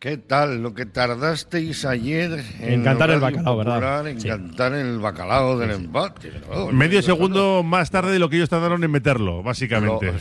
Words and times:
¿Qué 0.00 0.16
tal? 0.16 0.62
Lo 0.62 0.72
que 0.72 0.86
tardasteis 0.86 1.84
ayer 1.84 2.42
en 2.58 2.82
cantar 2.82 3.10
el 3.10 3.20
bacalao, 3.20 3.58
¿verdad? 3.58 4.08
En 4.08 4.18
cantar 4.18 4.72
el 4.72 4.98
bacalao 4.98 5.58
del 5.58 5.72
empate. 5.72 6.32
Medio 6.72 7.02
segundo 7.02 7.62
más 7.62 7.90
tarde 7.90 8.10
de 8.10 8.18
lo 8.18 8.30
que 8.30 8.36
ellos 8.36 8.48
tardaron 8.48 8.82
en 8.82 8.90
meterlo, 8.90 9.42
básicamente. 9.42 10.14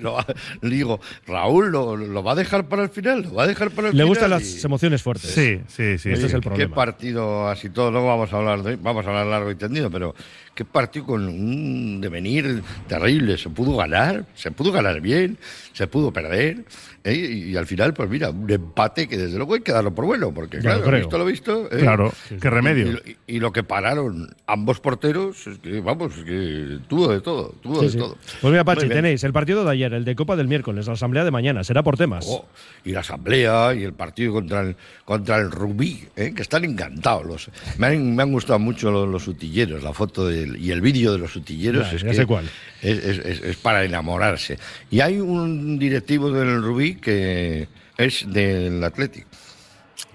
Lo, 0.00 0.16
digo, 0.62 1.00
Raúl 1.26 1.70
¿lo, 1.70 2.24
va 2.24 2.32
a 2.32 2.34
dejar 2.34 2.66
para 2.66 2.82
el 2.82 2.88
final, 2.88 3.24
lo 3.24 3.34
va 3.34 3.42
a 3.42 3.46
dejar 3.46 3.72
para 3.72 3.90
el 3.90 3.96
Le 3.98 4.04
gustan 4.04 4.30
las 4.30 4.64
emociones 4.64 5.02
fuertes. 5.02 5.32
Sí, 5.32 5.60
sí, 5.68 5.98
sí. 5.98 6.10
Ese 6.10 6.24
es 6.24 6.32
el 6.32 6.40
problema. 6.40 6.70
Qué 6.70 6.74
partido 6.74 7.46
así 7.50 7.68
todo, 7.68 7.90
luego 7.90 8.06
vamos 8.06 8.32
a 8.32 8.38
hablar 8.38 8.62
de, 8.62 8.76
vamos 8.76 9.04
a 9.04 9.10
hablar 9.10 9.26
largo 9.26 9.50
y 9.50 9.54
tendido, 9.54 9.90
pero 9.90 10.14
qué 10.54 10.64
partido 10.64 11.06
con 11.06 11.26
un 11.28 12.00
devenir 12.00 12.62
terrible. 12.86 13.36
Se 13.36 13.50
pudo 13.50 13.76
ganar, 13.76 14.24
se 14.34 14.50
pudo 14.50 14.72
ganar 14.72 15.00
bien, 15.00 15.38
se 15.72 15.86
pudo 15.86 16.12
perder. 16.12 16.64
¿eh? 17.04 17.14
Y, 17.14 17.56
al 17.56 17.66
final, 17.66 17.92
pues 17.94 18.08
mira, 18.08 18.30
un 18.30 18.50
empate 18.50 19.08
que 19.08 19.16
desde 19.16 19.36
luego 19.36 19.54
hay 19.54 19.60
que 19.60 19.72
darlo 19.72 19.94
por 19.94 20.06
bueno, 20.06 20.32
porque 20.32 20.58
claro, 20.58 20.90
visto 20.90 21.18
lo 21.18 21.24
visto. 21.24 21.66
¿eh? 21.70 21.80
Claro, 21.80 22.12
qué 22.40 22.50
remedio. 22.50 23.00
Y, 23.26 23.40
lo 23.44 23.52
que 23.52 23.62
pararon 23.62 24.34
ambos 24.46 24.80
porteros, 24.80 25.46
es 25.46 25.58
que 25.58 25.80
vamos, 25.80 26.16
es 26.16 26.24
que 26.24 26.78
tuvo 26.88 27.08
de 27.08 27.20
todo, 27.20 27.54
tuvo 27.60 27.82
de 27.82 27.90
todo. 27.90 28.16
Pues 28.40 28.50
mira, 28.50 28.64
Pachi, 28.64 28.88
tenéis 28.88 29.22
el 29.24 29.32
partido 29.32 29.64
de 29.64 29.70
ayer, 29.70 29.92
el 29.92 30.04
de 30.04 30.16
Copa 30.16 30.36
del 30.36 30.48
miércoles, 30.48 30.86
la 30.86 30.94
asamblea 30.94 31.24
de 31.24 31.30
mañana, 31.30 31.64
será 31.64 31.82
por 31.82 31.96
temas. 31.96 32.24
Oh, 32.28 32.46
y 32.84 32.92
la 32.92 33.00
asamblea 33.00 33.74
y 33.74 33.82
el 33.82 33.92
partido 33.92 34.32
contra 34.32 34.60
el, 34.60 34.76
contra 35.04 35.36
el 35.36 35.50
Rubí, 35.50 36.08
¿eh? 36.16 36.32
que 36.34 36.42
están 36.42 36.64
encantados. 36.64 37.26
Los, 37.26 37.50
me, 37.78 37.88
han, 37.88 38.14
me 38.16 38.22
han 38.22 38.32
gustado 38.32 38.58
mucho 38.58 38.90
los, 38.90 39.08
los 39.08 39.28
utilleros, 39.28 39.82
la 39.82 39.92
foto 39.92 40.26
de 40.26 40.43
y 40.58 40.70
el 40.70 40.80
vídeo 40.80 41.12
de 41.12 41.18
los 41.18 41.36
utilleros 41.36 41.92
es, 41.92 42.02
que 42.02 42.26
cuál. 42.26 42.48
Es, 42.82 43.56
para 43.56 43.84
enamorarse. 43.84 44.58
Y 44.90 45.00
hay 45.00 45.20
un 45.20 45.78
directivo 45.78 46.30
del 46.30 46.62
Rubí 46.62 46.96
que 46.96 47.68
es 47.96 48.24
del 48.28 48.82
Atlético. 48.82 49.28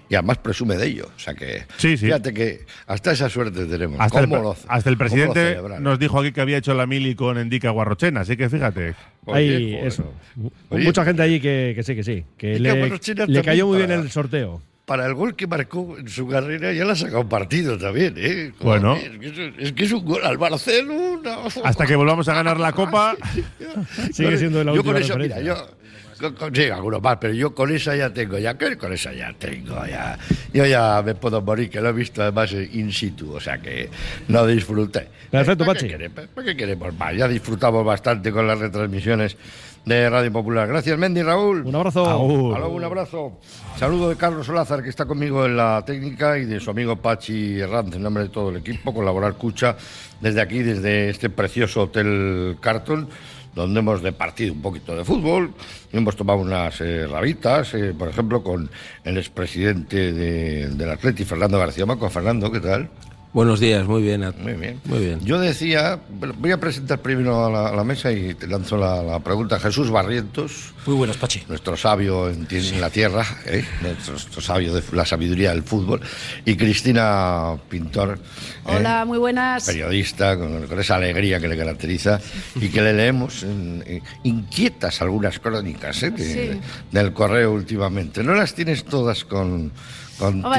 Y 0.09 0.15
además 0.15 0.39
presume 0.39 0.75
de 0.75 0.87
ello. 0.87 1.11
O 1.15 1.19
sea 1.19 1.35
que 1.35 1.65
fíjate 1.77 2.33
que 2.33 2.65
hasta 2.87 3.11
esa 3.11 3.29
suerte 3.29 3.65
tenemos. 3.65 3.99
Hasta, 3.99 4.21
el, 4.21 4.33
hasta 4.67 4.89
el 4.89 4.97
presidente 4.97 5.59
nos 5.79 5.99
dijo 5.99 6.19
aquí 6.19 6.31
que 6.31 6.41
había 6.41 6.57
hecho 6.57 6.73
la 6.73 6.87
mili 6.87 7.13
con 7.13 7.37
Endica 7.37 7.69
Guarrochena, 7.69 8.21
así 8.21 8.35
que 8.35 8.49
fíjate. 8.49 8.95
Hay 9.27 9.75
eso. 9.75 10.11
Mucha 10.71 11.05
gente 11.05 11.21
allí 11.21 11.39
que, 11.39 11.79
sí, 11.83 11.95
que 11.95 12.03
sí. 12.03 12.25
Que 12.37 12.59
le, 12.59 13.43
cayó 13.43 13.67
muy 13.67 13.77
bien 13.77 13.91
el 13.91 14.09
sorteo 14.09 14.63
para 14.89 15.05
el 15.05 15.13
gol 15.13 15.35
que 15.35 15.45
marcó 15.45 15.97
en 15.99 16.07
su 16.07 16.27
carrera 16.27 16.73
ya 16.73 16.83
le 16.83 16.93
ha 16.93 16.95
sacado 16.95 17.29
partido 17.29 17.77
también, 17.77 18.15
¿eh? 18.17 18.51
bueno. 18.59 18.97
Es 19.59 19.71
que, 19.73 19.83
es 19.83 19.91
un 19.91 20.03
gol 20.03 20.25
al 20.25 20.39
Barcelona. 20.39 21.37
Hasta 21.63 21.85
que 21.85 21.95
volvamos 21.95 22.27
a 22.27 22.33
ganar 22.33 22.59
la 22.59 22.71
Copa, 22.71 23.15
sigue 24.11 24.35
siendo 24.39 24.63
la 24.63 24.71
yo 24.71 24.79
última 24.79 24.93
con 24.95 25.03
eso, 25.03 25.15
mira, 25.15 25.39
yo 25.41 25.55
sí, 26.53 26.63
algunos 26.69 27.03
más, 27.03 27.17
pero 27.21 27.35
yo 27.35 27.53
con 27.53 27.71
esa 27.71 27.95
ya 27.95 28.11
tengo, 28.11 28.39
ya 28.39 28.57
con 28.57 28.91
esa 28.91 29.13
ya 29.13 29.31
tengo, 29.37 29.85
ya. 29.85 30.17
Yo 30.51 30.65
ya 30.65 31.03
me 31.05 31.13
puedo 31.13 31.39
morir, 31.43 31.69
que 31.69 31.79
lo 31.81 31.89
he 31.89 31.93
visto 31.93 32.23
además 32.23 32.51
in 32.53 32.91
situ, 32.91 33.33
o 33.33 33.39
sea 33.39 33.59
que 33.59 33.91
no 34.27 34.47
disfruté. 34.47 35.07
Perfecto, 35.29 35.65
Pachi. 35.65 35.87
¿Para 36.33 36.47
qué 36.47 36.57
queremos 36.57 36.93
más? 36.95 37.15
Ya 37.15 37.27
disfrutamos 37.27 37.85
bastante 37.85 38.31
con 38.31 38.47
las 38.47 38.57
retransmisiones 38.57 39.37
de 39.89 40.07
Radio 40.07 40.31
Popular. 40.31 40.67
Gracias, 40.67 40.97
Mendy 40.99 41.23
Raúl. 41.23 41.65
Un 41.65 41.75
abrazo. 41.75 42.19
un 42.19 42.83
abrazo. 42.83 43.33
Saludo 43.75 44.09
de 44.09 44.15
Carlos 44.17 44.45
Solázar, 44.45 44.83
que 44.83 44.89
está 44.89 45.05
conmigo 45.05 45.45
en 45.45 45.57
la 45.57 45.83
técnica, 45.83 46.37
y 46.37 46.45
de 46.45 46.59
su 46.59 46.69
amigo 46.69 46.95
Pachi 46.95 47.59
Herranz, 47.59 47.95
en 47.95 48.03
nombre 48.03 48.23
de 48.23 48.29
todo 48.29 48.49
el 48.49 48.57
equipo, 48.57 48.93
colaborar 48.93 49.33
Cucha 49.33 49.75
desde 50.21 50.41
aquí, 50.41 50.59
desde 50.59 51.09
este 51.09 51.31
precioso 51.31 51.83
Hotel 51.83 52.57
Carton 52.61 53.09
donde 53.55 53.79
hemos 53.79 54.03
departido 54.03 54.53
un 54.53 54.61
poquito 54.61 54.95
de 54.95 55.03
fútbol 55.03 55.53
y 55.91 55.97
hemos 55.97 56.15
tomado 56.15 56.37
unas 56.37 56.79
eh, 56.81 57.07
rabitas, 57.07 57.73
eh, 57.73 57.95
por 57.97 58.07
ejemplo, 58.07 58.43
con 58.43 58.69
el 59.03 59.17
expresidente 59.17 60.13
de, 60.13 60.67
del 60.67 60.89
Atleti, 60.91 61.25
Fernando 61.25 61.57
García 61.57 61.87
Maco. 61.87 62.09
Fernando, 62.11 62.51
¿qué 62.51 62.59
tal? 62.59 62.89
Buenos 63.31 63.59
días, 63.59 63.85
muy 63.85 64.01
bien. 64.01 64.21
Muy 64.39 64.53
bien. 64.53 64.81
Muy 64.85 64.99
bien. 64.99 65.19
Yo 65.23 65.39
decía, 65.39 65.99
voy 66.09 66.51
a 66.51 66.59
presentar 66.59 66.99
primero 66.99 67.45
a 67.45 67.75
la, 67.75 67.83
mesa 67.83 68.11
y 68.11 68.33
te 68.33 68.47
lanzo 68.47 68.75
la, 68.75 69.19
pregunta. 69.19 69.59
Jesús 69.59 69.91
Barrientos. 69.91 70.73
Muy 70.87 70.95
buenas, 70.95 71.17
Pachi. 71.17 71.43
Nuestro 71.47 71.77
sabio 71.77 72.27
en, 72.27 72.47
la 72.81 72.89
tierra, 72.89 73.23
¿eh? 73.45 73.63
nuestro, 73.83 74.41
sabio 74.41 74.73
de 74.73 74.81
la 74.93 75.05
sabiduría 75.05 75.51
del 75.51 75.61
fútbol. 75.61 76.01
Y 76.43 76.55
Cristina 76.55 77.55
Pintor. 77.69 78.17
¿eh? 78.17 78.71
Hola, 78.77 79.05
muy 79.05 79.19
buenas. 79.19 79.63
Periodista, 79.63 80.35
con, 80.35 80.79
esa 80.79 80.95
alegría 80.95 81.39
que 81.39 81.47
le 81.47 81.55
caracteriza 81.55 82.19
y 82.55 82.69
que 82.69 82.81
le 82.81 82.93
leemos 82.93 83.45
inquietas 84.23 85.03
algunas 85.03 85.37
crónicas 85.37 86.01
¿eh? 86.01 86.59
del 86.91 87.13
correo 87.13 87.53
últimamente. 87.53 88.23
No 88.23 88.33
las 88.33 88.55
tienes 88.55 88.85
todas 88.85 89.23
con 89.23 89.71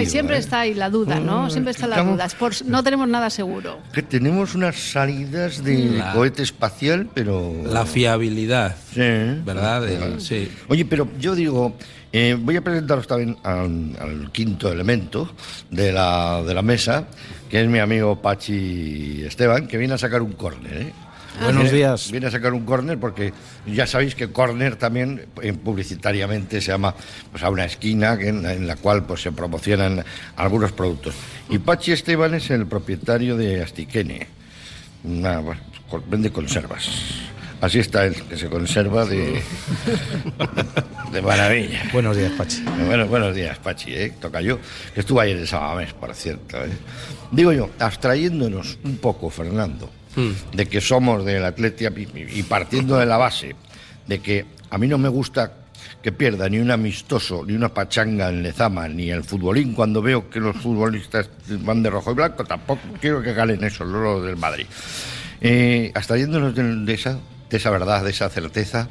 siempre 0.07 0.37
¿eh? 0.37 0.41
está 0.41 0.61
ahí 0.61 0.75
la 0.75 0.91
duda, 0.91 1.21
¿no? 1.21 1.47
Mm, 1.47 1.51
siempre 1.51 1.73
está 1.73 1.87
la 1.87 2.03
duda. 2.03 2.29
no 2.67 2.83
tenemos 2.83 3.09
nada 3.09 3.31
seguro. 3.31 3.79
Que 3.93 4.03
tenemos 4.03 4.55
unas 4.55 4.77
salidas 4.77 5.63
de 5.63 6.03
cohete 6.15 6.43
espacial, 6.43 7.09
pero. 7.13 7.53
La 7.65 7.87
fiabilidad. 7.87 8.77
Sí. 8.95 9.01
¿Verdad? 9.45 10.19
sí. 10.19 10.51
Oye, 10.69 10.85
pero 10.85 11.09
yo 11.19 11.35
digo. 11.35 11.75
Eh, 12.13 12.37
voy 12.37 12.57
a 12.57 12.61
presentaros 12.61 13.07
también 13.07 13.37
al, 13.45 14.31
quinto 14.33 14.73
elemento 14.73 15.31
de 15.71 15.93
la, 15.93 16.43
de 16.43 16.55
la 16.55 16.63
mesa, 16.63 17.07
que 17.49 17.61
es 17.61 17.69
mi 17.69 17.79
amigo 17.79 18.21
Pachi 18.21 19.23
Esteban, 19.25 19.69
que 19.69 19.79
viene 19.79 19.95
a 19.95 19.99
sacar 19.99 20.21
un 20.21 20.33
córner. 20.33 20.77
¿eh? 20.77 20.93
Buenos 21.41 21.71
días. 21.71 22.11
Viene 22.11 22.27
a 22.27 22.31
sacar 22.31 22.53
un 22.53 22.65
córner 22.65 22.99
porque 22.99 23.33
ya 23.67 23.87
sabéis 23.87 24.15
que 24.15 24.31
córner 24.31 24.77
también 24.77 25.27
eh, 25.43 25.53
publicitariamente 25.53 26.61
se 26.61 26.69
llama 26.69 26.95
pues, 27.31 27.43
a 27.43 27.51
una 27.51 27.65
esquina 27.65 28.13
en, 28.21 28.67
la 28.67 28.77
cual 28.77 29.05
pues, 29.05 29.23
se 29.23 29.33
promocionan 29.33 30.05
algunos 30.37 30.73
productos. 30.73 31.15
Y 31.49 31.59
Pachi 31.59 31.93
Esteban 31.93 32.35
es 32.35 32.51
el 32.51 32.67
propietario 32.67 33.37
de 33.37 33.63
Astiquene. 33.63 34.27
Una, 35.05 35.43
vende 36.09 36.31
conservas. 36.31 36.89
Así 37.61 37.79
está 37.79 38.07
él, 38.07 38.15
que 38.29 38.37
se 38.37 38.49
conserva 38.49 39.05
de, 39.05 39.43
de 41.13 41.23
maravilla. 41.23 41.83
Buenos 41.93 42.17
días, 42.17 42.33
Pachi. 42.33 42.63
Bueno, 42.87 43.07
buenos 43.07 43.35
días, 43.35 43.59
Pachi. 43.59 43.95
¿eh? 43.95 44.15
Toca 44.19 44.41
yo. 44.41 44.59
Estuve 44.95 45.23
ayer 45.23 45.37
en 45.37 45.47
Sabamés, 45.47 45.93
por 45.93 46.15
cierto. 46.15 46.57
¿eh? 46.57 46.71
Digo 47.31 47.53
yo, 47.53 47.69
abstrayéndonos 47.79 48.79
un 48.85 48.97
poco, 48.97 49.29
Fernando, 49.29 49.91
Mm. 50.17 50.57
de 50.57 50.67
que 50.67 50.81
somos 50.81 51.25
del 51.25 51.45
Atletia 51.45 51.93
y 51.95 52.43
partiendo 52.43 52.97
de 52.97 53.07
la 53.07 53.17
base 53.17 53.55
de 54.07 54.19
que 54.19 54.45
a 54.71 54.79
mí 54.79 54.89
no 54.89 54.99
me 54.99 55.09
gusta 55.09 55.53
que 56.03 56.13
pierda 56.13 56.49
ni 56.49 56.59
un 56.59 56.71
amistoso, 56.71 57.45
ni 57.47 57.53
una 57.53 57.73
pachanga 57.73 58.29
en 58.29 58.43
Lezama, 58.43 58.89
ni 58.89 59.11
el 59.11 59.23
futbolín 59.23 59.75
cuando 59.75 60.01
veo 60.03 60.29
que 60.31 60.41
los 60.41 60.57
futbolistas 60.57 61.29
van 61.61 61.83
de 61.83 61.91
rojo 61.91 62.13
y 62.13 62.15
blanco, 62.15 62.45
tampoco 62.45 62.81
quiero 63.01 63.23
que 63.23 63.35
galen 63.35 63.63
eso, 63.65 63.85
lo 63.85 64.23
del 64.23 64.37
Madrid. 64.37 64.67
Eh, 65.41 65.93
hasta 65.95 66.17
yéndonos 66.17 66.55
de, 66.55 66.95
esa, 66.95 67.19
de 67.49 67.57
esa 67.57 67.71
verdad, 67.71 68.03
de 68.05 68.11
esa 68.11 68.29
certeza, 68.31 68.89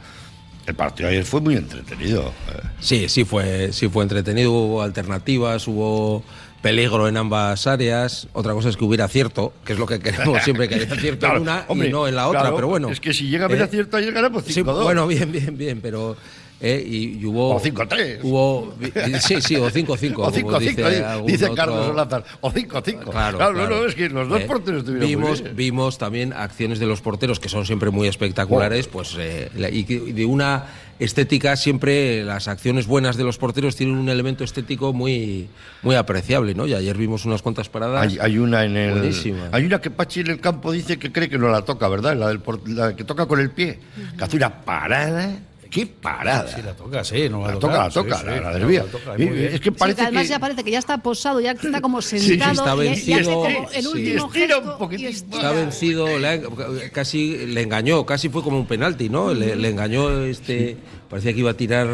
el 0.67 0.75
partido 0.75 1.09
ayer 1.09 1.25
fue 1.25 1.41
muy 1.41 1.55
entretenido. 1.55 2.31
Sí, 2.79 3.09
sí 3.09 3.25
fue, 3.25 3.73
sí 3.73 3.89
fue 3.89 4.03
entretenido, 4.03 4.51
hubo 4.51 4.81
alternativas, 4.83 5.67
hubo 5.67 6.23
peligro 6.61 7.07
en 7.07 7.17
ambas 7.17 7.67
áreas. 7.67 8.27
Otra 8.33 8.53
cosa 8.53 8.69
es 8.69 8.77
que 8.77 8.83
hubiera 8.83 9.05
acierto, 9.05 9.53
que 9.65 9.73
es 9.73 9.79
lo 9.79 9.85
que 9.85 9.99
queremos 9.99 10.41
siempre, 10.43 10.67
que 10.67 10.75
haya 10.75 10.93
acierto 10.93 11.27
en 11.27 11.41
una 11.41 11.65
y 11.69 11.89
no 11.89 12.07
en 12.07 12.15
la 12.15 12.27
otra. 12.27 12.53
pero 12.53 12.67
bueno. 12.67 12.89
Es 12.89 12.99
que 12.99 13.13
si 13.13 13.27
llega 13.29 13.45
a 13.45 13.47
haber 13.47 13.59
eh, 13.61 13.63
acierto 13.63 13.97
ayer 13.97 14.13
ganamos 14.13 14.43
5-2. 14.45 14.51
Sí, 14.51 14.61
bueno, 14.61 15.07
bien, 15.07 15.31
bien, 15.31 15.57
bien, 15.57 15.81
pero. 15.81 16.15
Eh, 16.61 16.83
y, 16.85 17.25
hubo. 17.25 17.55
O 17.55 17.61
5-3. 17.61 18.19
Hubo. 18.21 18.73
Sí, 19.21 19.41
sí, 19.41 19.55
o 19.55 19.69
5-5. 19.69 20.15
O 20.19 20.31
5-5, 20.31 20.59
dice, 20.59 21.15
dice 21.25 21.53
Carlos 21.55 21.85
Solazar. 21.85 22.23
O 22.41 22.51
5-5. 22.51 23.09
Claro, 23.09 23.37
claro, 23.37 23.53
No, 23.53 23.67
no, 23.67 23.85
es 23.85 23.95
que 23.95 24.09
los 24.09 24.27
dos 24.27 24.41
eh, 24.41 24.45
porteros 24.45 24.83
tuvieron 24.83 25.07
vimos, 25.07 25.43
vimos 25.55 25.97
también 25.97 26.33
acciones 26.33 26.79
de 26.79 26.85
los 26.85 27.01
porteros 27.01 27.39
que 27.39 27.47
son 27.47 27.65
siempre 27.65 27.89
muy 27.91 28.07
espectaculares, 28.07 28.87
pues. 28.87 29.15
Eh, 29.17 29.49
y 29.71 29.83
de 30.11 30.25
una 30.25 30.65
estética, 30.99 31.55
siempre 31.55 32.25
las 32.25 32.49
acciones 32.49 32.85
buenas 32.85 33.15
de 33.15 33.23
los 33.23 33.37
porteros 33.37 33.77
tienen 33.77 33.95
un 33.95 34.09
elemento 34.09 34.43
estético 34.43 34.91
muy, 34.91 35.47
muy 35.81 35.95
apreciable, 35.95 36.53
¿no? 36.53 36.67
Y 36.67 36.73
ayer 36.73 36.97
vimos 36.97 37.23
unas 37.23 37.41
cuantas 37.41 37.69
paradas. 37.69 38.17
Hay, 38.19 38.37
una 38.37 38.65
en 38.65 38.75
el. 38.75 39.15
Hay 39.53 39.65
una 39.65 39.79
que 39.79 39.91
Pachi 39.91 40.21
en 40.21 40.27
el 40.27 40.41
campo 40.41 40.73
dice 40.73 40.99
que 40.99 41.11
cree 41.11 41.29
que 41.29 41.37
no 41.37 41.47
la 41.47 41.61
toca, 41.61 41.87
¿verdad? 41.87 42.17
La, 42.17 42.27
del, 42.27 42.41
la 42.65 42.95
que 42.95 43.05
toca 43.05 43.27
con 43.27 43.39
el 43.39 43.51
pie. 43.51 43.79
Que 44.17 44.23
hace 44.25 44.35
una 44.35 44.61
parada 44.65 45.39
qué 45.69 45.85
parada. 45.85 46.47
Sí, 46.47 46.61
la 46.61 46.73
toca, 46.73 47.03
sí, 47.03 47.29
no 47.29 47.45
la, 47.45 47.59
toca, 47.59 47.77
la 47.77 47.89
toca, 47.89 48.23
la, 48.23 48.53
desvía. 48.53 48.85
es 49.17 49.59
que 49.61 49.71
parece 49.71 50.01
además 50.01 50.27
ya 50.27 50.39
parece 50.39 50.63
que 50.63 50.71
ya 50.71 50.79
está 50.79 50.97
posado, 50.97 51.39
ya 51.39 51.51
está 51.51 51.81
como 51.81 52.01
sentado. 52.01 52.51
está 52.51 52.75
vencido. 52.75 53.45
el 53.73 53.87
último 53.87 54.29
gesto, 54.29 54.77
un 54.79 54.93
Está 54.93 55.51
vencido, 55.51 56.07
casi 56.91 57.45
le 57.47 57.61
engañó, 57.61 58.05
casi 58.05 58.29
fue 58.29 58.43
como 58.43 58.57
un 58.57 58.65
penalti, 58.65 59.09
¿no? 59.09 59.33
Le, 59.33 59.55
le 59.55 59.69
engañó 59.69 60.23
este 60.23 60.77
parecía 61.09 61.33
que 61.33 61.39
iba 61.39 61.51
a 61.51 61.55
tirar 61.55 61.87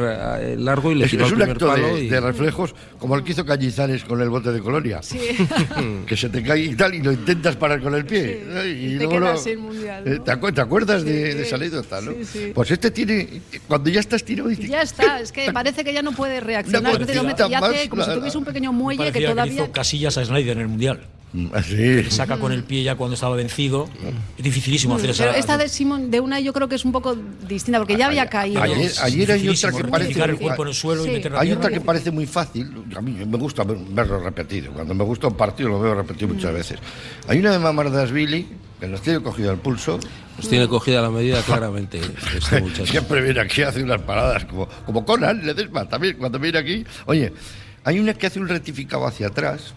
largo 0.57 0.91
y 0.91 0.95
le 0.95 1.07
tiró 1.07 1.25
es 1.25 1.31
un 1.31 1.41
acto 1.41 1.73
de, 1.73 2.19
reflejos 2.19 2.75
como 2.99 3.15
el 3.15 3.23
que 3.23 3.31
hizo 3.31 3.45
Cañizares 3.45 4.03
con 4.03 4.21
el 4.21 4.29
bote 4.29 4.51
de 4.51 4.59
colonia 4.59 5.01
sí. 5.01 5.19
que 6.05 6.17
se 6.17 6.29
te 6.29 6.43
cae 6.43 6.65
y 6.65 6.75
tal 6.75 6.93
y 6.93 7.01
lo 7.01 7.13
intentas 7.13 7.55
parar 7.55 7.81
con 7.81 7.95
el 7.95 8.05
pie 8.05 8.43
y, 8.65 8.97
te 8.97 9.05
luego 9.05 9.33
mundial, 9.57 10.03
eh, 10.05 10.19
¿te, 10.23 10.61
acuerdas 10.61 11.05
de, 11.05 11.33
de, 11.33 11.43
esa 11.43 11.55
anécdota 11.55 12.01
no 12.01 12.11
pues 12.53 12.71
este 12.71 12.91
tiene 12.91 13.41
cuando 13.67 13.89
ya 13.89 13.99
estás 13.99 14.23
tirado 14.23 14.49
dice, 14.49 14.67
ya 14.67 14.81
está 14.81 15.19
es 15.19 15.31
que 15.31 15.51
parece 15.51 15.83
que 15.83 15.93
ya 15.93 16.01
no 16.01 16.11
puede 16.11 16.39
reaccionar 16.39 16.99
no, 16.99 17.49
y 17.49 17.53
hace 17.53 17.89
como 17.89 18.03
si 18.03 18.11
tuviese 18.11 18.37
un 18.37 18.45
pequeño 18.45 18.73
muelle 18.73 19.11
que 19.11 19.21
todavía 19.21 19.43
que 19.43 19.63
hizo 19.63 19.71
Casillas 19.71 20.17
a 20.17 20.25
Snyder 20.25 20.57
en 20.57 20.61
el 20.61 20.67
mundial 20.67 21.07
Así. 21.53 21.99
Ah, 21.99 22.09
saca 22.09 22.37
con 22.37 22.51
el 22.51 22.63
pie 22.63 22.83
ya 22.83 22.95
cuando 22.95 23.15
estaba 23.15 23.35
vencido. 23.35 23.89
Es 24.37 24.43
dificilísimo 24.43 24.95
hacer 24.95 25.09
esa. 25.09 25.37
esta 25.37 25.57
de 25.57 25.69
Simón, 25.69 26.11
de 26.11 26.19
una, 26.19 26.39
yo 26.39 26.53
creo 26.53 26.69
que 26.69 26.75
es 26.75 26.85
un 26.85 26.91
poco 26.91 27.15
distinta, 27.47 27.79
porque 27.79 27.97
ya 27.97 28.07
había 28.07 28.27
caído. 28.27 28.61
Ayer, 28.61 28.91
ayer 29.01 29.31
hay 29.31 29.49
otra 29.49 29.71
que 29.71 29.83
parece. 29.83 30.23
el 30.23 30.37
cuerpo 30.37 30.63
en 30.63 30.69
el 30.69 30.75
suelo 30.75 31.05
y 31.05 31.11
meter 31.11 31.35
Hay 31.35 31.51
otra 31.51 31.69
que 31.69 31.81
parece 31.81 32.11
muy 32.11 32.25
fácil. 32.25 32.71
A 32.95 33.01
mí 33.01 33.11
me 33.25 33.37
gusta 33.37 33.63
verlo 33.63 34.19
repetido. 34.19 34.71
Cuando 34.71 34.93
me 34.93 35.03
gusta 35.03 35.27
un 35.27 35.35
partido 35.35 35.69
lo 35.69 35.79
veo 35.79 35.95
repetido 35.95 36.33
muchas 36.33 36.51
mm. 36.51 36.55
veces. 36.55 36.79
Hay 37.27 37.39
una 37.39 37.51
de 37.51 37.59
Mamardasvili 37.59 38.47
que 38.79 38.87
nos 38.87 39.01
tiene 39.01 39.21
cogido 39.21 39.51
el 39.51 39.57
pulso. 39.57 39.99
Nos 40.37 40.49
tiene 40.49 40.67
cogida 40.67 41.01
la 41.01 41.09
medida 41.09 41.41
claramente 41.41 42.01
este 42.35 42.85
Siempre 42.85 43.21
viene 43.21 43.39
aquí 43.39 43.61
hace 43.61 43.81
unas 43.81 44.01
paradas 44.01 44.45
como, 44.45 44.67
como 44.85 45.05
Conan, 45.05 45.45
Ledesma 45.45 45.87
también, 45.87 46.17
cuando 46.17 46.39
viene 46.39 46.59
aquí. 46.59 46.85
Oye, 47.05 47.31
hay 47.83 47.99
una 47.99 48.13
que 48.13 48.27
hace 48.27 48.39
un 48.39 48.47
rectificado 48.47 49.07
hacia 49.07 49.27
atrás 49.27 49.73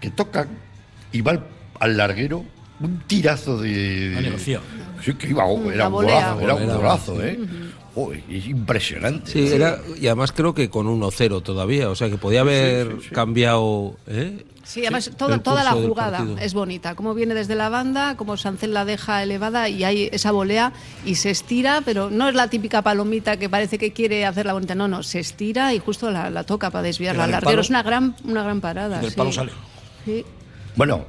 que 0.00 0.10
tocan 0.10 0.48
y 1.12 1.20
va 1.22 1.42
al, 1.80 1.96
larguero 1.96 2.44
un 2.80 3.00
tirazo 3.00 3.58
de. 3.60 4.14
Sí, 5.04 5.14
que 5.14 5.28
iba, 5.28 5.44
era 5.72 5.88
un 5.88 5.92
golazo, 5.92 6.40
era 6.40 6.54
un 6.54 6.66
golazo, 6.66 7.22
¿eh? 7.22 7.38
Es 8.30 8.46
impresionante. 8.46 9.32
Sí, 9.32 9.48
era, 9.48 9.78
y 10.00 10.06
además 10.06 10.32
creo 10.32 10.54
que 10.54 10.70
con 10.70 10.86
1-0 10.86 11.42
todavía, 11.42 11.90
o 11.90 11.94
sea 11.94 12.08
que 12.08 12.18
podía 12.18 12.40
haber 12.40 12.96
cambiado. 13.12 13.96
¿eh? 14.06 14.44
Sí, 14.64 14.82
además 14.82 15.10
toda, 15.16 15.38
toda 15.38 15.64
la 15.64 15.72
jugada 15.72 16.26
es 16.40 16.52
bonita. 16.52 16.94
Cómo 16.94 17.14
viene 17.14 17.34
desde 17.34 17.54
la 17.54 17.68
banda, 17.68 18.16
cómo 18.16 18.36
Sancel 18.36 18.74
la 18.74 18.84
deja 18.84 19.22
elevada 19.22 19.68
y 19.68 19.84
hay 19.84 20.10
esa 20.12 20.30
volea 20.30 20.72
y 21.06 21.14
se 21.14 21.30
estira, 21.30 21.80
pero 21.84 22.10
no 22.10 22.28
es 22.28 22.34
la 22.34 22.48
típica 22.48 22.82
palomita 22.82 23.38
que 23.38 23.48
parece 23.48 23.78
que 23.78 23.92
quiere 23.92 24.26
hacer 24.26 24.46
la 24.46 24.52
bonita. 24.52 24.74
No, 24.74 24.86
no, 24.86 25.02
se 25.02 25.20
estira 25.20 25.72
y 25.72 25.78
justo 25.78 26.10
la, 26.10 26.44
toca 26.44 26.70
para 26.70 26.82
desviarla 26.82 27.24
al 27.24 27.30
larguero. 27.30 27.60
Es 27.60 27.70
una 27.70 27.82
gran, 27.82 28.14
una 28.24 28.42
gran 28.42 28.60
parada. 28.60 29.00
el 29.00 29.12
palo 29.12 29.32
sale. 29.32 29.52
Bueno, 30.76 31.04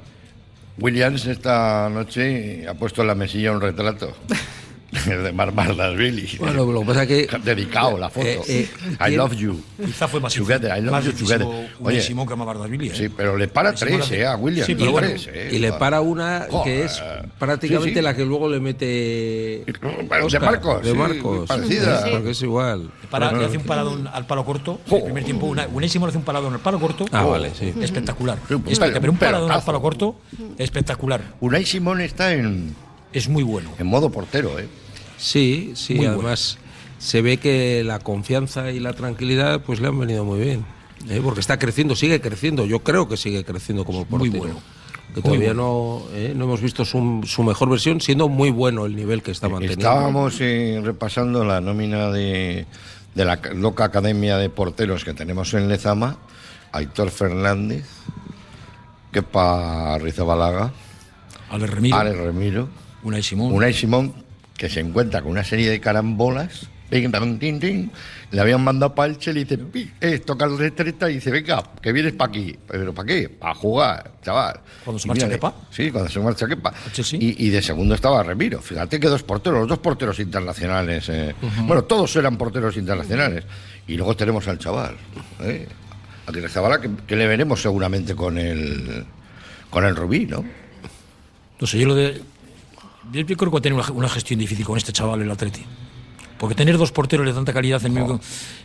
Williams 0.77 1.25
esta 1.25 1.89
noche 1.89 2.67
ha 2.67 2.73
puesto 2.73 3.01
en 3.01 3.07
la 3.07 3.15
mesilla 3.15 3.51
un 3.51 3.61
retrato. 3.61 4.13
de 5.05 5.95
Billy. 5.95 6.37
Bueno, 6.39 6.65
lo 6.65 6.81
que 6.81 6.85
pasa 6.85 7.03
es 7.03 7.07
que. 7.07 7.37
Dedicado 7.43 7.97
la 7.97 8.09
foto. 8.09 8.25
Eh, 8.25 8.41
eh, 8.47 9.09
I 9.09 9.15
love 9.15 9.35
you. 9.35 9.61
Quizá 9.83 10.07
fue 10.07 10.19
más 10.19 10.33
together, 10.33 10.75
I 10.77 10.81
love 10.81 11.05
you 11.05 11.13
together. 11.13 11.47
Oye, 11.81 12.01
Simón 12.01 12.27
que 12.27 12.33
Bardasvili. 12.33 12.89
¿eh? 12.89 12.93
Sí, 12.95 13.09
pero 13.09 13.37
le 13.37 13.47
para 13.47 13.73
tres, 13.73 14.11
¿eh? 14.11 14.25
A 14.25 14.35
William. 14.35 14.65
Sí, 14.65 14.75
pero 14.75 14.93
tres, 14.93 15.29
eh, 15.31 15.49
y 15.51 15.59
le 15.59 15.73
para 15.73 16.01
una 16.01 16.47
que 16.63 16.85
es 16.85 17.01
prácticamente 17.37 18.01
la 18.01 18.15
que 18.15 18.25
luego 18.25 18.49
le 18.49 18.59
mete. 18.59 19.65
Oscar, 20.23 20.29
de 20.29 20.39
Marcos. 20.39 20.83
De 20.83 20.93
Marcos. 20.93 21.47
Parecida. 21.47 22.05
Porque 22.09 22.31
es 22.31 22.41
igual. 22.41 22.91
Para, 23.09 23.31
le 23.31 23.45
hace 23.45 23.57
un 23.57 23.63
parado 23.63 23.97
al 24.11 24.25
palo 24.25 24.45
corto. 24.45 24.79
En 24.87 24.95
el 24.95 25.03
primer 25.03 25.23
tiempo, 25.23 25.45
una, 25.45 25.67
buenísimo 25.67 26.05
le 26.05 26.09
hace 26.09 26.17
un 26.17 26.23
parado 26.23 26.47
en 26.47 26.53
el 26.53 26.59
palo 26.59 26.79
corto. 26.79 27.05
Ah, 27.11 27.23
vale, 27.23 27.51
sí. 27.57 27.73
Espectacular. 27.81 28.37
Pero 28.47 29.11
un 29.11 29.17
parado 29.17 29.51
al 29.51 29.63
palo 29.63 29.81
corto, 29.81 30.15
espectacular. 30.57 31.21
Unai 31.39 31.65
Simón 31.65 32.01
está 32.01 32.33
en. 32.33 32.75
Es 33.13 33.27
muy 33.27 33.43
bueno. 33.43 33.71
En 33.79 33.87
modo 33.87 34.09
portero, 34.09 34.59
¿eh? 34.59 34.67
Sí, 35.17 35.73
sí, 35.75 36.05
además 36.05 36.57
se 36.99 37.21
ve 37.21 37.37
que 37.37 37.83
la 37.83 37.99
confianza 37.99 38.71
y 38.71 38.79
la 38.79 38.93
tranquilidad 38.93 39.61
pues 39.61 39.79
le 39.79 39.87
han 39.87 39.99
venido 39.99 40.23
muy 40.25 40.39
bien. 40.39 40.65
¿eh? 41.09 41.21
Porque 41.23 41.39
está 41.39 41.57
creciendo, 41.57 41.95
sigue 41.95 42.21
creciendo. 42.21 42.65
Yo 42.65 42.79
creo 42.79 43.07
que 43.07 43.17
sigue 43.17 43.43
creciendo 43.43 43.85
como 43.85 44.05
portero. 44.05 44.31
Muy 44.31 44.39
bueno. 44.39 44.61
Que 45.15 45.23
todavía 45.23 45.55
no, 45.55 46.03
¿eh? 46.13 46.33
no 46.35 46.45
hemos 46.45 46.61
visto 46.61 46.85
su, 46.85 47.21
su, 47.25 47.41
mejor 47.41 47.67
versión, 47.69 47.99
siendo 47.99 48.29
muy 48.29 48.51
bueno 48.51 48.85
el 48.85 48.95
nivel 48.95 49.23
que 49.23 49.31
está 49.31 49.49
manteniendo. 49.49 49.81
Estábamos 49.87 50.39
eh, 50.39 50.79
repasando 50.83 51.43
la 51.43 51.61
nómina 51.61 52.11
de, 52.11 52.67
de 53.15 53.25
la 53.25 53.39
loca 53.55 53.85
academia 53.85 54.37
de 54.37 54.51
porteros 54.51 55.03
que 55.03 55.15
tenemos 55.15 55.53
en 55.55 55.67
Lezama. 55.67 56.17
Aitor 56.71 57.09
Fernández, 57.09 57.87
Kepa 59.11 59.97
Rizabalaga, 59.97 60.71
Ale 61.49 61.65
Remiro, 61.65 61.97
Ale 61.97 62.13
Remiro 62.13 62.69
Unai 63.03 63.23
Simón, 63.23 63.53
Unai 63.53 63.73
Simón 63.73 64.13
que 64.59 64.69
se 64.69 64.81
encuentra 64.81 65.21
con 65.21 65.31
una 65.31 65.43
serie 65.43 65.69
de 65.69 65.79
carambolas. 65.79 66.67
Le 66.91 68.41
habían 68.41 68.63
mandado 68.63 68.93
para 68.95 69.13
el 69.13 69.17
le 69.33 69.45
dice, 69.45 69.59
eh, 70.01 70.19
toca 70.19 70.45
el 70.45 70.57
retreta 70.57 71.09
y 71.09 71.15
dice, 71.15 71.31
venga, 71.31 71.63
que 71.81 71.93
vienes 71.93 72.13
para 72.13 72.29
aquí. 72.29 72.57
¿Pero 72.67 72.93
para 72.93 73.07
qué? 73.07 73.29
Para 73.29 73.53
jugar, 73.53 74.11
chaval. 74.23 74.59
¿Cuando 74.83 74.99
se 74.99 75.07
marcha 75.07 75.29
Kepa? 75.29 75.53
Sí, 75.71 75.91
cuando 75.91 76.09
se 76.09 76.19
marcha 76.19 76.47
Kepa. 76.47 76.73
Y, 77.13 77.45
y, 77.45 77.49
de 77.49 77.61
segundo 77.61 77.95
estaba 77.95 78.21
Remiro. 78.23 78.59
Fíjate 78.59 78.99
que 78.99 79.07
dos 79.07 79.23
porteros, 79.23 79.59
los 79.59 79.69
dos 79.69 79.79
porteros 79.79 80.19
internacionales. 80.19 81.07
Eh. 81.09 81.35
Bueno, 81.61 81.83
todos 81.83 82.15
eran 82.15 82.37
porteros 82.37 82.75
internacionales. 82.75 83.45
Y 83.87 83.95
luego 83.95 84.15
tenemos 84.15 84.47
al 84.47 84.57
chaval. 84.57 84.95
¿eh? 85.41 85.67
A 86.27 86.49
chaval 86.49 86.81
que, 86.81 86.89
que, 87.07 87.15
le 87.15 87.27
veremos 87.27 87.61
seguramente 87.61 88.13
con 88.15 88.37
el, 88.37 89.05
con 89.69 89.85
el 89.85 89.95
Rubí, 89.95 90.25
¿no? 90.25 90.43
No 91.59 91.67
sé, 91.67 91.79
yo 91.79 91.87
lo 91.87 91.95
de 91.95 92.21
yo, 93.11 93.25
creo 93.25 93.37
que 93.37 93.49
va 93.49 93.59
a 93.59 93.61
tener 93.61 93.79
una, 93.93 94.09
gestión 94.09 94.39
difícil 94.39 94.65
con 94.65 94.77
este 94.77 94.91
chaval, 94.91 95.21
el 95.21 95.31
Atleti. 95.31 95.61
Porque 96.37 96.55
tener 96.55 96.77
dos 96.77 96.91
porteros 96.91 97.25
de 97.25 97.33
tanta 97.33 97.51
calidad 97.51 97.85
en 97.85 98.19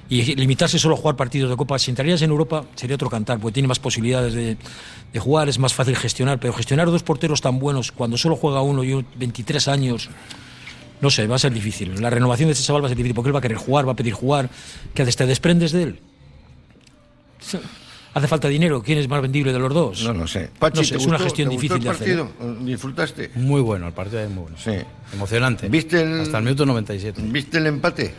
y 0.09 0.37
limitarse 0.37 0.79
solo 0.79 0.95
a 0.95 0.99
jugar 0.99 1.17
partidos 1.17 1.51
de 1.51 1.57
Copa, 1.57 1.79
si 1.79 1.91
entrarías 1.91 2.23
en 2.23 2.31
Europa 2.31 2.65
sería 2.77 2.95
otro 2.95 3.11
cantar, 3.11 3.41
porque 3.41 3.55
tiene 3.55 3.67
más 3.67 3.81
posibilidades 3.81 4.35
de, 4.35 4.57
jugar, 5.19 5.49
es 5.49 5.59
más 5.59 5.75
fácil 5.75 5.97
gestionar, 5.97 6.39
pero 6.39 6.53
gestionar 6.53 6.87
dos 6.87 7.03
porteros 7.03 7.41
tan 7.41 7.59
buenos 7.59 7.91
cuando 7.91 8.17
solo 8.17 8.37
juega 8.37 8.63
uno 8.63 8.85
y 8.85 9.05
23 9.17 9.67
años, 9.69 10.09
no 11.01 11.11
sé, 11.11 11.27
va 11.27 11.35
a 11.35 11.39
ser 11.39 11.53
difícil. 11.53 12.01
La 12.01 12.11
renovación 12.11 12.49
de 12.49 12.53
ese 12.53 12.63
chaval 12.63 12.83
va 12.83 12.87
a 12.87 12.91
ser 12.91 12.97
difícil, 12.97 13.15
porque 13.15 13.31
él 13.31 13.35
va 13.35 13.41
a 13.41 13.43
querer 13.43 13.59
jugar, 13.59 13.89
va 13.89 13.93
a 13.93 13.97
pedir 13.97 14.13
jugar, 14.13 14.51
que 14.95 15.05
te 15.05 15.27
desprendes 15.27 15.73
de 15.73 15.83
él 15.83 16.01
hace 18.15 18.29
falta 18.29 18.49
dinero. 18.49 18.83
¿Quién 18.83 18.99
es 18.99 19.09
más 19.09 19.21
vendible 19.21 19.53
de 19.53 19.59
los 19.59 19.75
dos? 19.75 20.05
No, 20.05 20.15
no 20.15 20.27
sé. 20.27 20.51
es 20.81 21.07
una 21.07 21.19
gestión 21.19 21.51
difícil 21.51 21.83
de 21.83 21.91
hacer. 21.91 22.21
¿eh? 22.21 22.25
¿Disfrutaste? 22.61 23.31
Muy 23.35 23.61
bueno, 23.61 23.89
el 23.89 23.93
partido 23.93 24.21
es 24.21 24.31
muy 24.31 24.45
bueno. 24.45 24.57
Sí. 24.59 24.73
Emocionante. 25.13 25.69
¿Viste 25.69 26.01
el, 26.01 26.21
Hasta 26.21 26.39
el 26.39 26.45
minuto 26.45 26.65
97. 26.65 27.21
¿Viste 27.27 27.59
el 27.59 27.67
empate? 27.67 28.15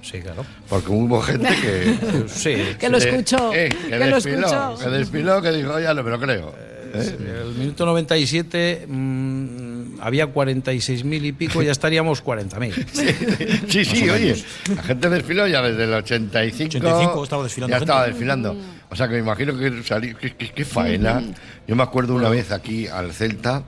Sí, 0.00 0.20
claro. 0.20 0.44
Porque 0.68 0.90
hubo 0.90 1.20
gente 1.20 1.48
que. 1.48 2.24
sí. 2.28 2.56
Que 2.78 2.88
lo 2.88 2.98
escuchó. 2.98 3.52
Eh, 3.54 3.68
que, 3.68 3.98
lo 3.98 4.16
escuchó. 4.16 4.76
Que 4.82 4.88
despiló, 4.90 5.42
que 5.42 5.52
dijo, 5.52 5.78
ya 5.78 5.94
no 5.94 6.02
me 6.02 6.10
lo 6.10 6.18
creo. 6.18 6.54
¿Eh? 6.94 7.42
El 7.44 7.54
minuto 7.54 7.86
97 7.86 8.86
mmm, 8.86 9.61
había 10.02 10.26
46.000 10.26 11.24
y 11.26 11.32
pico, 11.32 11.62
ya 11.62 11.70
estaríamos 11.70 12.24
40.000. 12.24 13.62
Sí, 13.68 13.84
sí, 13.84 14.10
oye, 14.10 14.36
la 14.74 14.82
gente 14.82 15.08
desfiló 15.08 15.46
ya 15.46 15.62
desde 15.62 15.84
el 15.84 15.94
85. 15.94 16.76
85 16.76 17.24
estaba 17.24 17.42
desfilando. 17.44 17.76
Ya 17.76 17.78
estaba 17.78 18.06
desfilando. 18.06 18.56
O 18.90 18.96
sea 18.96 19.06
que 19.06 19.14
me 19.14 19.20
imagino 19.20 19.56
que 19.56 19.82
salí, 19.84 20.14
qué, 20.14 20.64
faena. 20.64 21.22
Yo 21.68 21.76
me 21.76 21.84
acuerdo 21.84 22.14
una 22.14 22.28
vez 22.28 22.50
aquí 22.50 22.88
al 22.88 23.12
Celta 23.12 23.62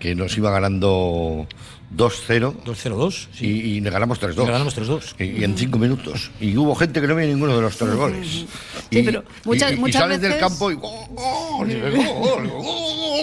que 0.00 0.14
nos 0.16 0.36
iba 0.36 0.50
ganando 0.50 1.46
2-0. 1.94 2.64
2-0-2. 2.64 3.28
Y, 3.40 3.80
le 3.80 3.90
ganamos 3.90 4.20
3-2. 4.20 4.44
Le 4.44 4.52
ganamos 4.52 4.76
3-2. 4.76 5.14
Y, 5.20 5.44
en 5.44 5.56
5 5.56 5.78
minutos. 5.78 6.30
Y 6.40 6.56
hubo 6.56 6.74
gente 6.74 7.00
que 7.00 7.06
no 7.06 7.14
veía 7.14 7.32
ninguno 7.32 7.54
de 7.54 7.62
los 7.62 7.76
tres 7.76 7.94
goles. 7.94 8.26
Sí, 8.26 8.48
y, 8.90 9.02
pero 9.02 9.24
muchas, 9.44 9.72
y, 9.72 9.76
muchas 9.76 10.02
sales 10.02 10.20
veces... 10.20 10.34
del 10.34 10.40
campo 10.40 10.70
y 10.70 10.74
gol, 10.74 10.90
gol, 11.10 11.68
gol, 11.68 12.48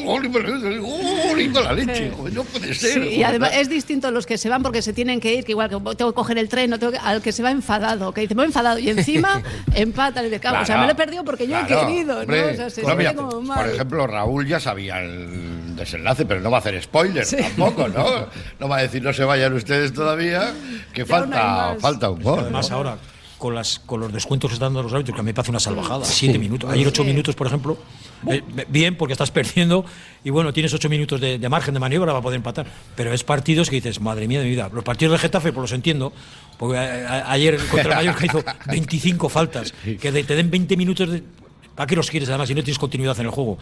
gol, 0.06 0.30
gol, 0.30 0.32
y 1.40 1.50
la 1.50 1.74
leche. 1.74 2.12
No 2.32 2.44
puede 2.44 2.74
ser. 2.74 3.04
y 3.04 3.24
además 3.24 3.52
es 3.54 3.70
distinto 3.70 4.12
los 4.12 4.26
que 4.26 4.38
se 4.38 4.50
van 4.50 4.64
porque 4.64 4.82
se 4.82 4.94
tienen 4.94 5.20
que 5.20 5.34
ir, 5.34 5.44
que 5.44 5.52
igual 5.52 5.70
que 5.70 5.76
tengo 5.96 6.12
que 6.12 6.16
coger 6.16 6.38
el 6.38 6.50
tren, 6.50 6.70
no 6.70 6.80
tengo 6.80 6.92
que, 6.94 7.00
al 7.00 7.22
que 7.22 7.32
se 7.32 7.44
va 7.44 7.52
enfadado, 7.52 8.14
que 8.14 8.22
dice, 8.22 8.36
me 8.36 8.42
voy 8.42 8.48
enfadado 8.48 8.80
y 8.80 8.90
encima 8.90 9.42
empata 9.76 10.22
el 10.22 10.40
campo. 10.40 10.62
o 10.62 10.66
sea, 10.66 10.78
me 10.78 10.86
lo 10.86 10.92
he 10.92 10.96
perdido 10.96 11.24
porque 11.24 11.48
yo 11.48 11.58
he 11.60 11.66
querido. 11.66 12.20
Hombre, 12.20 12.42
¿no? 12.42 12.52
O 12.52 12.56
sea, 12.56 12.70
se 12.70 12.84
no, 12.84 12.96
mira, 12.96 13.14
como 13.14 13.42
mal. 13.42 13.66
Por 13.66 13.74
ejemplo, 13.74 14.08
Raúl 14.08 14.48
ya 14.48 14.60
sabía 14.60 15.00
el 15.00 15.76
desenlace, 15.76 16.26
pero 16.26 16.42
no 16.42 16.52
va 16.52 16.58
a 16.58 16.60
hacer 16.60 16.82
spoiler 16.82 17.26
tampoco, 17.28 17.88
¿no? 17.88 18.04
No 18.60 18.70
va 18.70 18.78
a 18.78 18.82
decir, 18.82 19.04
no 19.04 19.14
se 19.14 19.24
vayan 19.24 19.54
ustedes 19.54 19.94
todavía, 19.94 20.54
que 20.94 21.06
falta, 21.06 21.76
falta 21.80 22.10
un 22.10 22.22
gol. 22.22 22.40
Además, 22.40 22.72
ahora 22.72 22.98
con 23.44 23.56
las 23.56 23.80
con 23.80 24.00
los 24.00 24.14
descuentos 24.14 24.50
que 24.50 24.54
están 24.54 24.68
dando 24.68 24.84
los 24.84 24.94
árbitros, 24.94 25.16
que 25.16 25.20
a 25.20 25.24
mí 25.24 25.32
me 25.32 25.34
parece 25.34 25.52
una 25.52 25.60
salvajada. 25.60 26.06
Siete 26.06 26.40
minutos. 26.40 26.72
Ayer 26.72 26.88
ocho 26.88 27.04
minutos, 27.04 27.36
por 27.36 27.48
ejemplo. 27.48 27.78
Eh, 28.30 28.42
bien, 28.70 28.96
porque 28.96 29.12
estás 29.12 29.32
perdiendo 29.32 29.84
y 30.24 30.30
bueno, 30.30 30.54
tienes 30.54 30.74
ocho 30.74 30.88
minutos 30.88 31.20
de, 31.20 31.50
margen 31.50 31.74
de 31.74 31.82
maniobra 31.82 32.14
para 32.14 32.24
poder 32.24 32.38
empatar. 32.38 32.66
Pero 32.96 33.12
es 33.12 33.26
partidos 33.26 33.70
que 33.70 33.76
dices, 33.76 34.00
madre 34.00 34.30
mía 34.30 34.40
de 34.40 34.46
mi 34.46 34.52
vida. 34.52 34.70
Los 34.74 34.86
partidos 34.86 35.12
de 35.12 35.18
Getafe, 35.18 35.52
pues 35.52 35.62
los 35.62 35.74
entiendo, 35.74 36.14
porque 36.58 36.78
ayer 36.78 37.58
contra 37.70 38.00
el 38.00 38.08
Mallorca 38.08 38.26
hizo 38.26 38.44
25 38.68 39.28
faltas. 39.28 39.74
Que 39.84 40.24
te 40.24 40.36
den 40.38 40.50
20 40.50 40.78
minutos 40.78 41.10
de. 41.10 41.22
¿Para 41.76 41.86
qué 41.86 41.98
los 41.98 42.10
quieres 42.10 42.30
además 42.30 42.48
si 42.48 42.56
no 42.56 42.64
tienes 42.64 42.80
continuidad 42.80 43.20
en 43.20 43.26
el 43.26 43.32
juego? 43.32 43.58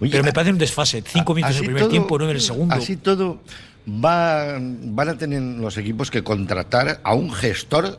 Pero 0.00 0.24
me 0.24 0.32
parece 0.32 0.52
un 0.52 0.58
desfase. 0.58 1.04
Cinco 1.06 1.34
minutos 1.34 1.58
en 1.58 1.64
el 1.64 1.72
primer 1.72 1.90
tiempo, 1.90 2.18
no 2.18 2.24
en 2.24 2.30
el 2.30 2.40
segundo. 2.40 2.74
Así 2.74 2.96
todo 2.96 3.42
va, 3.86 4.56
van 4.58 5.08
a 5.10 5.18
tener 5.18 5.42
los 5.42 5.76
equipos 5.76 6.10
que 6.10 6.24
contratar 6.24 7.00
a 7.04 7.12
un 7.12 7.30
gestor 7.34 7.98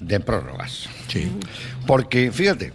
de 0.00 0.20
prórrogas. 0.20 0.88
Sí. 1.08 1.30
Porque, 1.86 2.32
fíjate, 2.32 2.72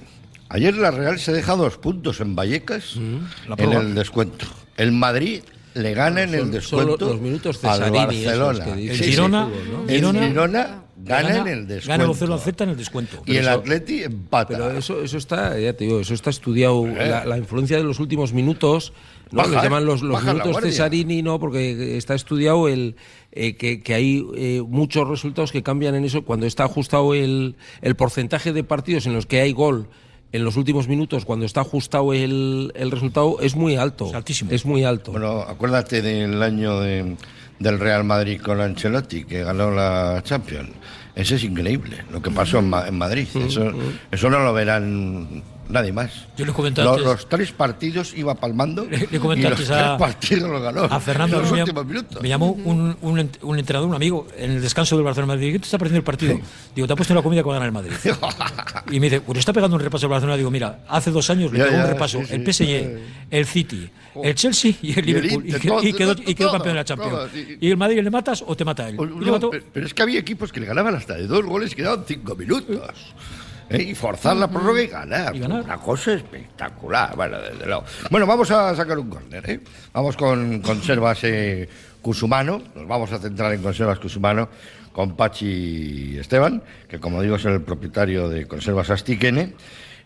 ayer 0.50 0.76
la 0.76 0.92
Real 0.92 1.20
se 1.20 1.34
deja 1.34 1.56
dos 1.56 1.78
puntos 1.78 2.22
en 2.22 2.36
Vallecas 2.36 2.96
mm, 2.96 3.54
en 3.58 3.74
el 3.74 3.96
descuento. 3.96 4.46
El 4.78 4.92
Madrid 4.92 5.42
le 5.74 5.94
gana 5.94 6.24
en 6.24 6.34
el 6.34 6.52
descuento 6.52 7.08
los 7.08 7.22
minutos 7.22 7.64
al 7.66 7.92
Barcelona. 7.92 8.66
El 8.78 8.98
Girona, 8.98 9.50
Girona 9.88 10.86
Gana, 10.98 11.38
en 11.38 11.48
el 11.48 11.68
descuento. 11.68 12.04
Gana 12.04 12.12
el 12.12 12.18
0 12.18 12.34
acepta 12.34 12.64
en 12.64 12.70
el 12.72 12.78
descuento. 12.78 13.22
Y 13.26 13.36
el 13.36 13.48
Atleti 13.48 14.04
empata. 14.04 14.48
Pero 14.48 14.72
eso, 14.72 15.04
eso 15.04 15.18
está, 15.18 15.60
ya 15.60 15.74
te 15.74 15.84
digo, 15.84 16.00
eso 16.00 16.14
está 16.14 16.30
estudiado. 16.30 16.88
Eh. 16.88 17.24
La, 17.26 17.38
influencia 17.38 17.78
de 17.78 17.84
los 17.84 18.00
últimos 18.00 18.34
minutos, 18.34 18.94
¿no? 19.32 19.48
Les 19.48 19.62
llaman 19.62 19.86
los, 19.86 20.02
los 20.02 20.24
minutos 20.24 20.58
Cesarini, 20.62 21.22
¿no? 21.22 21.40
Porque 21.40 21.98
está 21.98 22.16
estudiado 22.16 22.68
el 22.68 22.96
eh, 23.32 23.56
que, 23.56 23.82
que, 23.82 23.94
hay 23.94 24.26
eh, 24.36 24.62
muchos 24.66 25.08
resultados 25.08 25.52
que 25.52 25.64
cambian 25.64 25.96
en 25.96 26.06
eso. 26.06 26.24
Cuando 26.24 26.46
está 26.46 26.66
ajustado 26.66 27.14
el, 27.14 27.56
el 27.82 27.96
porcentaje 27.96 28.54
de 28.54 28.64
partidos 28.64 29.06
en 29.06 29.14
los 29.14 29.26
que 29.26 29.42
hay 29.42 29.52
gol 29.52 29.88
en 30.32 30.44
los 30.44 30.58
últimos 30.58 30.88
minutos, 30.88 31.24
cuando 31.24 31.46
está 31.46 31.62
ajustado 31.62 32.14
el, 32.14 32.72
el 32.76 32.92
resultado, 32.92 33.38
es 33.40 33.56
muy 33.56 33.78
alto. 33.78 34.08
Es 34.08 34.14
altísimo. 34.14 34.52
Es 34.52 34.66
muy 34.66 34.84
alto. 34.84 35.12
Bueno, 35.12 35.42
acuérdate 35.42 36.02
del 36.02 36.42
año 36.44 36.80
de 36.82 37.16
del 37.60 37.80
Real 37.80 38.04
Madrid 38.04 38.42
con 38.42 38.60
Ancelotti, 38.60 39.24
que 39.24 39.44
ganó 39.44 39.72
la 39.72 40.22
Champions. 40.24 40.70
Eso 41.16 41.36
es 41.36 41.44
increíble, 41.44 42.04
lo 42.12 42.22
que 42.22 42.30
pasó 42.30 42.60
en, 42.60 42.70
Madrid. 42.70 43.28
Eso, 43.36 43.72
eso 44.12 44.30
no 44.30 44.40
lo 44.40 44.54
verán 44.54 45.44
nadie 45.70 45.92
más. 45.92 46.12
Yo 46.38 46.46
les 46.46 46.54
comenté 46.54 46.84
los, 46.84 47.02
los, 47.02 47.30
tres 47.30 47.52
partidos 47.52 48.14
iba 48.16 48.36
palmando 48.36 48.86
le, 48.86 49.08
le 49.12 49.20
comenté 49.20 49.48
y 49.48 49.50
los 49.50 49.70
a, 49.72 49.98
tres 49.98 50.00
partidos 50.00 50.50
lo 50.50 50.62
ganó. 50.62 50.84
A 50.84 51.00
Fernando 51.00 51.40
los 51.42 51.52
me, 51.52 51.62
últimos 51.62 51.86
minutos. 51.86 52.22
me 52.22 52.30
llamó 52.30 52.52
un, 52.52 52.96
un, 53.02 53.30
un, 53.42 53.60
entrenador, 53.60 53.90
un 53.90 53.96
amigo, 53.96 54.28
en 54.38 54.52
el 54.52 54.62
descanso 54.62 54.96
del 54.96 55.06
Barcelona. 55.06 55.36
Dijo, 55.36 55.54
¿qué 55.54 55.60
te 55.60 55.66
está 55.66 55.78
pareciendo 55.78 56.00
el 56.00 56.04
partido? 56.04 56.40
Digo, 56.76 56.88
te 56.88 56.94
ha 56.94 56.96
puesto 56.96 57.14
la 57.14 57.22
comida 57.22 57.42
que 57.42 57.50
va 57.50 57.56
a 57.58 57.60
ganar 57.60 57.68
el 57.68 57.74
Madrid. 57.74 57.94
y 58.92 59.00
me 59.00 59.08
dice, 59.08 59.22
pues 59.22 59.40
está 59.40 59.54
pegando 59.54 59.76
un 59.76 59.82
repaso 59.82 60.06
al 60.06 60.12
Barcelona. 60.12 60.38
Digo, 60.38 60.52
mira, 60.52 60.84
hace 60.88 61.12
dos 61.12 61.30
años 61.30 61.52
le 61.52 61.64
pegó 61.64 61.78
un 61.78 61.88
repaso 61.88 62.20
el 62.20 62.54
PSG, 62.54 63.00
el 63.32 63.46
City, 63.46 63.90
el 64.24 64.36
Chelsea 64.36 64.74
y 64.82 65.00
el 65.00 65.06
Liverpool. 65.06 65.44
Y, 65.46 65.54
quedó, 65.94 66.16
y 66.16 66.36
quedó 66.36 66.52
campeón 66.52 66.76
de 66.76 66.80
la 66.80 66.86
Champions. 66.86 67.32
y 67.60 67.70
el 67.70 67.78
Madrid 67.78 68.02
le 68.02 68.10
matas 68.10 68.44
o 68.46 68.56
te 68.56 68.66
mata 68.66 68.88
él. 68.90 68.98
pero, 69.74 69.86
es 69.86 69.94
que 69.94 70.02
había 70.02 70.20
equipos 70.20 70.52
que 70.52 70.60
le 70.60 70.66
ganaban 70.66 70.96
hasta 70.96 71.16
de 71.16 71.28
dos 71.28 71.46
goles 71.46 71.72
y 71.72 71.76
quedaban 71.76 72.04
cinco 72.08 72.36
minutos. 72.36 72.92
¿Eh? 73.70 73.82
y 73.82 73.96
forzar 73.96 74.36
la 74.38 74.48
prórroga 74.48 74.82
y 74.82 74.88
ganar. 74.88 75.34
Una 75.34 75.78
cosa 75.78 76.14
espectacular. 76.14 77.16
Bueno, 77.16 77.40
desde 77.40 77.66
luego. 77.66 77.84
Bueno, 78.10 78.26
vamos 78.26 78.50
a 78.52 78.76
sacar 78.76 78.98
un 78.98 79.10
córner. 79.10 79.50
¿eh? 79.50 79.60
Vamos 79.94 80.16
con 80.18 80.62
Conservas 80.62 81.20
eh, 81.24 81.68
Cusumano. 82.02 82.62
Nos 82.76 82.88
vamos 82.88 83.12
a 83.12 83.20
centrar 83.20 83.54
en 83.54 83.62
Conservas 83.62 84.00
Cusumano 84.00 84.50
con 84.92 85.16
Pachi 85.16 86.18
Esteban, 86.18 86.64
que 86.88 87.00
como 87.00 87.22
digo 87.22 87.36
es 87.36 87.46
el 87.46 87.62
propietario 87.62 88.30
de 88.30 88.48
Conservas 88.48 88.90
Astiquene. 88.90 89.54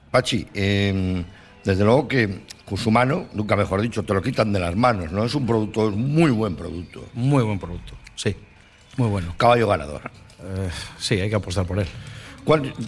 Pachi, 0.10 0.48
em, 0.56 1.24
desde 1.64 1.84
luego 1.84 2.08
que 2.08 2.42
Cusumano, 2.66 3.28
nunca 3.34 3.56
mejor 3.56 3.82
dicho, 3.82 4.04
te 4.04 4.14
lo 4.14 4.22
quitan 4.22 4.52
de 4.52 4.60
las 4.60 4.76
manos, 4.76 5.12
¿no? 5.12 5.26
Es 5.26 5.36
un 5.36 5.46
producto, 5.46 5.90
es 5.90 5.96
muy 5.96 6.32
buen 6.32 6.56
producto. 6.56 7.06
Muy 7.14 7.44
buen 7.44 7.60
producto, 7.60 7.94
sí. 8.16 8.36
Muy 8.98 9.10
bueno. 9.10 9.34
Caballo 9.38 9.68
ganador. 9.68 10.02
Eh, 10.44 10.70
sí, 10.98 11.20
hay 11.20 11.30
que 11.30 11.36
apostar 11.36 11.66
por 11.66 11.80
él. 11.80 11.88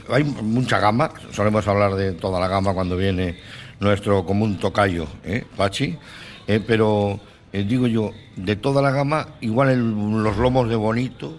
Hay 0.10 0.24
mucha 0.24 0.79
gama, 0.79 1.12
solemos 1.31 1.67
hablar 1.67 1.96
de 1.96 2.13
toda 2.13 2.39
la 2.39 2.48
gama 2.48 2.74
cuando 2.74 2.98
viene 2.98 3.38
nuestro 3.79 4.25
común 4.25 4.58
tocayo, 4.58 5.08
¿eh? 5.24 5.43
Pachi, 5.55 5.98
eh, 6.48 6.63
pero 6.65 7.20
eh, 7.51 7.63
digo 7.67 7.88
yo, 7.88 8.12
de 8.36 8.55
toda 8.55 8.81
la 8.81 8.91
gama, 8.91 9.27
igual 9.41 10.24
los 10.24 10.38
lomos 10.38 10.70
de 10.70 10.75
bonito, 10.75 11.36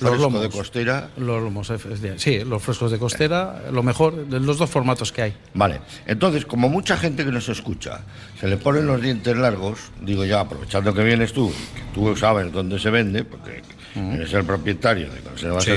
los 0.00 0.18
lomos 0.18 0.42
de 0.42 0.50
costera. 0.50 1.10
Los 1.16 1.42
lomos, 1.42 1.72
sí, 2.16 2.40
los 2.44 2.62
frescos 2.62 2.90
de 2.90 2.98
costera, 2.98 3.62
lo 3.70 3.82
mejor 3.82 4.26
de 4.26 4.40
los 4.40 4.58
dos 4.58 4.68
formatos 4.68 5.12
que 5.12 5.22
hay. 5.22 5.36
Vale, 5.54 5.80
entonces, 6.06 6.44
como 6.44 6.68
mucha 6.68 6.96
gente 6.96 7.24
que 7.24 7.30
nos 7.30 7.48
escucha 7.48 8.00
se 8.40 8.48
le 8.48 8.56
ponen 8.56 8.86
los 8.86 9.00
dientes 9.00 9.36
largos, 9.36 9.78
digo 10.00 10.24
ya, 10.24 10.40
aprovechando 10.40 10.92
que 10.92 11.04
vienes 11.04 11.32
tú, 11.32 11.50
que 11.50 11.82
tú 11.94 12.16
sabes 12.16 12.52
dónde 12.52 12.78
se 12.78 12.90
vende, 12.90 13.24
porque 13.24 13.62
eres 13.94 14.32
el 14.32 14.44
propietario 14.44 15.10
de 15.10 15.20
Conservas 15.20 15.64
sí. 15.64 15.72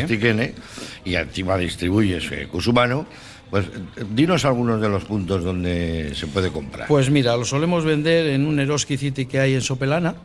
Y 1.05 1.15
encima 1.15 1.57
distribuyes 1.57 2.29
eh, 2.31 2.47
Cusumano, 2.47 3.05
pues 3.49 3.65
dinos 4.09 4.43
algunos 4.43 4.81
de 4.81 4.89
los 4.89 5.05
puntos 5.05 5.43
donde 5.43 6.13
se 6.15 6.27
puede 6.27 6.51
comprar. 6.51 6.87
Pues 6.87 7.09
mira, 7.09 7.37
lo 7.37 7.45
solemos 7.45 7.85
vender 7.85 8.27
en 8.27 8.45
un 8.45 8.59
Eroski 8.59 8.97
City 8.97 9.27
que 9.27 9.39
hay 9.39 9.53
en 9.53 9.61
Sopelana, 9.61 10.15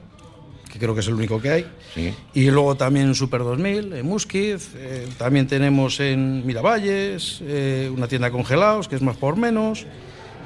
que 0.73 0.79
creo 0.79 0.95
que 0.95 1.01
es 1.01 1.09
el 1.09 1.15
único 1.15 1.41
que 1.41 1.51
hay. 1.51 1.67
Y 2.33 2.51
luego 2.51 2.77
también 2.77 3.07
en 3.09 3.15
Super 3.15 3.41
2000, 3.41 3.93
en 3.93 4.07
Musquiz. 4.07 4.71
Eh, 4.77 5.07
también 5.19 5.47
tenemos 5.47 6.01
en 6.01 6.47
Miravalles, 6.47 7.41
eh, 7.43 7.91
una 7.95 8.09
tienda 8.09 8.31
congelados, 8.31 8.89
que 8.89 8.97
es 8.97 9.03
más 9.03 9.17
por 9.17 9.37
menos. 9.37 9.87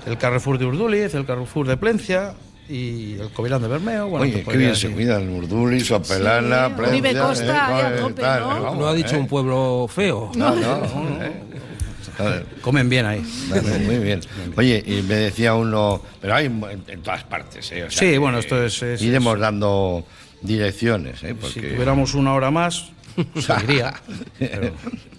El 0.06 0.18
Carrefour 0.18 0.58
de 0.58 0.66
Urduliz, 0.66 1.14
el 1.14 1.24
Carrefour 1.24 1.66
de 1.66 1.76
Plencia 1.76 2.34
y 2.68 3.14
el 3.20 3.30
Covirán 3.30 3.62
de 3.62 3.68
Bermeo. 3.68 4.08
Bueno, 4.08 4.24
Oye, 4.24 4.44
qué 4.44 4.56
bien 4.56 4.74
se 4.74 4.90
cuidan 4.90 5.28
Urduliz, 5.28 5.86
Sopelana, 5.86 6.68
sí, 6.68 6.74
Plencia. 6.76 7.22
Costa, 7.22 7.92
eh, 7.96 8.40
¿no? 8.40 8.74
¿no? 8.74 8.86
ha 8.88 8.94
dicho 8.94 9.18
un 9.18 9.26
pueblo 9.26 9.86
feo. 9.88 10.32
no. 10.34 10.54
no. 10.54 11.54
Comen 12.60 12.88
bien 12.88 13.06
ahí. 13.06 13.20
muy 13.84 13.98
bien. 13.98 14.20
Oye, 14.56 14.82
y 14.86 15.02
me 15.02 15.14
decía 15.14 15.54
uno, 15.54 16.02
pero 16.20 16.34
hay 16.34 16.46
en, 16.46 17.02
todas 17.02 17.24
partes. 17.24 17.70
¿eh? 17.72 17.86
sí, 17.88 18.18
bueno, 18.18 18.38
esto 18.38 18.62
es, 18.62 18.82
iremos 19.02 19.38
dando 19.38 20.04
direcciones. 20.40 21.22
¿eh? 21.24 21.34
Si 21.52 21.60
tuviéramos 21.60 22.14
una 22.14 22.34
hora 22.34 22.50
más, 22.50 22.92
seguiría. 23.40 23.94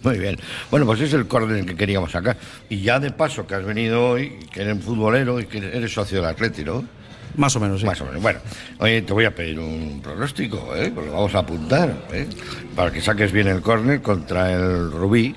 Muy 0.03 0.19
bien. 0.19 0.37
Bueno, 0.71 0.85
pues 0.85 1.01
es 1.01 1.13
el 1.13 1.27
córner 1.27 1.65
que 1.65 1.75
queríamos 1.75 2.11
sacar. 2.11 2.37
Y 2.69 2.81
ya 2.81 2.99
de 2.99 3.11
paso 3.11 3.45
que 3.45 3.55
has 3.55 3.65
venido 3.65 4.11
hoy, 4.11 4.39
que 4.51 4.61
eres 4.61 4.83
futbolero 4.83 5.39
y 5.39 5.45
que 5.45 5.57
eres 5.57 5.93
socio 5.93 6.17
del 6.17 6.29
Atlético, 6.29 6.71
¿no? 6.81 7.04
Más 7.37 7.55
o 7.55 7.59
menos, 7.59 7.79
sí. 7.81 7.85
Más 7.85 7.99
o 8.01 8.05
menos. 8.05 8.21
Bueno, 8.21 8.39
oye, 8.79 9.01
te 9.01 9.13
voy 9.13 9.25
a 9.25 9.33
pedir 9.33 9.59
un 9.59 10.01
pronóstico, 10.01 10.75
¿eh? 10.75 10.91
Pues 10.93 11.07
lo 11.07 11.13
vamos 11.13 11.35
a 11.35 11.39
apuntar, 11.39 12.07
¿eh? 12.11 12.27
Para 12.75 12.91
que 12.91 13.01
saques 13.01 13.31
bien 13.31 13.47
el 13.47 13.61
córner 13.61 14.01
contra 14.01 14.51
el 14.51 14.91
Rubí 14.91 15.35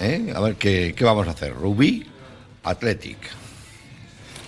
¿Eh? 0.00 0.32
A 0.34 0.40
ver, 0.40 0.56
¿qué, 0.56 0.94
¿qué, 0.96 1.04
vamos 1.04 1.26
a 1.28 1.30
hacer? 1.30 1.54
Rubí, 1.54 2.04
Athletic. 2.64 3.18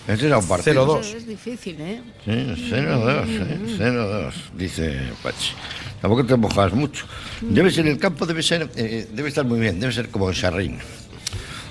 Ese 0.08 0.26
era 0.26 0.38
un 0.38 0.46
partido. 0.46 1.00
0-2. 1.00 1.14
Es 1.14 1.26
difícil, 1.26 1.80
¿eh? 1.80 2.00
Sí, 2.24 2.30
0-2, 2.30 3.26
¿eh? 3.28 3.58
0-2, 3.78 4.32
dice 4.54 5.00
Pachi. 5.22 5.52
Tampoco 6.00 6.24
te 6.24 6.36
mojas 6.36 6.72
mucho. 6.72 7.06
Debe 7.40 7.70
ser, 7.70 7.86
el 7.86 7.98
campo 7.98 8.26
debe 8.26 8.42
ser, 8.42 8.70
eh, 8.76 9.08
debe 9.12 9.28
estar 9.28 9.44
muy 9.44 9.58
bien, 9.58 9.80
debe 9.80 9.92
ser 9.92 10.08
como 10.08 10.28
en 10.28 10.34
Serrín. 10.34 10.78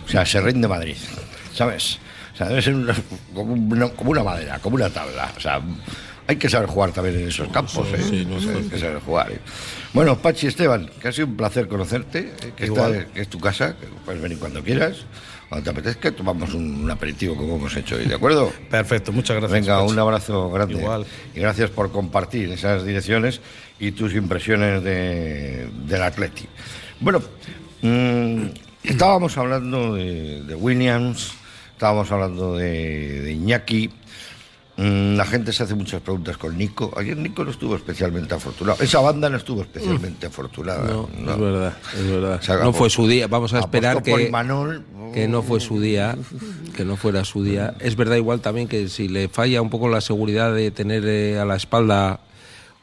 O 0.06 0.10
sea, 0.10 0.26
Serrín 0.26 0.62
de 0.62 0.68
Madrid, 0.68 0.98
¿sabes? 1.54 2.00
O 2.36 2.38
sea, 2.38 2.50
debe 2.50 2.62
ser 2.62 2.76
una, 2.76 2.94
como, 3.34 3.54
una, 3.54 3.90
como, 3.90 4.12
una, 4.12 4.24
madera, 4.24 4.60
como 4.60 4.76
una 4.76 4.90
tabla. 4.90 5.34
O 5.38 5.40
sea, 5.40 5.62
hay 6.28 6.36
que 6.36 6.50
saber 6.50 6.68
jugar 6.68 6.92
también 6.92 7.18
en 7.20 7.30
esos 7.30 7.48
campos, 7.48 7.88
¿eh? 7.94 8.04
Sí, 8.10 8.26
no 8.26 8.42
sé. 8.42 8.50
Hay 8.50 8.64
que 8.64 8.78
saber 8.78 9.00
jugar. 9.00 9.32
¿eh? 9.32 9.40
Bueno, 9.94 10.18
Pachi 10.18 10.48
Esteban, 10.48 10.92
que 11.00 11.08
ha 11.08 11.12
sido 11.14 11.28
un 11.28 11.38
placer 11.38 11.70
conocerte, 11.70 12.34
eh, 12.42 12.52
que, 12.56 12.66
está, 12.66 13.06
que 13.06 13.22
es 13.22 13.30
tu 13.30 13.40
casa, 13.40 13.78
que 13.78 13.88
puedes 14.04 14.22
venir 14.22 14.38
cuando 14.38 14.62
quieras. 14.62 15.06
Cuando 15.48 15.64
te 15.64 15.70
apetezca, 15.70 16.12
tomamos 16.12 16.54
un, 16.54 16.90
aperitivo 16.92 17.36
como 17.36 17.56
hemos 17.56 17.76
hecho 17.78 17.96
hoy, 17.96 18.06
¿de 18.06 18.16
acuerdo? 18.16 18.52
Perfecto, 18.70 19.14
muchas 19.14 19.38
gracias. 19.38 19.62
Venga, 19.62 19.82
un 19.84 19.98
abrazo 19.98 20.50
grande. 20.50 20.76
Igual. 20.76 21.06
Y 21.34 21.40
gracias 21.40 21.70
por 21.70 21.92
compartir 21.92 22.52
esas 22.52 22.84
direcciones 22.84 23.40
y 23.80 23.92
tus 23.92 24.14
impresiones 24.16 24.84
de, 24.84 25.70
del 25.86 26.02
Atleti. 26.02 26.48
Bueno, 27.00 27.22
mmm, 27.82 28.48
estábamos 28.84 29.38
hablando 29.38 29.94
de, 29.94 30.42
de, 30.44 30.56
Williams, 30.56 31.34
estábamos 31.76 32.10
hablando 32.12 32.56
de, 32.56 33.22
de 33.22 33.34
Iñaki. 33.34 33.92
Mm, 34.78 35.16
la 35.16 35.26
gente 35.26 35.54
se 35.54 35.64
hace 35.64 35.76
muchas 35.76 36.02
preguntas 36.02 36.38
con 36.38 36.58
Nico. 36.58 36.92
Ayer 36.98 37.18
Nico 37.18 37.44
no 37.44 37.52
estuvo 37.52 37.76
especialmente 37.76 38.34
afortunado. 38.34 38.82
Esa 38.82 39.00
banda 39.02 39.30
no 39.30 39.38
estuvo 39.38 39.62
especialmente 39.62 40.28
afortunada. 40.28 40.84
No, 40.86 41.10
es 41.32 41.40
verdad, 41.40 41.78
es 41.94 42.12
verdad. 42.12 42.64
no 42.64 42.74
fue 42.74 42.90
su 42.90 43.08
día. 43.08 43.28
Vamos 43.28 43.54
a 43.54 43.60
esperar 43.60 44.04
que, 44.04 44.32
que 45.14 45.28
no 45.28 45.44
fue 45.44 45.60
su 45.60 45.80
día, 45.80 46.18
que 46.76 46.86
no 46.86 46.96
fuera 46.96 47.24
su 47.26 47.44
día. 47.44 47.76
Es 47.80 47.96
verdad 47.96 48.16
igual 48.16 48.40
también 48.40 48.68
que 48.68 48.88
si 48.90 49.08
le 49.08 49.28
falla 49.28 49.62
un 49.62 49.70
poco 49.70 49.88
la 49.90 50.02
seguridad 50.02 50.54
de 50.54 50.72
tener 50.72 51.06
eh, 51.06 51.40
a 51.40 51.46
la 51.46 51.56
espalda 51.56 52.22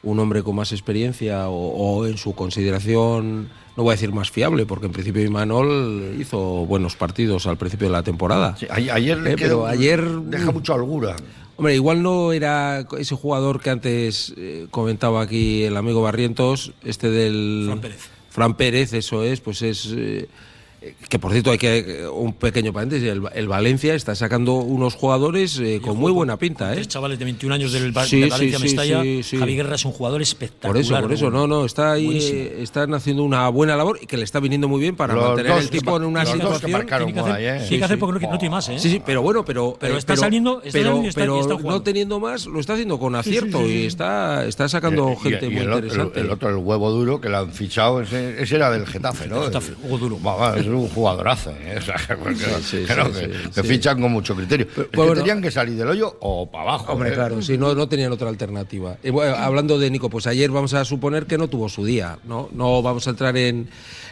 un 0.03 0.19
hombre 0.19 0.43
con 0.43 0.55
más 0.55 0.71
experiencia 0.71 1.47
o, 1.49 2.05
en 2.05 2.17
su 2.17 2.33
consideración, 2.35 3.49
no 3.75 3.83
voy 3.83 3.91
a 3.91 3.95
decir 3.95 4.11
más 4.11 4.29
fiable, 4.29 4.65
porque 4.65 4.85
en 4.85 4.91
principio 4.91 5.23
Imanol 5.23 6.15
hizo 6.19 6.65
buenos 6.65 6.95
partidos 6.95 7.47
al 7.47 7.57
principio 7.57 7.87
de 7.87 7.93
la 7.93 8.03
temporada. 8.03 8.55
ayer, 8.69 9.27
eh, 9.27 9.35
pero 9.37 9.65
ayer 9.65 10.03
deja 10.03 10.51
mucha 10.51 10.73
holgura. 10.73 11.15
Hombre, 11.55 11.75
igual 11.75 12.01
no 12.01 12.33
era 12.33 12.87
ese 12.97 13.15
jugador 13.15 13.61
que 13.61 13.69
antes 13.69 14.33
eh, 14.37 14.67
comentaba 14.71 15.21
aquí 15.21 15.63
el 15.63 15.77
amigo 15.77 16.01
Barrientos, 16.01 16.73
este 16.83 17.09
del... 17.09 17.65
Fran 17.65 17.81
Pérez. 17.81 18.09
Fran 18.29 18.57
Pérez, 18.57 18.93
eso 18.93 19.23
es, 19.23 19.39
pues 19.39 19.61
es... 19.61 19.93
Eh, 19.95 20.27
que 21.07 21.19
por 21.19 21.31
cierto 21.31 21.51
hay 21.51 21.57
que 21.57 22.07
un 22.07 22.33
pequeño 22.33 22.73
paréntesis 22.73 23.07
el, 23.07 23.47
Valencia 23.47 23.93
está 23.93 24.15
sacando 24.15 24.55
unos 24.55 24.95
jugadores 24.95 25.59
eh, 25.59 25.79
con 25.81 25.97
muy 25.97 26.11
buena 26.11 26.37
pinta 26.37 26.73
¿eh? 26.73 26.85
chavales 26.85 27.19
de 27.19 27.25
21 27.25 27.55
años 27.55 27.71
del, 27.71 27.91
Valencia 27.91 28.59
Mestalla. 28.59 28.97
Javi 28.97 29.55
Guerra 29.55 29.75
es 29.75 29.85
un 29.85 29.91
jugador 29.91 30.21
espectacular 30.21 30.73
por 30.73 30.81
eso 30.81 31.01
por 31.01 31.13
eso. 31.13 31.29
no 31.29 31.47
no 31.47 31.65
está 31.65 31.93
ahí 31.93 32.17
están 32.59 32.93
haciendo 32.93 33.23
una 33.23 33.47
buena 33.49 33.75
labor 33.75 33.99
y 34.01 34.07
que 34.07 34.17
le 34.17 34.23
está 34.23 34.39
viniendo 34.39 34.67
muy 34.67 34.81
bien 34.81 34.95
para 34.95 35.15
mantener 35.15 35.57
el 35.57 35.69
tipo 35.69 35.95
en 35.97 36.03
una 36.03 36.25
situación 36.25 36.85
tiene 36.85 37.13
que 37.13 37.19
hacer, 37.19 37.67
tiene 37.67 37.77
que 37.77 37.83
hacer 37.83 37.99
porque 37.99 38.27
no, 38.27 38.37
tiene 38.37 38.55
más 38.55 38.67
¿eh? 38.69 38.79
sí 38.79 38.89
sí 38.89 39.01
pero 39.05 39.21
bueno 39.21 39.45
pero 39.45 39.77
pero 39.79 39.97
está 39.97 40.15
saliendo 40.15 40.61
pero, 40.71 41.01
pero 41.13 41.59
no 41.59 41.81
teniendo 41.81 42.19
más 42.19 42.45
lo 42.45 42.59
está 42.59 42.73
haciendo 42.73 42.99
con 42.99 43.15
acierto 43.15 43.67
y 43.67 43.85
está 43.85 44.45
está 44.45 44.67
sacando 44.67 45.15
gente 45.15 45.49
muy 45.49 45.61
interesante. 45.61 46.19
el, 46.19 46.29
otro 46.29 46.49
el 46.49 46.57
huevo 46.57 46.91
duro 46.91 47.21
que 47.21 47.29
lo 47.29 47.37
han 47.37 47.51
fichado 47.51 48.01
ese, 48.01 48.41
era 48.53 48.71
del 48.71 48.85
Getafe 48.85 49.27
no 49.27 49.43
Getafe, 49.43 49.73
huevo 49.83 49.97
duro 49.97 50.19
un 50.75 50.89
jugadorazo. 50.89 51.51
¿eh? 51.51 51.79
que, 53.53 53.63
fichan 53.63 54.01
con 54.01 54.11
mucho 54.11 54.35
criterio. 54.35 54.67
Pero, 54.91 55.09
que 55.09 55.19
tenían 55.19 55.41
que 55.41 55.51
salir 55.51 55.75
del 55.75 55.87
hoyo 55.87 56.17
o 56.19 56.49
para 56.49 56.63
abajo. 56.63 56.93
Hombre, 56.93 57.09
¿eh? 57.09 57.13
claro, 57.13 57.41
si 57.41 57.57
no, 57.57 57.75
no 57.75 57.87
tenían 57.87 58.11
otra 58.11 58.29
alternativa. 58.29 58.97
hablando 59.37 59.79
de 59.79 59.89
Nico, 59.89 60.09
pues 60.09 60.27
ayer 60.27 60.49
vamos 60.51 60.73
a 60.73 60.85
suponer 60.85 61.25
que 61.25 61.37
no 61.37 61.47
tuvo 61.47 61.69
su 61.69 61.85
día. 61.85 62.19
No, 62.23 62.49
no 62.53 62.81
vamos 62.81 63.07
a 63.07 63.11
entrar 63.11 63.35
en, 63.37 63.69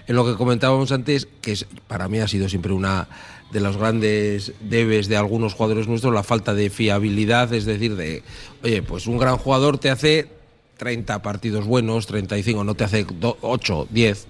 en 0.07 0.15
lo 0.15 0.25
que 0.25 0.35
comentábamos 0.35 0.91
antes, 0.91 1.27
que 1.41 1.53
es, 1.53 1.65
para 1.87 2.07
mí 2.07 2.19
ha 2.19 2.27
sido 2.27 2.49
siempre 2.49 2.73
una 2.73 3.07
de 3.51 3.59
los 3.59 3.77
grandes 3.77 4.53
debes 4.61 5.07
de 5.07 5.17
algunos 5.17 5.53
jugadores 5.53 5.87
nuestros, 5.87 6.13
la 6.13 6.23
falta 6.23 6.53
de 6.53 6.69
fiabilidad, 6.69 7.53
es 7.53 7.65
decir, 7.65 7.95
de, 7.95 8.23
oye, 8.63 8.81
pues 8.81 9.07
un 9.07 9.17
gran 9.17 9.37
jugador 9.37 9.77
te 9.77 9.89
hace 9.89 10.29
30 10.77 11.21
partidos 11.21 11.65
buenos, 11.65 12.07
35, 12.07 12.63
no 12.63 12.75
te 12.75 12.85
hace 12.85 13.05
8, 13.41 13.87
10, 13.89 14.27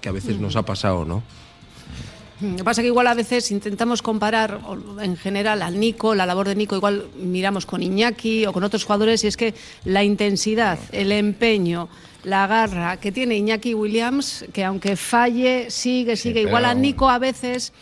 que 0.00 0.08
a 0.08 0.12
veces 0.12 0.40
nos 0.40 0.56
ha 0.56 0.64
pasado, 0.64 1.04
¿no? 1.04 1.22
Lo 2.52 2.56
que 2.56 2.64
pasa 2.64 2.80
es 2.80 2.84
que 2.84 2.88
igual 2.88 3.06
a 3.06 3.14
veces 3.14 3.50
intentamos 3.50 4.02
comparar 4.02 4.60
en 5.00 5.16
general 5.16 5.62
al 5.62 5.78
Nico, 5.78 6.14
la 6.14 6.26
labor 6.26 6.48
de 6.48 6.54
Nico, 6.54 6.76
igual 6.76 7.06
miramos 7.16 7.66
con 7.66 7.82
Iñaki 7.82 8.46
o 8.46 8.52
con 8.52 8.64
otros 8.64 8.84
jugadores 8.84 9.24
y 9.24 9.26
es 9.26 9.36
que 9.36 9.54
la 9.84 10.04
intensidad, 10.04 10.78
el 10.92 11.12
empeño, 11.12 11.88
la 12.24 12.46
garra 12.46 12.98
que 12.98 13.12
tiene 13.12 13.36
Iñaki 13.36 13.74
Williams, 13.74 14.46
que 14.52 14.64
aunque 14.64 14.96
falle, 14.96 15.70
sigue, 15.70 16.16
sigue. 16.16 16.42
igual 16.42 16.64
a 16.64 16.74
Nico 16.74 17.08
a 17.08 17.18
veces 17.18 17.72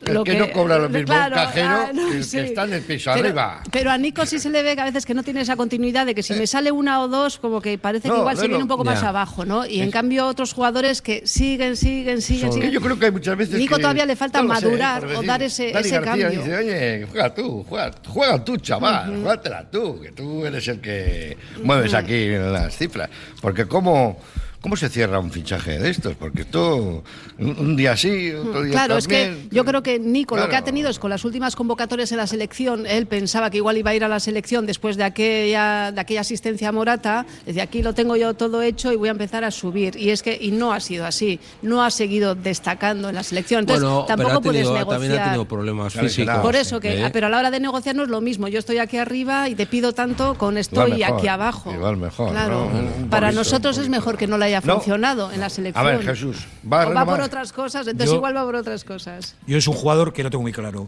lo 0.00 0.24
que, 0.24 0.36
no 0.36 0.50
cobra 0.52 0.78
lo 0.78 0.88
mismo 0.88 1.12
un 1.12 1.30
cajero 1.30 1.68
ah, 1.68 1.90
que, 1.92 2.40
está 2.40 2.64
en 2.64 2.74
el 2.74 2.82
piso 2.82 3.10
arriba. 3.10 3.62
Pero 3.70 3.90
a 3.90 3.98
Nico 3.98 4.24
sí 4.26 4.38
se 4.38 4.50
le 4.50 4.62
ve 4.62 4.74
que 4.74 4.82
a 4.82 4.84
veces 4.84 5.04
que 5.04 5.14
no 5.14 5.22
tiene 5.22 5.40
esa 5.40 5.56
continuidad 5.56 6.06
de 6.06 6.14
que 6.14 6.22
si 6.22 6.34
me 6.34 6.46
sale 6.46 6.70
una 6.70 7.00
o 7.02 7.08
dos, 7.08 7.38
como 7.38 7.60
que 7.60 7.78
parece 7.78 8.08
que 8.08 8.16
igual 8.16 8.36
se 8.36 8.48
viene 8.48 8.62
un 8.62 8.68
poco 8.68 8.84
más 8.84 9.02
abajo, 9.02 9.44
¿no? 9.44 9.66
Y 9.66 9.80
en 9.80 9.90
cambio 9.90 10.26
otros 10.26 10.52
jugadores 10.52 11.02
que 11.02 11.26
siguen, 11.26 11.76
siguen, 11.76 12.22
siguen, 12.22 12.52
siguen. 12.52 12.70
Yo 12.70 12.80
creo 12.80 12.98
que 12.98 13.06
hay 13.06 13.12
muchas 13.12 13.36
veces 13.36 13.58
Nico 13.58 13.78
todavía 13.78 14.06
le 14.06 14.16
falta 14.16 14.42
madurar 14.42 15.04
o 15.04 15.22
dar 15.22 15.42
ese, 15.42 15.76
ese 15.78 16.00
cambio. 16.00 16.30
dice, 16.30 16.56
oye, 16.56 17.06
juega 17.10 17.34
tú, 17.34 17.64
juega, 17.68 17.90
juega 18.06 18.44
tú, 18.44 18.56
chaval, 18.58 19.24
uh 19.24 19.38
tú, 19.70 20.00
que 20.00 20.12
tú 20.12 20.44
eres 20.46 20.66
el 20.68 20.80
que 20.80 21.36
mueves 21.62 21.94
aquí 21.94 22.28
las 22.28 22.76
cifras. 22.76 23.10
Porque 23.40 23.66
como 23.66 24.18
¿Cómo 24.60 24.76
se 24.76 24.88
cierra 24.88 25.20
un 25.20 25.30
fichaje 25.30 25.78
de 25.78 25.88
estos? 25.88 26.16
Porque 26.16 26.42
esto, 26.42 27.04
un 27.38 27.76
día 27.76 27.96
sí, 27.96 28.32
otro 28.32 28.62
día 28.62 28.72
Claro, 28.72 28.96
es 28.96 29.06
que 29.06 29.46
yo 29.52 29.64
creo 29.64 29.84
que 29.84 30.00
Nico 30.00 30.36
lo 30.36 30.48
que 30.48 30.56
ha 30.56 30.64
tenido 30.64 30.90
es 30.90 30.98
con 30.98 31.10
las 31.10 31.24
últimas 31.24 31.54
convocatorias 31.54 32.10
en 32.10 32.18
la 32.18 32.26
selección, 32.26 32.84
él 32.84 33.06
pensaba 33.06 33.50
que 33.50 33.58
igual 33.58 33.76
iba 33.76 33.92
a 33.92 33.94
ir 33.94 34.02
a 34.02 34.08
la 34.08 34.18
selección 34.18 34.66
después 34.66 34.96
de 34.96 35.04
aquella, 35.04 35.92
de 35.92 36.00
aquella 36.00 36.22
asistencia 36.22 36.70
a 36.70 36.72
Morata, 36.72 37.24
decía, 37.46 37.62
aquí 37.62 37.82
lo 37.82 37.94
tengo 37.94 38.16
yo 38.16 38.34
todo 38.34 38.60
hecho 38.60 38.92
y 38.92 38.96
voy 38.96 39.08
a 39.08 39.12
empezar 39.12 39.44
a 39.44 39.52
subir. 39.52 39.94
Y 39.96 40.10
es 40.10 40.24
que, 40.24 40.36
y 40.40 40.50
no 40.50 40.72
ha 40.72 40.80
sido 40.80 41.06
así, 41.06 41.38
no 41.62 41.84
ha 41.84 41.92
seguido 41.92 42.34
destacando 42.34 43.10
en 43.10 43.14
la 43.14 43.22
selección. 43.22 43.60
Entonces, 43.60 43.88
tampoco 44.08 44.40
puedes 44.40 44.66
negociar. 44.66 44.88
También 44.88 45.12
ha 45.12 45.24
tenido 45.24 45.44
problemas 45.44 45.92
físicos. 45.92 46.38
Por 46.38 46.56
eso 46.56 46.80
que, 46.80 47.04
¿Eh? 47.04 47.10
pero 47.12 47.28
a 47.28 47.30
la 47.30 47.38
hora 47.38 47.52
de 47.52 47.60
negociar 47.60 47.94
no 47.94 48.02
es 48.02 48.08
lo 48.08 48.20
mismo. 48.20 48.48
Yo 48.48 48.58
estoy 48.58 48.78
aquí 48.78 48.96
arriba 48.96 49.48
y 49.48 49.54
te 49.54 49.66
pido 49.66 49.92
tanto 49.92 50.34
con 50.34 50.58
estoy 50.58 51.04
aquí 51.04 51.28
abajo. 51.28 51.72
Igual 51.72 51.96
mejor. 51.96 52.32
Claro. 52.32 52.68
Para 53.08 53.30
nosotros 53.30 53.78
es 53.78 53.88
mejor 53.88 54.16
que 54.16 54.26
no 54.26 54.36
la 54.36 54.47
haya 54.48 54.60
funcionado 54.60 55.32
en 55.32 55.40
la 55.40 55.48
selección. 55.48 55.86
A 55.86 55.90
ver, 55.90 56.02
Jesús, 56.02 56.46
va, 56.70 57.04
por 57.04 57.20
otras 57.20 57.52
cosas, 57.52 57.86
entonces 57.86 58.14
igual 58.14 58.36
va 58.36 58.44
por 58.44 58.56
otras 58.56 58.84
cosas. 58.84 59.36
Yo 59.46 59.58
es 59.58 59.66
un 59.66 59.74
jugador 59.74 60.12
que 60.12 60.22
no 60.22 60.30
tengo 60.30 60.42
muy 60.42 60.52
claro. 60.52 60.86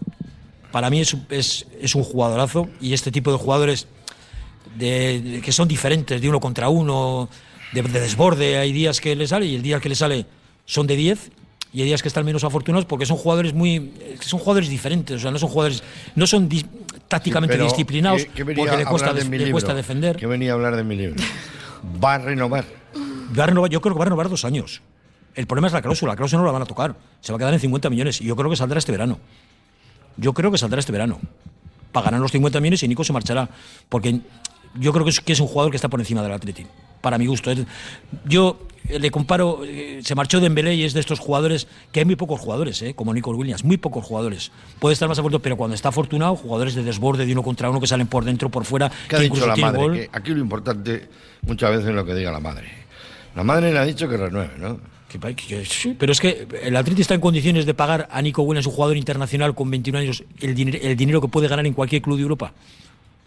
Para 0.73 0.91
mí 0.91 1.01
es, 1.01 1.17
es, 1.31 1.67
es 1.81 1.95
un 1.95 2.05
jugadorazo 2.05 2.69
y 2.81 2.93
este 2.93 3.11
tipo 3.11 3.33
de 3.33 3.39
jugadores 3.39 3.89
de, 4.77 5.41
que 5.45 5.53
son 5.53 5.69
diferentes 5.69 6.21
de 6.21 6.29
uno 6.29 6.41
contra 6.41 6.69
uno, 6.69 7.29
de, 7.73 7.83
desborde, 7.83 8.59
hay 8.59 8.73
días 8.73 9.01
que 9.01 9.17
le 9.17 9.27
sale 9.27 9.47
y 9.47 9.57
el 9.57 9.63
día 9.63 9.81
que 9.81 9.89
le 9.89 9.95
sale 9.95 10.27
son 10.65 10.87
de 10.87 10.97
10 10.97 11.31
y 11.73 11.83
hay 11.83 11.87
días 11.87 12.03
que 12.03 12.09
están 12.09 12.25
menos 12.25 12.45
afortunados 12.45 12.85
porque 12.85 13.07
son 13.07 13.17
jugadores 13.17 13.53
muy 13.55 13.93
son 14.21 14.41
jugadores 14.41 14.69
diferentes, 14.69 15.17
o 15.17 15.21
sea, 15.21 15.31
no 15.31 15.39
son 15.39 15.49
jugadores 15.49 15.83
no 16.15 16.27
son 16.27 16.49
tácticamente 17.09 17.59
disciplinados 17.59 18.27
porque 18.27 18.45
le 18.77 18.85
cuesta, 18.85 19.13
le 19.13 19.51
cuesta 19.51 19.75
defender. 19.75 20.17
Que 20.17 20.27
venía 20.27 20.53
a 20.53 20.55
hablar 20.55 20.77
de 20.77 20.85
mi 20.85 20.97
libro. 20.97 21.23
Va 22.03 22.15
a 22.15 22.19
renovar 22.19 22.80
yo 23.35 23.81
creo 23.81 23.95
que 23.95 23.99
va 23.99 24.03
a 24.03 24.07
renovar 24.07 24.29
dos 24.29 24.45
años. 24.45 24.83
El 25.35 25.47
problema 25.47 25.69
es 25.69 25.73
la 25.73 25.83
cláusula. 25.83 26.13
La 26.13 26.17
cláusula 26.17 26.41
no 26.41 26.47
la 26.47 26.53
van 26.53 26.63
a 26.63 26.67
tocar. 26.67 26.97
Se 27.21 27.33
va 27.33 27.37
a 27.37 27.39
quedar 27.39 27.55
en 27.55 27.61
50 27.61 27.91
millones. 27.91 28.21
Y 28.21 28.25
yo 28.25 28.37
creo 28.37 28.51
que 28.51 28.57
saldrá 28.57 28.79
este 28.79 28.93
verano. 28.93 29.19
Yo 30.17 30.33
creo 30.33 30.51
que 30.51 30.59
saldrá 30.59 30.81
este 30.81 30.93
verano. 30.93 31.19
Pagarán 31.93 32.21
los 32.21 32.33
50 32.33 32.61
millones 32.61 32.83
y 32.83 32.89
Nico 32.89 33.05
se 33.05 33.13
marchará. 33.13 33.49
Porque 33.89 34.21
yo 34.75 34.93
creo 34.93 35.05
que 35.05 35.11
es, 35.11 35.21
que 35.21 35.33
es 35.33 35.41
un 35.41 35.47
jugador 35.47 35.71
que 35.71 35.77
está 35.77 35.89
por 35.89 36.01
encima 36.01 36.23
del 36.23 36.33
Atleti. 36.33 36.67
Para 37.01 37.17
mi 37.19 37.27
gusto. 37.27 37.53
Yo 38.25 38.59
le 38.89 39.11
comparo, 39.11 39.61
eh, 39.65 40.01
se 40.03 40.15
marchó 40.15 40.41
Dembélé 40.41 40.75
y 40.75 40.85
es 40.85 40.95
de 40.95 41.01
estos 41.01 41.19
jugadores, 41.19 41.69
que 41.93 42.01
hay 42.01 42.07
muy 42.07 42.17
pocos 42.17 42.41
jugadores, 42.41 42.83
eh, 42.83 42.95
como 42.95 43.15
Nico 43.15 43.31
Williams, 43.31 43.65
muy 43.65 43.77
pocos 43.77 44.05
jugadores. 44.05 44.51
Puede 44.79 44.95
estar 44.95 45.09
más 45.09 45.19
afortunado, 45.19 45.43
pero 45.43 45.57
cuando 45.57 45.75
está 45.75 45.91
afortunado, 45.91 46.35
jugadores 46.37 46.75
de 46.75 46.83
desborde 46.83 47.27
de 47.27 47.33
uno 47.33 47.43
contra 47.43 47.71
uno 47.71 47.81
que 47.81 47.87
salen 47.87 48.07
por 48.07 48.25
dentro, 48.25 48.49
por 48.49 48.65
fuera, 48.65 48.91
que 49.09 49.17
ha 49.17 49.19
dicho 49.21 49.47
la 49.47 49.57
madre? 49.57 50.11
aquí 50.13 50.33
lo 50.33 50.41
importante 50.41 51.09
muchas 51.43 51.71
veces 51.71 51.87
es 51.87 51.95
lo 51.95 52.05
que 52.05 52.15
diga 52.15 52.33
la 52.33 52.41
madre. 52.41 52.80
La 53.35 53.45
madre 53.45 53.73
le 53.73 53.79
ha 53.79 53.85
dicho 53.85 54.09
que 54.09 54.17
renueve, 54.17 54.53
¿no? 54.59 54.79
pero 55.99 56.13
es 56.13 56.21
que 56.21 56.47
el 56.63 56.77
Atleti 56.77 57.03
está 57.03 57.15
en 57.15 57.21
condiciones 57.21 57.67
de 57.67 57.75
pagar 57.75 58.09
a 58.11 58.23
Nico 58.23 58.43
Williams, 58.43 58.67
un 58.67 58.73
jugador 58.73 58.97
internacional 58.97 59.55
con 59.55 59.71
21 59.71 59.99
años, 59.99 60.25
el, 60.41 60.55
dinero, 60.55 60.79
el 60.81 60.97
dinero 60.97 61.21
que 61.21 61.29
puede 61.29 61.49
ganar 61.49 61.67
en 61.67 61.73
cualquier 61.73 62.03
club 62.03 62.17
de 62.17 62.23
Europa. 62.23 62.53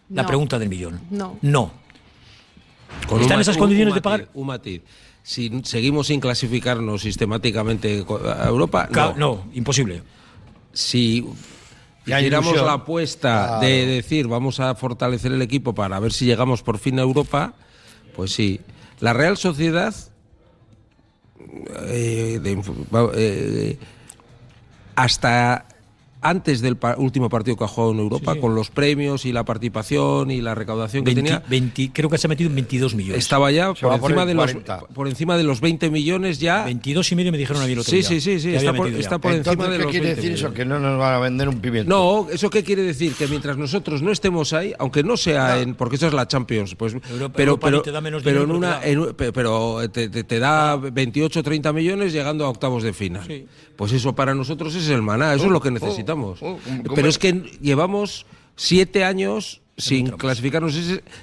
La 0.10 0.26
pregunta 0.26 0.60
del 0.60 0.70
millón. 0.70 1.02
No. 1.10 1.38
No. 1.42 1.72
¿Están 3.20 3.34
en 3.34 3.42
esas 3.42 3.58
condiciones 3.58 3.94
de 3.94 4.02
pagar? 4.02 4.30
Un 4.34 4.48
matiz. 4.48 4.82
Si 5.24 5.62
seguimos 5.64 6.08
sin 6.08 6.20
clasificarnos 6.20 7.02
sistemáticamente 7.02 8.06
a 8.38 8.48
Europa, 8.48 8.90
no. 8.92 9.14
no 9.16 9.46
imposible. 9.54 10.04
Si 10.74 11.26
tiramos 12.06 12.56
la 12.56 12.74
apuesta 12.74 13.60
de 13.60 13.86
decir 13.86 14.28
vamos 14.28 14.60
a 14.60 14.76
fortalecer 14.76 15.32
el 15.32 15.42
equipo 15.42 15.74
para 15.74 16.00
ver 16.00 16.12
si 16.12 16.26
llegamos 16.26 16.62
por 16.62 16.78
fin 16.78 17.00
a 17.00 17.04
Europa, 17.04 17.54
pues 18.16 18.32
sí. 18.34 18.60
La 19.04 19.12
Real 19.12 19.36
Sociedad 19.36 19.94
eh, 21.88 22.40
eh, 22.42 23.78
hasta 24.96 25.66
antes 26.24 26.62
del 26.62 26.78
último 26.98 27.30
partido 27.30 27.58
que 27.58 27.66
ha 27.66 27.68
jugado 27.68 27.94
en 27.94 28.00
Europa, 28.00 28.36
con 28.36 28.56
los 28.56 28.70
premios 28.70 29.26
y 29.26 29.34
la 29.34 29.44
participación 29.44 30.32
y 30.32 30.42
la 30.42 30.56
recaudación 30.56 31.04
que 31.04 31.14
tenía. 31.14 31.44
creo 31.94 32.10
que 32.10 32.18
se 32.18 32.28
ha 32.28 32.30
metido 32.30 32.50
en 32.50 32.56
22 32.56 32.96
millones. 32.96 33.20
Estaba 33.20 33.52
ya 33.52 33.74
por 33.74 33.94
encima, 33.94 34.26
de 34.26 34.34
los, 34.34 34.56
por 34.94 35.08
encima 35.08 35.38
de 35.38 35.44
los 35.44 35.62
20 35.62 35.90
millones 35.90 36.40
ya. 36.40 36.64
22 36.64 37.12
y 37.12 37.16
medio 37.16 37.32
me 37.32 37.38
dijeron 37.38 37.62
a 37.62 37.66
mí 37.66 37.74
el 37.74 37.80
otro 37.80 37.92
sí, 37.92 38.04
Sí, 38.04 38.22
sí, 38.22 38.40
sí, 38.40 38.56
está 38.56 38.74
por, 38.74 38.88
está 38.88 39.18
por, 39.20 39.34
encima 39.34 39.68
de 39.68 39.80
¿qué 39.80 39.86
quiere 39.86 40.16
decir 40.16 40.32
eso? 40.34 40.54
Que 40.54 40.66
no 40.66 40.80
nos 40.80 40.98
van 40.98 41.16
a 41.16 41.20
vender 41.20 41.50
un 41.50 41.60
pimiento. 41.60 41.90
No, 41.90 42.28
¿eso 42.30 42.50
qué 42.50 42.64
quiere 42.64 42.84
decir? 42.84 43.14
Que 43.14 43.28
mientras 43.28 43.58
nosotros 43.58 44.02
no 44.02 44.12
estemos 44.12 44.54
ahí, 44.54 44.74
aunque 44.80 45.04
no 45.04 45.18
sea 45.18 45.62
en. 45.62 45.76
Porque 45.76 45.96
eso 45.96 46.08
es 46.08 46.14
la 46.14 46.28
Champions, 46.28 46.76
pues. 46.76 46.96
pero, 47.36 47.60
pero, 47.60 47.82
te 47.82 47.92
da 47.92 48.02
menos 48.02 48.24
pero 48.24 48.44
en 48.44 48.52
una. 48.52 48.80
pero 49.16 49.90
te, 49.92 50.10
te, 50.10 50.40
da 50.40 50.76
28 50.76 51.44
30 51.44 51.74
millones 51.74 52.14
llegando 52.14 52.46
a 52.46 52.50
octavos 52.50 52.84
de 52.84 52.94
final. 52.94 53.48
Pues 53.76 53.92
eso 53.92 54.14
para 54.14 54.36
nosotros 54.36 54.76
es 54.76 54.88
el 54.90 55.02
maná, 55.02 55.34
eso 55.34 55.46
es 55.46 55.52
lo 55.52 55.60
que 55.60 55.70
oh, 55.70 55.72
necesitamos. 55.72 56.13
Oh, 56.13 56.13
oh, 56.14 56.60
Pero 56.96 57.08
es 57.08 57.18
que 57.18 57.34
llevamos 57.62 58.26
siete 58.56 59.04
años 59.04 59.62
sin 59.78 60.08
clasificarnos. 60.08 60.76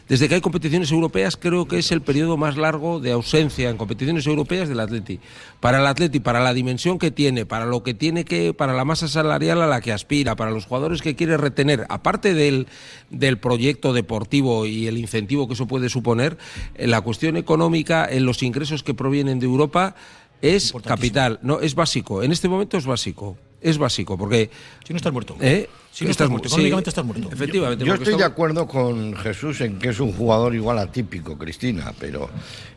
Desde 0.09 0.29
que 0.29 0.35
hay 0.35 0.41
competiciones 0.41 0.91
europeas, 0.91 1.37
creo 1.37 1.67
que 1.67 1.79
es 1.79 1.93
el 1.93 2.03
periodo 2.03 2.37
más 2.37 2.57
largo 2.57 2.99
de 2.99 3.13
ausencia 3.13 3.71
en 3.71 3.77
competiciones 3.77 4.27
europeas 4.27 4.69
del 4.69 4.81
Atleti. 4.81 5.21
Para 5.61 5.79
el 5.79 5.87
Atleti, 5.87 6.21
para 6.21 6.41
la 6.41 6.53
dimensión 6.53 6.99
que 6.99 7.11
tiene, 7.11 7.47
para 7.47 7.67
lo 7.67 7.83
que 7.83 7.95
tiene 7.95 8.25
que, 8.25 8.53
para 8.53 8.73
la 8.73 8.85
masa 8.85 9.07
salarial 9.07 9.63
a 9.63 9.67
la 9.67 9.81
que 9.81 9.93
aspira, 9.93 10.35
para 10.35 10.51
los 10.51 10.67
jugadores 10.67 11.01
que 11.01 11.15
quiere 11.15 11.37
retener, 11.37 11.87
aparte 11.89 12.35
del, 12.35 12.67
del 13.11 13.39
proyecto 13.39 13.93
deportivo 13.93 14.67
y 14.67 14.89
el 14.89 14.99
incentivo 14.99 15.47
que 15.47 15.55
eso 15.55 15.67
puede 15.67 15.89
suponer, 15.89 16.37
eh, 16.75 16.87
la 16.87 17.01
cuestión 17.03 17.37
económica 17.37 18.07
en 18.11 18.25
los 18.27 18.43
ingresos 18.43 18.83
que 18.83 18.95
provienen 18.95 19.39
de 19.39 19.47
Europa 19.47 19.95
es 20.43 20.73
capital, 20.85 21.39
no, 21.43 21.61
es 21.61 21.75
básico. 21.75 22.23
En 22.23 22.33
este 22.33 22.49
momento 22.49 22.79
es 22.79 22.87
básico 22.87 23.37
es 23.61 23.79
básico, 23.79 24.17
porque... 24.17 24.51
Si 24.87 24.93
no 24.93 24.97
estás 24.97 25.13
muerto. 25.13 25.37
¿Eh? 25.41 25.69
Si 25.93 26.05
no 26.05 26.11
estás, 26.11 26.31
muerto, 26.31 26.49
económicamente 26.49 26.91
estás 26.91 27.05
muerto. 27.05 27.29
Efectivamente. 27.33 27.85
Yo, 27.85 27.95
estoy 27.95 28.17
de 28.17 28.25
acuerdo 28.25 28.67
con 28.67 29.17
Jesús 29.17 29.61
en 29.61 29.79
que 29.79 29.89
es 29.89 29.99
un 29.99 30.13
jugador 30.13 30.55
igual 30.55 30.79
atípico, 30.79 31.37
Cristina, 31.37 31.93
pero 31.99 32.31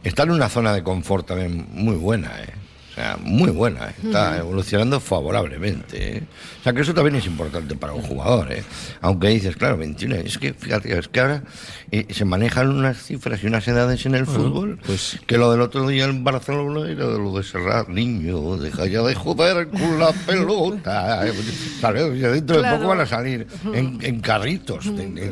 está 0.04 0.24
en 0.24 0.32
una 0.32 0.50
zona 0.50 0.74
de 0.74 0.84
confort 0.84 1.28
también 1.28 1.68
muy 1.72 1.96
buena, 1.96 2.32
¿eh? 2.42 2.54
O 2.94 2.96
sea, 2.96 3.18
muy 3.20 3.50
buena, 3.50 3.90
¿eh? 3.90 3.96
está 4.06 4.38
evolucionando 4.38 5.00
favorablemente. 5.00 6.18
¿eh? 6.18 6.24
O 6.60 6.64
sea, 6.64 6.74
que 6.74 6.82
eso 6.82 6.94
también 6.94 7.16
es 7.16 7.26
importante 7.26 7.76
para 7.76 7.94
un 7.94 8.04
jugador. 8.04 8.52
¿eh? 8.52 8.64
Aunque 9.02 9.30
dices, 9.30 9.56
claro, 9.56 9.78
21, 9.78 10.18
es 10.18 10.38
que 10.38 10.54
fíjate, 10.54 10.96
es 10.96 11.08
que 11.08 11.20
ahora 11.20 11.44
eh, 11.90 12.06
se 12.12 12.24
manejan 12.24 12.70
unas 12.70 13.02
cifras 13.04 13.44
y 13.44 13.48
unas 13.48 13.68
edades 13.68 14.06
en 14.06 14.14
el 14.14 14.28
fútbol, 14.28 14.78
pues 14.86 15.20
que 15.26 15.40
lo 15.40 15.52
del 15.52 15.62
otro 15.62 15.88
día 15.88 16.06
en 16.06 16.24
Barcelona 16.24 16.88
era 16.88 17.08
de 17.08 17.18
lo 17.18 17.36
de 17.36 17.42
cerrar, 17.42 17.90
niño, 17.90 18.58
deja 18.58 18.86
ya 18.86 19.02
de 19.02 19.16
joder 19.16 19.70
con 19.70 19.98
la 20.00 20.12
pelota. 20.12 21.26
¿Sabes? 21.82 22.22
dentro 22.22 22.62
de 22.62 22.70
poco 22.70 22.90
van 22.90 23.00
a 23.00 23.08
salir 23.08 23.48
en, 23.74 24.20
carritos. 24.20 24.88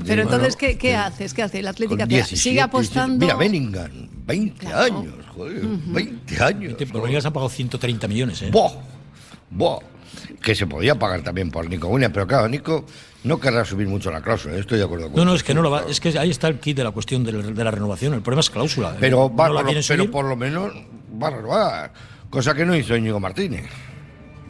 Pero 0.08 0.24
entonces, 0.24 0.56
¿qué, 0.56 0.80
qué 0.80 0.96
haces? 0.96 1.36
¿Qué 1.36 1.44
hace? 1.44 1.60
¿El 1.60 1.68
Atlético 1.68 2.08
sigue 2.24 2.62
apostando? 2.62 3.24
Mira, 3.24 3.36
Bellingham, 3.36 4.10
20 4.26 4.68
años, 4.68 5.14
joder, 5.36 5.62
20 5.64 6.44
años. 6.44 6.76
Pero 6.78 7.02
Bellingham 7.02 7.22
se 7.22 7.28
ha 7.28 7.34
pagado 7.34 7.50
130 7.50 8.08
millones, 8.08 8.42
¿eh? 8.42 8.50
¡Boh! 8.52 8.82
¡Boh! 9.50 9.82
Que 10.42 10.56
se 10.56 10.68
podía 10.68 10.98
pagar 10.98 11.22
también 11.22 11.52
por 11.52 11.70
Nico 11.70 11.88
Williams, 11.88 12.14
pero 12.14 12.28
claro, 12.28 12.48
Nico 12.48 12.86
no 13.24 13.40
querrá 13.40 13.64
subir 13.66 13.88
mucho 13.88 14.12
la 14.12 14.22
cláusula, 14.22 14.58
estoy 14.58 14.78
de 14.78 14.86
acuerdo 14.86 15.08
con 15.08 15.16
No, 15.16 15.26
no, 15.26 15.36
es 15.36 15.44
que 15.44 15.54
no 15.54 15.62
lo 15.62 15.72
va, 15.72 15.84
es 15.88 16.00
que 16.00 16.18
ahí 16.18 16.30
está 16.30 16.48
el 16.48 16.60
kit 16.60 16.78
de 16.78 16.84
la 16.84 16.92
cuestión 16.92 17.24
de, 17.24 17.32
la 17.32 17.72
renovación, 17.72 18.14
el 18.14 18.22
problema 18.22 18.42
es 18.42 18.50
cláusula. 18.50 18.96
Pero, 19.00 19.34
va, 19.34 19.64
pero 19.88 20.12
por 20.12 20.26
lo 20.26 20.36
menos 20.36 20.74
va 21.22 21.28
a 21.28 21.32
renovar, 21.32 21.94
cosa 22.30 22.54
que 22.54 22.66
no 22.66 22.76
hizo 22.76 22.96
Íñigo 22.96 23.20
Martínez. 23.20 23.66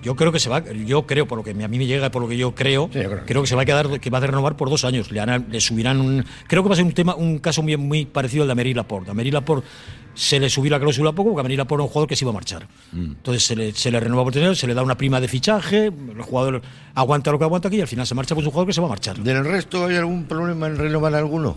Yo 0.02 0.16
creo 0.16 0.32
que 0.32 0.40
se 0.40 0.50
va, 0.50 0.64
yo 0.72 1.06
creo, 1.06 1.28
por 1.28 1.38
lo 1.38 1.44
que 1.44 1.52
a 1.52 1.54
mí 1.54 1.78
me 1.78 1.86
llega, 1.86 2.10
por 2.10 2.22
lo 2.22 2.28
que 2.28 2.38
yo 2.38 2.56
creo, 2.56 2.90
creo. 2.90 3.42
que 3.42 3.48
se 3.48 3.56
va 3.56 3.62
a 3.62 3.66
quedar, 3.66 4.00
que 4.00 4.10
va 4.10 4.18
a 4.18 4.22
renovar 4.22 4.58
por 4.58 4.70
dos 4.70 4.84
años. 4.84 5.12
Le, 5.12 5.24
le 5.40 5.62
subirán 5.62 6.02
un, 6.02 6.26
creo 6.48 6.64
que 6.64 6.70
va 6.70 6.74
a 6.74 6.76
ser 6.76 6.86
un 6.86 6.94
tema, 6.94 7.16
un 7.16 7.40
caso 7.40 7.62
muy, 7.62 7.78
muy 7.78 8.06
parecido 8.06 8.44
al 8.44 8.48
de 8.48 8.54
Amery 8.54 8.74
Laporte. 8.74 9.12
Amery 9.12 9.32
Laporte 9.32 9.68
se 10.14 10.40
le 10.40 10.50
subió 10.50 10.72
la 10.72 10.80
cláusula 10.80 11.12
poco, 11.12 11.30
porque 11.30 11.42
Amery 11.42 11.56
Laporte 11.58 11.82
era 11.82 11.84
un 11.84 11.90
jugador 11.90 12.10
que 12.10 12.16
se 12.16 12.26
iba 12.26 12.32
a 12.32 12.34
marchar. 12.34 12.68
Mm. 12.92 13.04
Entonces 13.04 13.44
se 13.44 13.56
le, 13.56 13.72
se 13.74 13.92
le 13.92 14.00
renueva 14.00 14.24
por 14.24 14.34
tener, 14.34 14.56
se 14.56 14.68
le 14.68 14.74
da 14.74 14.82
una 14.82 14.98
prima 14.98 15.22
de 15.22 15.28
fichaje, 15.28 15.86
el 15.86 16.22
jugador 16.22 16.62
aguanta 16.96 17.32
lo 17.32 17.38
que 17.38 17.46
aguanta 17.46 17.68
aquí 17.68 17.78
y 17.78 17.82
al 17.82 17.88
final 17.88 18.08
se 18.08 18.16
marcha 18.16 18.36
pues 18.36 18.46
un 18.46 18.52
jugador 18.52 18.68
que 18.68 18.74
se 18.74 18.82
va 18.82 18.88
a 18.88 18.90
marchar. 18.90 19.18
¿Del 19.20 19.46
resto 19.46 19.86
hay 19.86 19.98
algún 19.98 20.26
problema 20.26 20.68
en 20.68 20.78
renovar 20.78 21.14
alguno? 21.16 21.56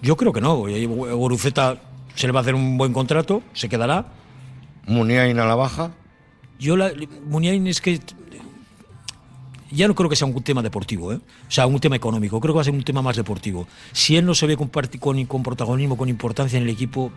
Yo 0.00 0.16
creo 0.16 0.32
que 0.32 0.40
no. 0.40 0.56
Gorufeta 0.56 1.80
se 2.14 2.26
le 2.26 2.32
va 2.32 2.40
a 2.40 2.42
hacer 2.42 2.54
un 2.54 2.78
buen 2.78 2.92
contrato, 2.92 3.42
se 3.52 3.68
quedará. 3.68 4.06
Muniain 4.86 5.38
a 5.38 5.44
la 5.44 5.54
baja. 5.54 5.90
Yo 6.58 6.76
la 6.76 6.92
Muniain 7.26 7.66
es 7.66 7.80
que 7.80 8.00
ya 9.70 9.86
no 9.86 9.94
creo 9.94 10.08
que 10.08 10.16
sea 10.16 10.26
un 10.26 10.42
tema 10.42 10.62
deportivo, 10.62 11.12
¿eh? 11.12 11.16
o 11.16 11.50
sea, 11.50 11.66
un 11.66 11.78
tema 11.78 11.96
económico, 11.96 12.40
creo 12.40 12.54
que 12.54 12.56
va 12.56 12.62
a 12.62 12.64
ser 12.64 12.74
un 12.74 12.84
tema 12.84 13.02
más 13.02 13.16
deportivo. 13.16 13.68
Si 13.92 14.16
él 14.16 14.24
no 14.24 14.34
se 14.34 14.46
ve 14.46 14.56
con, 14.56 14.68
con, 14.68 15.24
con 15.26 15.42
protagonismo, 15.42 15.96
con 15.96 16.08
importancia 16.08 16.56
en 16.56 16.64
el 16.64 16.70
equipo, 16.70 17.12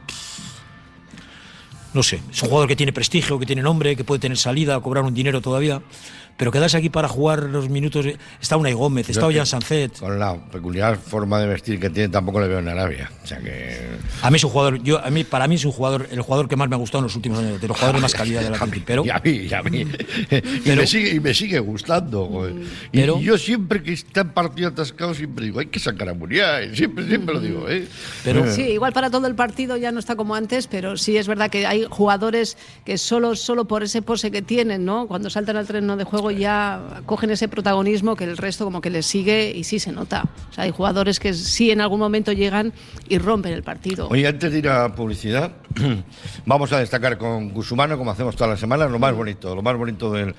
no 1.94 2.04
sé, 2.04 2.22
es 2.32 2.42
un 2.44 2.50
jugador 2.50 2.68
que 2.68 2.76
tiene 2.76 2.94
prestigio, 2.94 3.40
que 3.40 3.46
tiene 3.46 3.62
nombre, 3.62 3.96
que 3.96 4.04
puede 4.04 4.20
tener 4.20 4.38
salida, 4.38 4.80
cobrar 4.82 5.04
un 5.04 5.14
dinero 5.14 5.42
todavía 5.42 5.82
pero 6.42 6.52
quedarse 6.52 6.76
aquí 6.76 6.90
para 6.90 7.08
jugar 7.08 7.44
los 7.44 7.70
minutos. 7.70 8.04
Está 8.42 8.58
Unai 8.58 8.74
Gómez, 8.74 9.08
está 9.08 9.28
Ollán 9.28 9.46
Sancet. 9.46 10.00
Con 10.00 10.18
la 10.18 10.36
peculiar 10.36 10.98
forma 10.98 11.40
de 11.40 11.46
vestir 11.46 11.80
que 11.80 11.92
tiene, 11.92 12.10
tampoco 12.10 12.42
le 12.42 12.48
veo 12.48 12.58
en 12.58 12.68
Arabia. 12.68 13.12
O 13.24 13.28
sea 13.28 13.38
que... 13.38 13.78
A 14.24 14.32
mí 14.32 14.38
es 14.38 14.44
un 14.44 14.50
jugador, 14.50 14.82
yo, 14.82 15.06
a 15.06 15.12
mí, 15.12 15.24
para 15.24 15.48
mí 15.48 15.54
es 15.54 15.66
un 15.66 15.72
jugador, 15.72 16.08
el 16.10 16.20
jugador 16.22 16.50
que 16.50 16.56
más 16.56 16.68
me 16.68 16.74
ha 16.74 16.80
gustado 16.80 17.02
en 17.02 17.04
los 17.04 17.16
últimos 17.16 17.38
años, 17.38 17.62
de 17.62 17.68
los 17.68 17.78
jugadores 17.78 18.00
de 18.00 18.02
más 18.06 18.16
calidad 18.16 18.42
de 18.42 18.50
la 18.50 18.58
Pero, 18.84 19.06
y 19.06 19.12
a 19.12 19.22
mí, 19.24 19.30
y 19.30 19.54
a 19.54 19.62
mí. 19.62 19.86
y, 20.66 20.70
me 20.72 20.88
sigue, 20.88 21.14
y 21.14 21.20
me 21.20 21.32
sigue 21.36 21.60
gustando. 21.60 22.50
Y, 22.92 23.06
yo 23.06 23.38
siempre 23.38 23.84
que 23.84 23.94
está 23.94 24.22
en 24.22 24.30
partido 24.32 24.70
atascado, 24.70 25.14
siempre 25.14 25.46
digo, 25.46 25.60
hay 25.60 25.68
que 25.68 25.78
sacar 25.78 26.10
a 26.10 26.16
Muriel. 26.16 26.76
Siempre, 26.76 27.06
siempre 27.06 27.36
lo 27.36 27.40
digo. 27.40 27.70
¿eh? 27.70 27.88
Pero, 28.24 28.52
sí, 28.52 28.64
igual 28.64 28.94
para 28.94 29.12
todo 29.12 29.28
el 29.28 29.36
partido 29.36 29.78
ya 29.78 29.92
no 29.92 30.00
está 30.00 30.16
como 30.16 30.34
antes, 30.34 30.66
pero 30.66 30.98
sí 30.98 31.18
es 31.18 31.28
verdad 31.28 31.52
que 31.52 31.68
hay 31.68 31.86
jugadores 31.88 32.58
que 32.84 32.98
solo, 32.98 33.36
solo 33.36 33.66
por 33.66 33.84
ese 33.84 34.02
pose 34.02 34.32
que 34.32 34.42
tienen, 34.42 34.86
¿no? 34.86 35.08
cuando 35.08 35.30
saltan 35.30 35.56
al 35.56 35.68
terreno 35.68 35.98
de 35.98 36.04
juego 36.04 36.31
ya 36.32 37.02
cogen 37.06 37.32
ese 37.32 37.48
protagonismo 37.48 38.16
que 38.16 38.24
el 38.24 38.38
resto 38.38 38.66
como 38.66 38.82
que 38.82 38.90
les 38.90 39.06
sigue 39.06 39.52
y 39.56 39.64
sí 39.64 39.80
se 39.80 39.92
nota. 39.92 40.26
O 40.50 40.54
sea, 40.54 40.64
hay 40.64 40.72
jugadores 40.72 41.20
que 41.20 41.34
sí 41.34 41.72
en 41.72 41.82
algún 41.82 42.00
momento 42.00 42.32
llegan 42.32 42.74
y 43.08 43.18
rompen 43.18 43.54
el 43.54 43.64
partido. 43.64 44.08
Oye, 44.10 44.28
antes 44.28 44.52
de 44.52 44.60
ir 44.60 44.70
a 44.70 44.94
publicidad, 44.96 45.52
vamos 46.46 46.72
a 46.74 46.80
destacar 46.80 47.18
con 47.18 47.50
Gusumano, 47.50 47.98
como 47.98 48.12
hacemos 48.12 48.36
todas 48.36 48.52
las 48.52 48.60
semanas, 48.60 48.90
lo 48.90 49.00
más 49.00 49.16
bonito, 49.16 49.56
lo 49.56 49.62
más 49.62 49.78
bonito 49.78 50.12
del, 50.12 50.36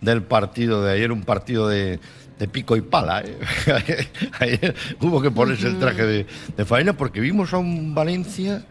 del 0.00 0.22
partido 0.22 0.82
de 0.82 0.92
ayer, 0.92 1.12
un 1.12 1.22
partido 1.22 1.68
de, 1.68 1.98
de 2.38 2.48
pico 2.48 2.76
y 2.76 2.82
pala. 2.82 3.22
¿eh? 3.22 3.38
ayer 4.40 4.74
hubo 5.00 5.20
que 5.20 5.30
ponerse 5.30 5.68
el 5.68 5.78
traje 5.78 6.04
de, 6.04 6.26
de 6.56 6.64
faena 6.64 6.92
porque 6.92 7.20
vimos 7.20 7.52
a 7.52 7.58
un 7.58 7.94
Valencia 7.94 8.64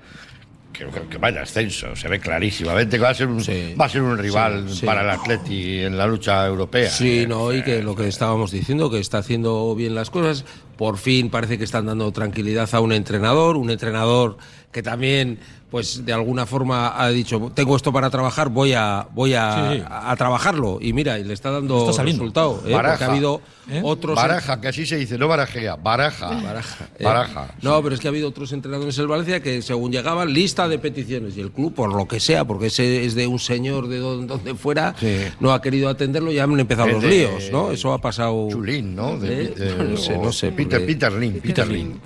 que, 0.78 0.86
que 1.10 1.18
vaya 1.18 1.42
ascenso, 1.42 1.96
se 1.96 2.08
ve 2.08 2.20
clarísimamente 2.20 2.98
que 2.98 3.04
va 3.04 3.10
a 3.10 3.14
ser 3.14 3.28
un, 3.28 3.40
va 3.40 3.86
a 3.86 3.90
ser 3.90 4.02
un 4.02 4.18
rival 4.18 4.66
para 4.84 5.02
el 5.02 5.10
Atleti 5.10 5.80
en 5.80 5.98
la 5.98 6.08
lucha 6.08 6.46
europea. 6.46 6.90
Sí, 6.90 7.20
¿eh? 7.20 7.28
no, 7.28 7.54
y 7.54 7.64
que 7.64 7.82
lo 7.82 7.96
que 7.96 8.08
estábamos 8.08 8.52
diciendo, 8.52 8.90
que 8.90 9.00
está 9.00 9.20
haciendo 9.20 9.74
bien 9.76 9.96
las 9.96 10.10
cosas, 10.10 10.46
por 10.78 10.98
fin 10.98 11.30
parece 11.30 11.58
que 11.58 11.64
están 11.64 11.86
dando 11.86 12.12
tranquilidad 12.12 12.70
a 12.74 12.80
un 12.80 12.92
entrenador, 12.92 13.58
un 13.58 13.70
entrenador 13.70 14.38
que 14.72 14.84
también 14.84 15.40
pues 15.72 16.06
de 16.06 16.14
alguna 16.14 16.46
forma 16.46 17.02
ha 17.02 17.10
dicho 17.10 17.52
tengo 17.54 17.76
esto 17.76 17.92
para 17.92 18.10
trabajar 18.10 18.50
voy 18.50 18.74
a 18.74 19.08
voy 19.14 19.34
a, 19.34 20.12
a, 20.12 20.16
trabajarlo 20.16 20.80
y 20.82 20.94
mira 20.94 21.18
y 21.18 21.24
le 21.24 21.34
está 21.34 21.52
dando 21.52 21.92
resultado 21.92 22.62
¿eh? 22.66 22.72
porque 22.72 23.04
ha 23.04 23.08
habido 23.08 23.42
¿Eh? 23.70 23.82
otros 23.84 24.16
baraja 24.16 24.62
que 24.62 24.68
así 24.68 24.86
se 24.86 24.98
dice 24.98 25.18
no 25.18 25.28
barajea 25.28 25.76
baraja. 25.76 26.30
Baraja, 26.30 26.86
¿eh? 27.00 27.04
baraja 27.04 27.56
no 27.62 27.82
pero 27.82 27.96
es 27.96 28.02
que 28.02 28.08
ha 28.08 28.12
habido 28.12 28.30
otros 28.30 28.52
entrenadores 28.52 28.98
en 28.98 29.08
Valencia 29.08 29.42
que 29.42 29.62
según 29.62 29.92
llegaban 29.92 30.32
lista 30.34 30.68
de 30.68 30.80
peticiones 30.80 31.36
y 31.38 31.42
el 31.42 31.52
club 31.52 31.74
por 31.74 31.94
lo 31.94 32.08
que 32.08 32.20
sea 32.20 32.46
porque 32.46 32.68
ese 32.68 33.06
es 33.06 33.16
de 33.16 33.28
un 33.28 33.40
señor 33.40 33.88
de 33.88 33.98
donde, 33.98 34.56
fuera 34.56 34.96
no 35.40 35.54
ha 35.54 35.62
querido 35.62 35.90
atenderlo 35.90 36.32
y 36.32 36.36
ya 36.36 36.44
han 36.44 36.60
empezado 36.60 36.90
los 36.90 37.04
líos 37.04 37.52
no 37.52 37.72
eso 37.72 37.94
ha 37.94 38.00
pasado 38.00 38.48
Chulín 38.50 38.96
no 38.96 39.18
no 39.18 39.98
sé 39.98 40.18
no 40.18 40.32
sé 40.32 40.52
Peter 40.52 40.86
Peter 40.86 41.12
Lin 41.12 41.40
Peter, 41.42 41.68
Lin 41.68 42.00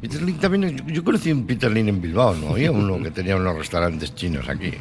Peter 0.00 0.22
Lin 0.22 0.38
también 0.38 0.84
yo 0.86 1.04
conocí 1.04 1.30
un 1.32 1.46
Peter 1.46 1.70
Lin 1.70 1.88
en 1.88 2.00
Bilbao 2.00 2.34
no 2.34 2.50
había 2.50 2.70
uno 2.70 3.02
que 3.02 3.10
tenía 3.10 3.36
unos 3.36 3.56
restaurantes 3.56 4.14
chinos 4.14 4.48
aquí. 4.48 4.72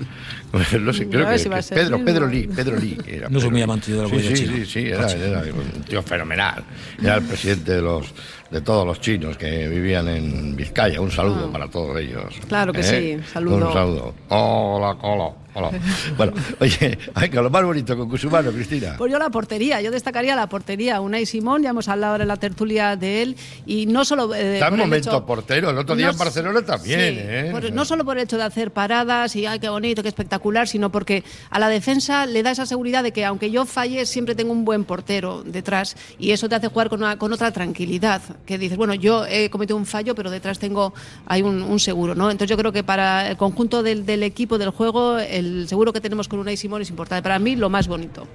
No 0.82 0.92
sé, 0.92 1.08
creo 1.08 1.26
que, 1.30 1.64
Pedro, 1.74 2.04
Pedro 2.04 2.28
Lee, 2.28 2.50
Pedro 2.54 2.78
Lee. 2.78 2.98
Era 3.08 3.30
no 3.30 3.40
soy 3.40 3.52
muy 3.52 3.62
amante 3.62 3.92
de 3.92 4.02
la 4.02 4.10
sí, 4.10 4.36
sí, 4.36 4.48
sí, 4.48 4.66
sí, 4.66 4.80
era, 4.88 5.10
era, 5.10 5.44
un 5.82 5.88
tío 5.88 6.02
fenomenal. 6.04 6.64
Era 7.02 7.16
el 7.16 7.24
presidente 7.24 7.74
de 7.74 7.82
los 7.82 8.14
de 8.50 8.62
todos 8.62 8.86
los 8.86 9.00
chinos 9.00 9.38
que 9.38 9.68
vivían 9.68 10.08
en 10.10 10.56
Vizcaya. 10.56 11.00
Un 11.00 11.12
saludo 11.12 11.48
ah. 11.48 11.52
para 11.52 11.68
todos 11.70 11.98
ellos. 12.00 12.36
Claro 12.48 12.74
que 12.74 12.82
¿Eh? 12.82 13.20
sí, 13.20 13.32
saludo. 13.32 13.68
Un 13.68 13.74
saludo. 13.74 14.14
Hola, 14.30 14.98
hola. 15.02 15.32
Hola. 15.54 15.72
Bueno, 16.18 16.34
oye, 16.60 16.98
venga, 17.20 17.42
lo 17.42 17.50
más 17.50 17.64
bonito 17.64 17.98
con 17.98 18.10
Cusumano, 18.10 18.52
Cristina. 18.52 18.96
Pues 18.98 19.12
yo 19.12 19.20
la 19.20 19.30
portería, 19.30 19.82
yo 19.82 19.92
destacaría 19.92 20.36
la 20.36 20.48
portería. 20.48 21.02
Unai 21.02 21.26
Simón, 21.26 21.64
ya 21.64 21.72
hemos 21.72 21.88
hablado 21.88 22.14
ahora 22.14 22.24
en 22.24 22.28
la 22.28 22.38
tertulia 22.38 22.96
de 22.96 23.22
él, 23.22 23.36
y 23.66 23.86
no 23.86 24.06
solo. 24.06 24.34
Eh, 24.34 24.56
Está 24.56 24.68
en 24.68 24.78
momento 24.78 25.26
portero, 25.26 25.70
el 25.70 25.78
otro 25.78 25.96
día 25.96 26.10
en 26.10 26.18
Barcelona 26.18 26.62
también, 26.62 27.18
¿eh? 27.18 27.72
no 27.74 27.86
solo 27.86 28.06
por 28.06 28.18
el 28.18 28.24
hecho 28.24 28.38
de 28.38 28.44
hacer 28.44 28.72
paradas 28.72 29.36
y 29.36 29.46
ay, 29.46 29.60
qué 29.60 29.70
bonito, 29.70 30.02
qué 30.02 30.10
espectacular, 30.10 30.68
sino 30.68 30.92
porque 30.92 31.24
a 31.50 31.60
la 31.60 31.70
defensa 31.70 32.26
le 32.26 32.44
da 32.44 32.52
esa 32.52 32.66
seguridad 32.66 33.04
de 33.04 33.12
que 33.12 33.26
aunque 33.26 33.52
yo 33.52 33.66
falle, 33.66 34.06
siempre 34.06 34.36
tengo 34.36 34.52
un 34.52 34.66
buen 34.66 34.84
portero 34.84 35.44
detrás, 35.44 35.96
y 36.18 36.32
eso 36.32 36.48
te 36.50 36.56
hace 36.56 36.68
jugar 36.68 36.90
con, 36.90 37.02
con 37.18 37.34
otra 37.34 37.52
tranquilidad 37.52 38.22
que 38.46 38.58
dices, 38.58 38.78
bueno, 38.78 38.94
yo 38.94 39.26
he 39.26 39.50
cometido 39.50 39.78
un 39.78 39.86
fallo, 39.86 40.16
pero 40.16 40.30
detrás 40.30 40.60
tengo 40.60 40.94
hay 41.26 41.42
un, 41.42 41.80
seguro, 41.80 42.16
¿no? 42.16 42.30
Entonces 42.30 42.50
yo 42.50 42.58
creo 42.58 42.72
que 42.72 42.84
para 42.84 43.30
el 43.30 43.38
conjunto 43.38 43.84
del, 43.84 44.24
equipo, 44.24 44.58
del 44.58 44.70
juego, 44.70 45.18
el 45.42 45.68
seguro 45.68 45.92
que 45.92 46.02
tenemos 46.02 46.28
con 46.28 46.40
Unai 46.40 46.58
Simón 46.58 46.82
es 46.82 46.90
importante. 46.90 47.22
Para 47.24 47.40
mí, 47.40 47.56
lo 47.56 47.70
más 47.70 47.88
bonito. 47.88 48.28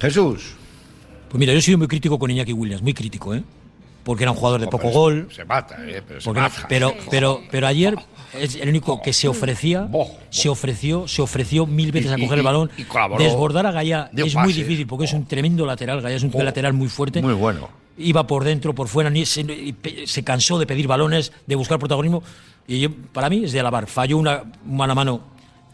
Jesús. 0.00 0.54
Pues 1.28 1.38
mira, 1.38 1.52
yo 1.52 1.58
he 1.58 1.62
sido 1.62 1.78
muy 1.78 1.88
crítico 1.88 2.18
con 2.18 2.30
Iñaki 2.30 2.52
Williams, 2.52 2.82
muy 2.82 2.94
crítico, 2.94 3.34
¿eh? 3.34 3.42
Porque 4.04 4.24
era 4.24 4.32
un 4.32 4.36
jugador 4.36 4.60
de 4.60 4.68
poco 4.68 4.90
gol. 4.90 5.28
Se 5.34 5.46
mata, 5.46 5.76
¿eh? 5.80 6.02
Pero, 6.06 6.20
se 6.20 6.30
mata. 6.30 6.66
pero, 6.68 6.94
pero, 7.10 7.42
pero 7.50 7.66
ayer 7.66 7.96
es 8.38 8.54
el 8.56 8.68
único 8.68 9.00
que 9.00 9.14
se 9.14 9.28
ofrecía, 9.28 9.88
se 10.28 10.50
ofreció, 10.50 11.08
se 11.08 11.22
ofreció 11.22 11.66
mil 11.66 11.90
veces 11.90 12.12
a 12.12 12.18
coger 12.18 12.38
el 12.38 12.44
balón. 12.44 12.70
Desbordar 13.18 13.66
a 13.66 13.72
Gaya 13.72 14.10
es 14.14 14.36
muy 14.36 14.52
difícil 14.52 14.86
porque 14.86 15.06
es 15.06 15.12
un 15.14 15.24
tremendo 15.24 15.64
lateral. 15.64 16.02
Gaya 16.02 16.16
es 16.16 16.22
un 16.22 16.32
lateral 16.44 16.74
muy 16.74 16.88
fuerte. 16.88 17.22
Muy 17.22 17.34
bueno 17.34 17.68
iba 17.96 18.26
por 18.26 18.44
dentro, 18.44 18.74
por 18.74 18.88
fuera, 18.88 19.10
ni 19.10 19.24
se, 19.26 19.74
se 20.06 20.24
cansó 20.24 20.58
de 20.58 20.66
pedir 20.66 20.86
balones, 20.86 21.32
de 21.46 21.54
buscar 21.54 21.78
protagonismo. 21.78 22.22
Y 22.66 22.80
yo, 22.80 22.90
para 23.12 23.28
mí 23.28 23.44
es 23.44 23.52
de 23.52 23.60
alabar. 23.60 23.86
Falló 23.86 24.18
una 24.18 24.42
mano 24.66 24.92
a 24.92 24.94
mano 24.94 25.20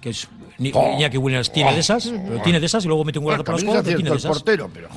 que 0.00 0.10
es 0.10 0.28
ni, 0.60 0.70
oh, 0.74 0.94
Iñaki 0.98 1.16
Williams 1.16 1.50
tiene 1.50 1.70
oh, 1.70 1.72
de 1.72 1.80
esas, 1.80 2.06
pero 2.06 2.42
tiene 2.42 2.60
de 2.60 2.66
esas 2.66 2.84
y 2.84 2.88
luego 2.88 3.02
mete 3.02 3.18
un 3.18 3.24
gol 3.24 3.42
para 3.42 3.52
los 3.58 3.64
pero 3.64 3.82
tiene 3.82 4.10
de 4.10 4.16
esas. 4.16 4.30
Portero, 4.30 4.70
pero, 4.72 4.88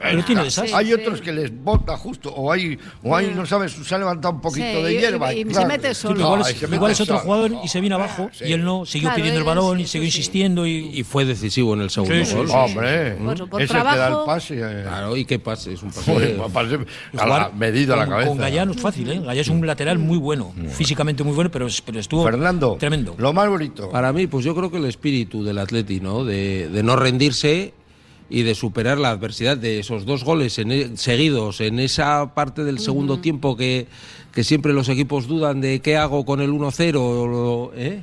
pero 0.00 0.24
tiene 0.24 0.42
de 0.42 0.48
esas. 0.48 0.72
Hay 0.72 0.92
otros 0.92 1.20
que 1.20 1.32
les 1.32 1.52
bota 1.52 1.96
justo, 1.96 2.32
o 2.32 2.52
hay, 2.52 2.78
o 3.02 3.16
hay 3.16 3.32
no 3.34 3.44
sabes, 3.44 3.72
se 3.72 3.94
ha 3.96 3.98
levantado 3.98 4.34
un 4.34 4.40
poquito 4.40 4.82
de 4.84 4.92
hierba. 4.92 5.34
Y, 5.34 5.44
se 5.52 5.66
mete 5.66 5.92
solo. 5.92 6.20
igual, 6.20 6.40
es, 6.42 6.62
igual 6.62 6.92
es, 6.92 7.00
otro 7.00 7.18
jugador 7.18 7.52
y 7.64 7.68
se 7.68 7.80
viene 7.80 7.96
abajo 7.96 8.30
y 8.40 8.52
él 8.52 8.64
no, 8.64 8.86
siguió 8.86 9.12
pidiendo 9.12 9.40
el 9.40 9.44
balón 9.44 9.80
y 9.80 9.86
siguió 9.86 10.06
insistiendo. 10.06 10.66
Y, 10.66 11.04
fue 11.08 11.24
decisivo 11.24 11.74
en 11.74 11.80
el 11.80 11.90
segundo 11.90 12.14
gol. 12.36 12.50
Hombre, 12.50 13.16
ese 13.58 13.66
trabajo, 13.66 13.94
que 13.94 13.98
da 13.98 14.08
el 14.08 14.26
pase. 14.26 14.54
Eh. 14.54 14.82
Claro, 14.82 15.16
y 15.16 15.24
qué 15.24 15.38
pase, 15.38 15.72
es 15.72 15.82
un 15.82 15.90
pase. 15.90 16.36
a 17.16 17.26
la, 17.26 17.50
medido 17.50 17.94
a 17.94 17.96
la 17.96 18.06
cabeza. 18.06 18.28
Con 18.28 18.38
Gallano 18.38 18.72
es 18.72 18.80
fácil, 18.80 19.10
¿eh? 19.10 19.18
Gallano 19.18 19.40
es 19.40 19.48
un 19.48 19.66
lateral 19.66 19.98
muy 19.98 20.18
bueno, 20.18 20.52
físicamente 20.70 21.24
muy 21.24 21.34
bueno, 21.34 21.50
pero 21.50 21.66
estuvo 21.66 22.24
Fernando, 22.24 22.76
tremendo. 22.78 23.14
Lo 23.18 23.32
más 23.32 23.48
bonito. 23.48 23.90
Para 23.90 24.12
mí, 24.12 24.26
pues 24.26 24.44
yo 24.44 24.54
creo 24.54 24.70
que 24.70 24.76
el 24.76 24.84
espíritu 25.08 25.42
del 25.42 25.58
atleta 25.58 25.88
de, 25.92 26.82
no 26.84 26.96
rendirse 26.96 27.72
y 28.28 28.42
de 28.42 28.54
superar 28.54 28.98
la 28.98 29.10
adversidad 29.10 29.56
de 29.56 29.78
esos 29.78 30.04
dos 30.04 30.22
goles 30.22 30.58
e, 30.58 30.96
seguidos 30.96 31.62
en 31.62 31.80
esa 31.80 32.34
parte 32.34 32.62
del 32.62 32.78
segundo 32.78 33.20
tiempo 33.20 33.56
que, 33.56 33.86
que, 34.34 34.44
siempre 34.44 34.74
los 34.74 34.90
equipos 34.90 35.26
dudan 35.26 35.62
de 35.62 35.80
qué 35.80 35.96
hago 35.96 36.26
con 36.26 36.42
el 36.42 36.50
1-0. 36.50 37.70
¿eh? 37.74 38.02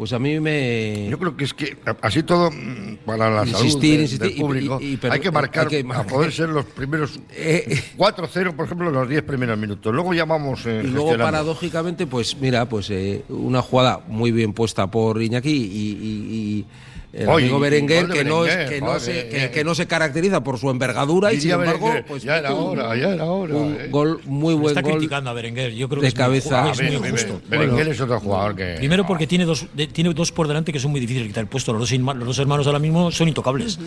Pues 0.00 0.14
a 0.14 0.18
mí 0.18 0.40
me. 0.40 1.08
Yo 1.10 1.18
creo 1.18 1.36
que 1.36 1.44
es 1.44 1.52
que 1.52 1.76
así 2.00 2.22
todo 2.22 2.50
mm, 2.50 3.00
para 3.04 3.28
la 3.28 3.46
insistir, 3.46 4.08
salud 4.08 4.22
del 4.22 4.34
público 4.34 4.80
hay 5.10 5.20
que 5.20 5.30
marcar 5.30 5.68
a 5.92 6.04
poder 6.04 6.32
ser 6.32 6.48
los 6.48 6.64
primeros 6.64 7.20
4-0, 7.28 7.28
eh, 8.48 8.52
por 8.56 8.64
ejemplo, 8.64 8.90
los 8.90 9.06
10 9.06 9.22
primeros 9.24 9.58
minutos. 9.58 9.92
Luego 9.92 10.14
ya 10.14 10.24
vamos. 10.24 10.64
Eh, 10.64 10.80
y 10.84 10.86
luego 10.86 11.18
paradójicamente, 11.18 12.06
pues 12.06 12.34
mira, 12.40 12.66
pues 12.66 12.90
una 13.28 13.60
jugada 13.60 14.00
muy 14.08 14.32
bien 14.32 14.54
puesta 14.54 14.90
por 14.90 15.20
Iñaki 15.20 15.50
y 15.50 16.66
el 17.12 17.28
amigo 17.28 17.58
Berenguer, 17.58 18.08
que, 18.08 18.24
no, 18.24 18.44
que, 18.44 18.80
no 18.80 19.00
se, 19.00 19.50
que, 19.52 19.64
no 19.64 19.74
se 19.74 19.86
caracteriza 19.86 20.44
por 20.44 20.58
su 20.58 20.70
envergadura 20.70 21.32
y 21.32 21.40
sin 21.40 21.52
embargo 21.52 21.92
pues, 22.06 22.22
ya 22.22 22.38
era 22.38 22.54
hora 22.54 22.96
ya 22.96 23.14
era 23.14 23.24
hora 23.24 23.54
un 23.54 23.76
eh. 23.80 23.88
gol 23.90 24.20
muy 24.26 24.54
buen 24.54 24.68
está 24.68 24.82
gol 24.82 24.92
criticando 24.92 25.30
a 25.30 25.32
Berenguer 25.32 25.72
yo 25.72 25.88
creo 25.88 26.02
de 26.02 26.08
que 26.08 26.14
cabeza. 26.14 26.70
es 26.70 26.80
muy, 26.80 27.08
injusto 27.08 27.40
Berenguer 27.48 27.88
es 27.88 28.00
otro 28.00 28.20
jugador 28.20 28.54
que 28.54 28.76
primero 28.78 29.06
porque 29.06 29.26
tiene 29.26 29.44
dos 29.44 29.66
tiene 29.92 30.14
dos 30.14 30.30
por 30.30 30.46
delante 30.46 30.72
que 30.72 30.78
son 30.78 30.92
muy 30.92 31.00
difíciles 31.00 31.24
de 31.24 31.28
quitar 31.30 31.42
el 31.42 31.48
puesto 31.48 31.72
los 31.72 31.90
dos, 31.90 31.98
los 31.98 32.26
dos 32.26 32.38
hermanos 32.38 32.66
ahora 32.66 32.78
mismo 32.78 33.10
son 33.10 33.28
intocables. 33.28 33.78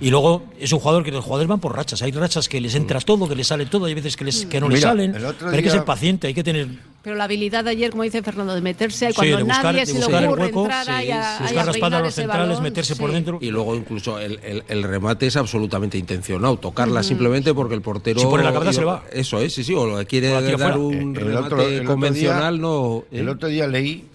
Y 0.00 0.10
luego 0.10 0.44
es 0.58 0.72
un 0.72 0.78
jugador 0.78 1.04
que 1.04 1.10
los 1.10 1.24
jugadores 1.24 1.48
van 1.48 1.60
por 1.60 1.76
rachas 1.76 2.00
hay 2.02 2.12
rachas 2.12 2.48
que 2.48 2.60
les 2.60 2.74
entra 2.74 3.00
todo 3.00 3.28
que 3.28 3.36
les 3.36 3.46
sale 3.46 3.66
todo 3.66 3.84
hay 3.84 3.94
veces 3.94 4.16
que 4.16 4.24
les 4.24 4.46
que 4.46 4.60
no 4.60 4.68
les 4.68 4.80
salen 4.80 5.12
pero 5.12 5.50
hay 5.50 5.62
que 5.62 5.70
ser 5.70 5.84
paciente 5.84 6.26
hay 6.26 6.34
que 6.34 6.42
tener 6.44 6.68
pero 7.02 7.16
la 7.16 7.24
habilidad 7.24 7.64
de 7.64 7.70
ayer, 7.70 7.90
como 7.90 8.04
dice 8.04 8.22
Fernando, 8.22 8.54
de 8.54 8.60
meterse 8.60 9.06
ahí 9.06 9.12
cuando 9.12 9.44
nadie 9.44 9.84
se 9.86 9.98
le 9.98 10.04
ocurre 10.04 10.46
entrar 10.46 10.88
ahí 10.88 11.10
a, 11.10 11.38
buscar 11.40 11.66
la 11.66 11.72
espalda 11.72 11.98
a 11.98 12.00
los 12.00 12.14
centrales, 12.14 12.60
meterse 12.60 12.94
por 12.94 13.10
dentro. 13.10 13.38
Y 13.40 13.50
luego 13.50 13.74
incluso 13.74 14.20
el, 14.20 14.62
el, 14.68 14.82
remate 14.84 15.26
es 15.26 15.36
absolutamente 15.36 15.98
intencionado, 15.98 16.56
tocarla 16.58 17.02
simplemente 17.02 17.52
porque 17.54 17.74
el 17.74 17.82
portero... 17.82 18.20
Si 18.20 18.26
pone 18.26 18.44
la 18.44 18.52
cabeza 18.52 18.72
se 18.72 18.84
va. 18.84 19.02
Eso 19.12 19.40
es, 19.40 19.52
sí, 19.52 19.64
sí, 19.64 19.74
o 19.74 20.04
quiere 20.06 20.28
dar 20.28 20.78
un 20.78 21.14
remate 21.14 21.82
convencional, 21.84 22.60
no... 22.60 23.04
El 23.10 23.28
otro 23.28 23.48
día 23.48 23.66
leí 23.66 24.06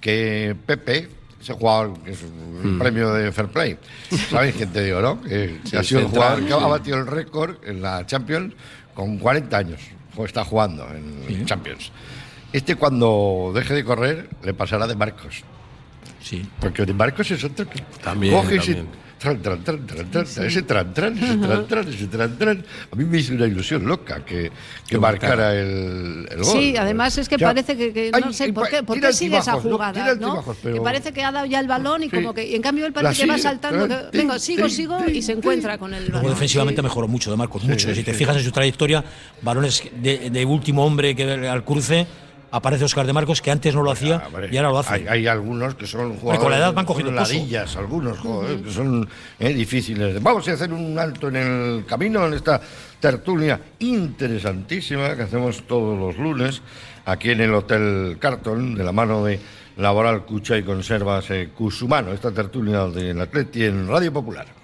que 0.00 0.54
Pepe, 0.66 1.08
ese 1.40 1.54
jugador 1.54 1.98
que 2.04 2.12
es 2.12 2.18
un 2.22 2.78
premio 2.78 3.12
de 3.12 3.32
Fair 3.32 3.48
Play, 3.48 3.76
¿sabéis 4.30 4.54
quién 4.54 4.72
te 4.72 4.84
digo, 4.84 5.00
no? 5.00 5.20
Que, 5.20 5.58
ha 5.76 5.82
sido 5.82 6.00
el 6.00 6.06
jugador 6.06 6.46
que 6.46 6.52
ha 6.52 6.58
batido 6.58 6.98
el 6.98 7.06
récord 7.08 7.56
en 7.64 7.82
la 7.82 8.06
Champions 8.06 8.54
con 8.94 9.18
40 9.18 9.56
años 9.56 9.80
o 10.16 10.24
está 10.24 10.44
jugando 10.44 10.86
en 10.94 11.44
Champions. 11.46 11.90
Este 12.52 12.76
cuando 12.76 13.50
deje 13.52 13.74
de 13.74 13.84
correr 13.84 14.28
le 14.44 14.54
pasará 14.54 14.86
de 14.86 14.94
Marcos. 14.94 15.42
Sí. 16.22 16.46
Porque 16.60 16.86
de 16.86 16.94
Marcos 16.94 17.30
es 17.30 17.42
otro 17.42 17.68
que 17.68 17.80
también, 18.02 18.32
coge 18.32 18.58
también. 18.58 18.88
Tran, 19.24 19.40
tran, 19.40 19.64
tran, 19.64 19.86
tran, 19.86 20.10
tran, 20.10 20.26
ese 20.26 20.62
tran, 20.64 20.92
tran, 20.92 21.16
ese 21.16 21.36
tran, 21.38 21.66
tran, 21.66 21.88
ese 21.88 22.06
tran, 22.08 22.36
tran. 22.36 22.64
A 22.92 22.94
mí 22.94 23.06
me 23.06 23.16
hizo 23.20 23.32
una 23.32 23.46
ilusión 23.46 23.86
loca 23.86 24.22
que, 24.22 24.52
que 24.86 24.98
marcara 24.98 25.54
el, 25.54 26.28
el, 26.30 26.42
gol. 26.42 26.52
Sí, 26.52 26.76
además 26.76 27.16
es 27.16 27.26
que 27.26 27.38
ya, 27.38 27.46
parece 27.46 27.74
que, 27.74 27.90
que, 27.94 28.10
no 28.10 28.34
sé 28.34 28.52
por 28.52 28.68
qué, 28.68 28.82
por 28.82 29.00
qué 29.00 29.14
sigue 29.14 29.38
esa 29.38 29.54
jugada, 29.54 30.14
¿no? 30.16 30.42
¿no? 30.44 30.56
Pero... 30.62 30.74
Que 30.74 30.80
parece 30.82 31.12
que 31.14 31.24
ha 31.24 31.32
dado 31.32 31.46
ya 31.46 31.60
el 31.60 31.66
balón 31.66 32.02
y 32.02 32.10
sí. 32.10 32.16
como 32.16 32.34
que 32.34 32.46
y 32.46 32.54
en 32.54 32.60
cambio 32.60 32.84
él 32.84 32.92
parece 32.92 33.22
que 33.22 33.30
va 33.30 33.38
saltando, 33.38 33.88
que, 33.88 34.18
venga, 34.18 34.38
sigo, 34.38 34.68
sigo 34.68 34.98
y 35.08 35.22
se 35.22 35.32
encuentra 35.32 35.78
con 35.78 35.94
el 35.94 36.04
balón. 36.04 36.20
Luego 36.20 36.28
defensivamente 36.28 36.82
sí. 36.82 36.84
mejoró 36.84 37.08
mucho 37.08 37.30
de 37.30 37.38
Marcos, 37.38 37.64
mucho. 37.64 37.94
Si 37.94 38.02
te 38.02 38.12
fijas 38.12 38.36
en 38.36 38.44
su 38.44 38.52
trayectoria, 38.52 39.02
balones 39.40 39.84
de, 40.02 40.28
de 40.28 40.44
último 40.44 40.84
hombre 40.84 41.16
que 41.16 41.24
al 41.24 41.64
cruce 41.64 42.06
aparece 42.54 42.84
Oscar 42.84 43.06
de 43.06 43.12
Marcos, 43.12 43.42
que 43.42 43.50
antes 43.50 43.74
no 43.74 43.82
lo 43.82 43.90
hacía 43.90 44.22
y 44.50 44.56
ahora 44.56 44.70
lo 44.70 44.78
hace. 44.78 44.94
Hay, 44.94 45.06
hay, 45.08 45.26
algunos 45.26 45.74
que 45.74 45.86
son 45.86 46.16
jugadores. 46.16 46.40
Con 46.40 46.50
la 46.52 46.58
edad 46.58 46.72
van 46.72 46.86
cogiendo 46.86 47.10
ladillas, 47.12 47.76
algunos, 47.76 48.18
joder, 48.18 48.62
que 48.62 48.70
son 48.70 49.08
eh, 49.40 49.52
difíciles. 49.52 50.22
Vamos 50.22 50.46
a 50.46 50.52
hacer 50.52 50.72
un 50.72 50.96
alto 50.98 51.28
en 51.28 51.36
el 51.36 51.84
camino, 51.84 52.26
en 52.26 52.34
esta 52.34 52.60
tertulia 53.00 53.60
interesantísima 53.80 55.16
que 55.16 55.22
hacemos 55.22 55.66
todos 55.66 55.98
los 55.98 56.16
lunes 56.16 56.62
aquí 57.06 57.30
en 57.30 57.40
el 57.40 57.54
Hotel 57.54 58.18
Carton, 58.20 58.74
de 58.74 58.84
la 58.84 58.92
mano 58.92 59.24
de 59.24 59.40
Laboral 59.76 60.24
Cucha 60.24 60.56
y 60.56 60.62
Conservas 60.62 61.30
eh, 61.30 61.50
Cusumano, 61.54 62.12
esta 62.12 62.30
tertulia 62.30 62.86
del 62.86 63.20
Atleti 63.20 63.64
en 63.64 63.88
Radio 63.88 64.12
Popular. 64.12 64.63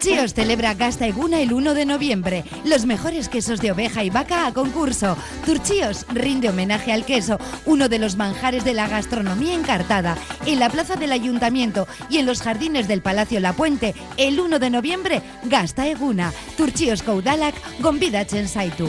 Turchíos 0.00 0.32
celebra 0.32 0.72
Gasta 0.72 1.06
Eguna 1.06 1.42
el 1.42 1.52
1 1.52 1.74
de 1.74 1.84
noviembre. 1.84 2.44
Los 2.64 2.86
mejores 2.86 3.28
quesos 3.28 3.60
de 3.60 3.70
oveja 3.70 4.02
y 4.02 4.08
vaca 4.08 4.46
a 4.46 4.54
concurso. 4.54 5.14
Turchíos 5.44 6.06
rinde 6.08 6.48
homenaje 6.48 6.90
al 6.90 7.04
queso, 7.04 7.38
uno 7.66 7.90
de 7.90 7.98
los 7.98 8.16
manjares 8.16 8.64
de 8.64 8.72
la 8.72 8.88
gastronomía 8.88 9.52
encartada. 9.52 10.16
En 10.46 10.58
la 10.58 10.70
plaza 10.70 10.96
del 10.96 11.12
ayuntamiento 11.12 11.86
y 12.08 12.16
en 12.16 12.24
los 12.24 12.40
jardines 12.40 12.88
del 12.88 13.02
Palacio 13.02 13.40
La 13.40 13.52
Puente, 13.52 13.94
el 14.16 14.40
1 14.40 14.58
de 14.58 14.70
noviembre, 14.70 15.22
Gasta 15.42 15.86
Eguna. 15.86 16.32
Turchíos 16.56 17.02
Koudalak, 17.02 17.54
Gombida 17.80 18.26
Chensaitu. 18.26 18.88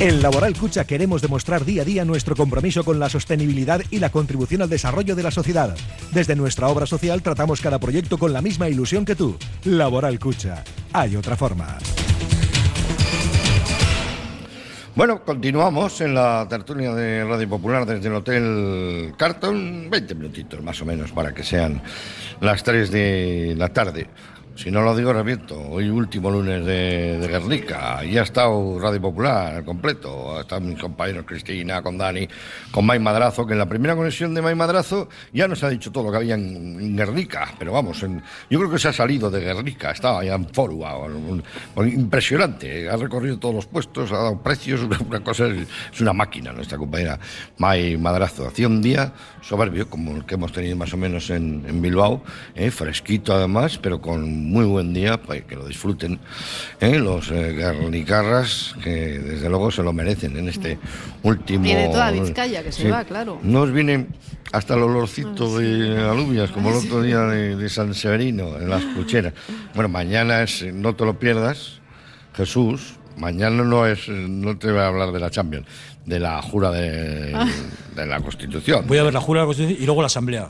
En 0.00 0.22
Laboral 0.22 0.54
Cucha 0.58 0.84
queremos 0.84 1.22
demostrar 1.22 1.64
día 1.64 1.82
a 1.82 1.84
día 1.84 2.04
nuestro 2.04 2.34
compromiso 2.34 2.84
con 2.84 2.98
la 2.98 3.08
sostenibilidad 3.08 3.80
y 3.90 4.00
la 4.00 4.10
contribución 4.10 4.62
al 4.62 4.68
desarrollo 4.68 5.14
de 5.14 5.22
la 5.22 5.30
sociedad. 5.30 5.76
Desde 6.12 6.34
nuestra 6.34 6.66
obra 6.68 6.84
social 6.84 7.22
tratamos 7.22 7.60
cada 7.60 7.78
proyecto 7.78 8.18
con 8.18 8.32
la 8.32 8.42
misma 8.42 8.68
ilusión 8.68 9.04
que 9.04 9.14
tú. 9.14 9.36
Laboral 9.64 10.18
Cucha. 10.18 10.64
Hay 10.92 11.14
otra 11.14 11.36
forma. 11.36 11.78
Bueno, 14.96 15.24
continuamos 15.24 16.00
en 16.00 16.14
la 16.14 16.46
tertulia 16.48 16.94
de 16.94 17.24
Radio 17.24 17.48
Popular 17.48 17.86
desde 17.86 18.08
el 18.08 18.14
Hotel 18.14 19.14
Carton. 19.16 19.88
20 19.90 20.14
minutitos 20.14 20.62
más 20.62 20.80
o 20.82 20.84
menos 20.84 21.12
para 21.12 21.32
que 21.32 21.42
sean 21.42 21.82
las 22.40 22.62
3 22.62 22.90
de 22.90 23.54
la 23.56 23.70
tarde. 23.70 24.08
Si 24.56 24.70
no 24.70 24.82
lo 24.82 24.96
digo, 24.96 25.12
repito, 25.12 25.60
hoy 25.60 25.88
último 25.88 26.30
lunes 26.30 26.64
de, 26.64 27.18
Guernica, 27.28 28.04
y 28.04 28.16
ha 28.16 28.22
estado 28.22 28.78
Radio 28.78 29.00
Popular 29.00 29.56
al 29.56 29.64
completo, 29.64 30.40
están 30.40 30.68
mis 30.68 30.78
compañeros 30.78 31.24
Cristina, 31.26 31.82
con 31.82 31.98
Dani, 31.98 32.28
con 32.70 32.86
May 32.86 33.00
Madrazo, 33.00 33.44
que 33.44 33.54
en 33.54 33.58
la 33.58 33.66
primera 33.66 33.96
conexión 33.96 34.32
de 34.32 34.40
May 34.40 34.54
Madrazo 34.54 35.08
ya 35.32 35.48
nos 35.48 35.64
ha 35.64 35.70
dicho 35.70 35.90
todo 35.90 36.04
lo 36.04 36.10
que 36.12 36.18
había 36.18 36.36
en, 36.36 36.96
Guernica, 36.96 37.52
pero 37.58 37.72
vamos, 37.72 38.00
yo 38.00 38.58
creo 38.58 38.70
que 38.70 38.78
se 38.78 38.88
ha 38.88 38.92
salido 38.92 39.28
de 39.28 39.40
Guernica, 39.40 39.90
estaba 39.90 40.24
ya 40.24 40.34
en 40.34 40.48
Forua, 40.48 41.08
impresionante, 41.86 42.88
ha 42.88 42.96
recorrido 42.96 43.38
todos 43.38 43.56
los 43.56 43.66
puestos, 43.66 44.12
ha 44.12 44.18
dado 44.18 44.40
precios, 44.40 44.82
una 45.06 45.18
cosa, 45.18 45.48
es 45.48 46.00
una 46.00 46.12
máquina 46.12 46.52
nuestra 46.52 46.78
compañera 46.78 47.18
May 47.58 47.96
Madrazo. 47.96 48.46
Hacía 48.46 48.68
un 48.68 48.80
día 48.80 49.12
soberbio, 49.40 49.90
como 49.90 50.16
el 50.16 50.24
que 50.24 50.34
hemos 50.34 50.52
tenido 50.52 50.76
más 50.76 50.92
o 50.94 50.96
menos 50.96 51.28
en, 51.30 51.82
Bilbao, 51.82 52.22
eh, 52.54 52.70
fresquito 52.70 53.34
además, 53.34 53.78
pero 53.78 54.00
con 54.00 54.43
muy 54.44 54.64
buen 54.64 54.94
día 54.94 55.20
para 55.20 55.40
que 55.40 55.56
lo 55.56 55.66
disfruten 55.66 56.20
¿eh? 56.80 56.98
los 56.98 57.30
eh, 57.30 57.54
garnicarras 57.54 58.74
que 58.82 59.18
desde 59.18 59.48
luego 59.48 59.70
se 59.70 59.82
lo 59.82 59.92
merecen 59.92 60.36
en 60.36 60.48
este 60.48 60.78
último. 61.22 61.64
Viene 61.64 61.88
toda 61.88 62.10
Vizcaya 62.10 62.62
que 62.62 62.72
se 62.72 62.90
va, 62.90 63.04
claro. 63.04 63.40
Nos 63.42 63.72
viene 63.72 64.06
hasta 64.52 64.74
el 64.74 64.82
olorcito 64.82 65.56
ah, 65.56 65.60
de 65.60 66.00
alubias, 66.00 66.50
como 66.50 66.70
el 66.70 66.76
otro 66.76 67.02
día 67.02 67.20
de, 67.20 67.68
San 67.68 67.94
Severino, 67.94 68.56
en 68.56 68.68
las 68.68 68.84
cucheras. 68.84 69.32
Bueno, 69.74 69.88
mañana 69.88 70.42
es, 70.42 70.62
no 70.72 70.94
te 70.94 71.04
lo 71.04 71.18
pierdas, 71.18 71.80
Jesús. 72.34 72.94
Mañana 73.16 73.62
no 73.62 73.86
es, 73.86 74.08
no 74.08 74.58
te 74.58 74.70
voy 74.70 74.80
a 74.80 74.88
hablar 74.88 75.12
de 75.12 75.20
la 75.20 75.30
Champions, 75.30 75.66
de 76.04 76.20
la 76.20 76.42
jura 76.42 76.70
de, 76.70 77.32
ah. 77.34 77.48
De, 77.94 78.06
la 78.06 78.20
Constitución. 78.20 78.84
Voy 78.86 78.98
a 78.98 79.02
ver 79.02 79.14
la 79.14 79.20
jura 79.20 79.40
de 79.40 79.44
la 79.44 79.46
Constitución 79.46 79.82
y 79.82 79.86
luego 79.86 80.02
la 80.02 80.06
Asamblea. 80.06 80.48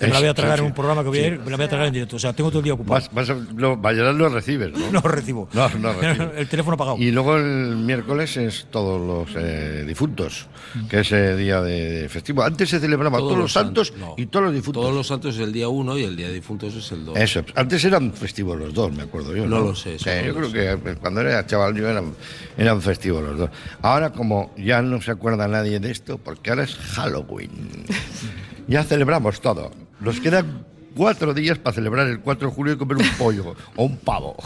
me 0.00 0.08
la 0.08 0.18
voy 0.18 0.28
a 0.28 0.34
tragar 0.34 0.58
en 0.58 0.66
un 0.66 0.74
programa 0.74 1.02
que 1.02 1.08
voy 1.08 1.18
a 1.18 1.26
ir, 1.26 1.38
me 1.38 1.50
la 1.50 1.56
voy 1.56 1.66
a 1.66 1.68
tragar 1.68 1.86
en 1.86 1.92
directo. 1.94 2.16
O 2.16 2.18
sea, 2.18 2.32
tengo 2.32 2.50
todo 2.50 2.60
el 2.60 2.64
día 2.64 2.74
ocupado. 2.74 3.02
Vas, 3.12 3.32
no, 3.54 3.76
mañana 3.76 4.12
lo 4.12 4.28
recibes, 4.28 4.72
¿no? 4.72 4.92
No 4.92 5.00
recibo. 5.00 5.48
No, 5.52 5.68
no 5.70 5.92
recibo. 6.00 6.32
el 6.36 6.48
teléfono 6.48 6.74
apagado. 6.74 6.98
Y 6.98 7.10
luego 7.10 7.36
el 7.36 7.76
miércoles 7.76 8.36
es 8.36 8.66
todos 8.70 9.00
los 9.00 9.36
eh, 9.36 9.84
difuntos, 9.86 10.46
que 10.88 11.00
es 11.00 11.12
el 11.12 11.38
día 11.38 11.60
de, 11.60 12.08
festivo. 12.08 12.42
Antes 12.42 12.70
se 12.70 12.80
celebraba 12.80 13.18
todos, 13.18 13.38
los 13.38 13.52
santos 13.52 13.92
y 14.16 14.26
todos 14.26 14.46
los 14.46 14.54
difuntos. 14.54 14.82
Todos 14.82 14.94
los 14.94 15.06
santos 15.06 15.34
es 15.36 15.40
el 15.40 15.52
día 15.52 15.68
1 15.68 15.98
y 15.98 16.04
el 16.04 16.16
día 16.16 16.28
de 16.28 16.34
difuntos 16.34 16.74
es 16.74 16.92
el 16.92 17.04
2. 17.04 17.16
Eso, 17.16 17.44
antes 17.54 17.84
eran 17.84 18.12
festivos 18.12 18.58
los 18.58 18.72
dos, 18.74 18.92
me 18.92 19.02
acuerdo 19.02 19.34
yo. 19.34 19.46
No, 19.46 19.60
lo 19.60 19.74
sé. 19.74 19.96
yo 19.98 20.34
creo 20.34 20.52
que 20.52 20.96
cuando 20.96 21.20
era 21.20 21.46
chaval 21.46 21.74
yo 21.74 21.88
eran, 21.88 22.14
eran 22.56 22.80
festivos 22.82 23.22
los 23.22 23.38
dos. 23.38 23.50
Ahora, 23.82 24.10
como 24.10 24.52
ya 24.56 24.82
no 24.82 25.00
se 25.00 25.10
acuerdan 25.10 25.52
nadie 25.52 25.80
de 25.80 25.90
esto 25.90 26.18
porque 26.18 26.50
ahora 26.50 26.61
es 26.62 26.76
Halloween. 26.76 27.84
ya 28.66 28.84
celebramos 28.84 29.40
todo. 29.40 29.70
Nos 30.00 30.20
quedan 30.20 30.64
cuatro 30.94 31.34
días 31.34 31.58
para 31.58 31.74
celebrar 31.74 32.06
el 32.06 32.20
4 32.20 32.48
de 32.48 32.54
julio 32.54 32.74
y 32.74 32.76
comer 32.76 32.98
un 32.98 33.08
pollo 33.18 33.54
o 33.76 33.84
un 33.84 33.96
pavo. 33.98 34.36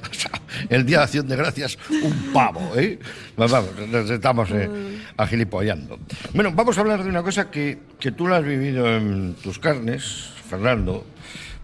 el 0.68 0.84
Día 0.86 0.98
de 0.98 1.04
Acción 1.04 1.28
de 1.28 1.36
Gracias, 1.36 1.78
un 1.90 2.32
pavo. 2.32 2.72
¿eh? 2.76 2.98
Vamos, 3.36 3.64
nos 3.90 4.10
estamos 4.10 4.50
eh, 4.50 4.68
agilipollando. 5.16 5.98
Bueno, 6.32 6.52
vamos 6.52 6.76
a 6.78 6.80
hablar 6.80 7.02
de 7.02 7.08
una 7.08 7.22
cosa 7.22 7.50
que, 7.50 7.78
que 7.98 8.12
tú 8.12 8.26
la 8.26 8.38
has 8.38 8.44
vivido 8.44 8.86
en 8.96 9.34
tus 9.42 9.58
carnes, 9.58 10.30
Fernando, 10.48 11.06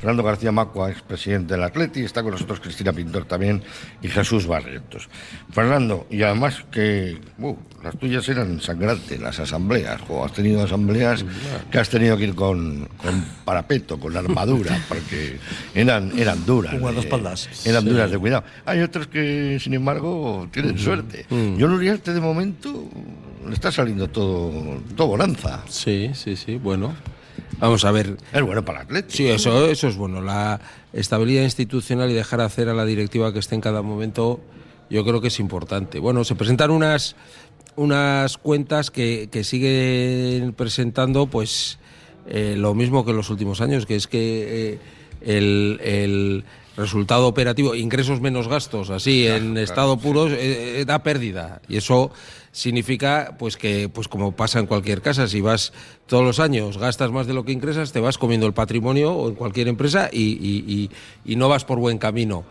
Fernando 0.00 0.22
García 0.22 0.50
Macua, 0.50 0.90
expresidente 0.90 1.52
del 1.54 1.62
Atleti, 1.62 2.00
está 2.00 2.22
con 2.22 2.32
nosotros 2.32 2.58
Cristina 2.58 2.90
Pintor 2.90 3.26
también 3.26 3.62
y 4.00 4.08
Jesús 4.08 4.46
Barrientos. 4.46 5.10
Fernando, 5.52 6.06
y 6.08 6.22
además 6.22 6.64
que 6.70 7.20
uh, 7.38 7.54
las 7.84 7.98
tuyas 7.98 8.26
eran 8.30 8.62
sangrantes, 8.62 9.20
las 9.20 9.38
asambleas, 9.38 10.00
o 10.08 10.24
has 10.24 10.32
tenido 10.32 10.62
asambleas 10.64 11.22
que 11.70 11.78
has 11.78 11.90
tenido 11.90 12.16
que 12.16 12.24
ir 12.24 12.34
con, 12.34 12.88
parapeto, 13.44 14.00
con 14.00 14.16
armadura, 14.16 14.80
porque 14.88 15.38
eran, 15.74 16.18
eran 16.18 16.46
duras. 16.46 16.72
eran 17.66 17.84
duras 17.84 18.10
de 18.10 18.18
cuidado. 18.18 18.44
Hay 18.64 18.80
otras 18.80 19.06
que, 19.06 19.58
sin 19.60 19.74
embargo, 19.74 20.48
tienen 20.50 20.78
suerte. 20.78 21.26
Yo 21.28 21.68
no 21.68 21.78
este 21.80 22.14
de 22.14 22.20
momento 22.20 22.88
le 23.46 23.52
está 23.52 23.70
saliendo 23.70 24.08
todo, 24.08 24.80
todo 24.96 25.08
bonanza. 25.08 25.62
Sí, 25.68 26.10
sí, 26.14 26.36
sí, 26.36 26.56
bueno. 26.56 26.94
Vamos 27.60 27.84
a 27.84 27.90
ver. 27.90 28.16
Es 28.32 28.42
bueno 28.42 28.64
para 28.64 28.82
el 28.82 29.04
Sí, 29.08 29.28
eso, 29.28 29.66
eso 29.68 29.88
es 29.88 29.96
bueno. 29.96 30.22
La 30.22 30.60
estabilidad 30.92 31.42
institucional 31.42 32.10
y 32.10 32.14
dejar 32.14 32.40
hacer 32.40 32.68
a 32.68 32.74
la 32.74 32.84
directiva 32.84 33.32
que 33.32 33.38
esté 33.38 33.54
en 33.54 33.60
cada 33.60 33.82
momento, 33.82 34.40
yo 34.88 35.04
creo 35.04 35.20
que 35.20 35.28
es 35.28 35.38
importante. 35.40 35.98
Bueno, 35.98 36.24
se 36.24 36.34
presentan 36.34 36.70
unas, 36.70 37.16
unas 37.76 38.38
cuentas 38.38 38.90
que, 38.90 39.28
que 39.30 39.44
siguen 39.44 40.54
presentando, 40.54 41.26
pues, 41.26 41.78
eh, 42.26 42.54
lo 42.56 42.74
mismo 42.74 43.04
que 43.04 43.10
en 43.10 43.18
los 43.18 43.30
últimos 43.30 43.60
años, 43.60 43.86
que 43.86 43.96
es 43.96 44.06
que 44.06 44.72
eh, 44.72 44.78
el, 45.20 45.80
el 45.82 46.44
resultado 46.76 47.26
operativo, 47.26 47.74
ingresos 47.74 48.20
menos 48.20 48.48
gastos, 48.48 48.90
así 48.90 49.26
en 49.26 49.58
estado 49.58 49.98
puro, 49.98 50.28
eh, 50.30 50.84
da 50.86 51.02
pérdida. 51.02 51.60
Y 51.68 51.76
eso 51.76 52.10
significa 52.52 53.36
pues 53.38 53.56
que, 53.56 53.88
pues 53.88 54.08
como 54.08 54.32
pasa 54.32 54.58
en 54.58 54.66
cualquier 54.66 55.02
casa, 55.02 55.28
si 55.28 55.40
vas 55.40 55.72
todos 56.06 56.24
los 56.24 56.40
años, 56.40 56.78
gastas 56.78 57.10
más 57.10 57.26
de 57.26 57.34
lo 57.34 57.44
que 57.44 57.52
ingresas, 57.52 57.92
te 57.92 58.00
vas 58.00 58.18
comiendo 58.18 58.46
el 58.46 58.52
patrimonio 58.52 59.12
o 59.12 59.28
en 59.28 59.34
cualquier 59.34 59.68
empresa 59.68 60.08
y, 60.12 60.90
y 61.24 61.36
no 61.36 61.48
vas 61.48 61.64
por 61.64 61.78
buen 61.78 61.98
camino. 61.98 62.44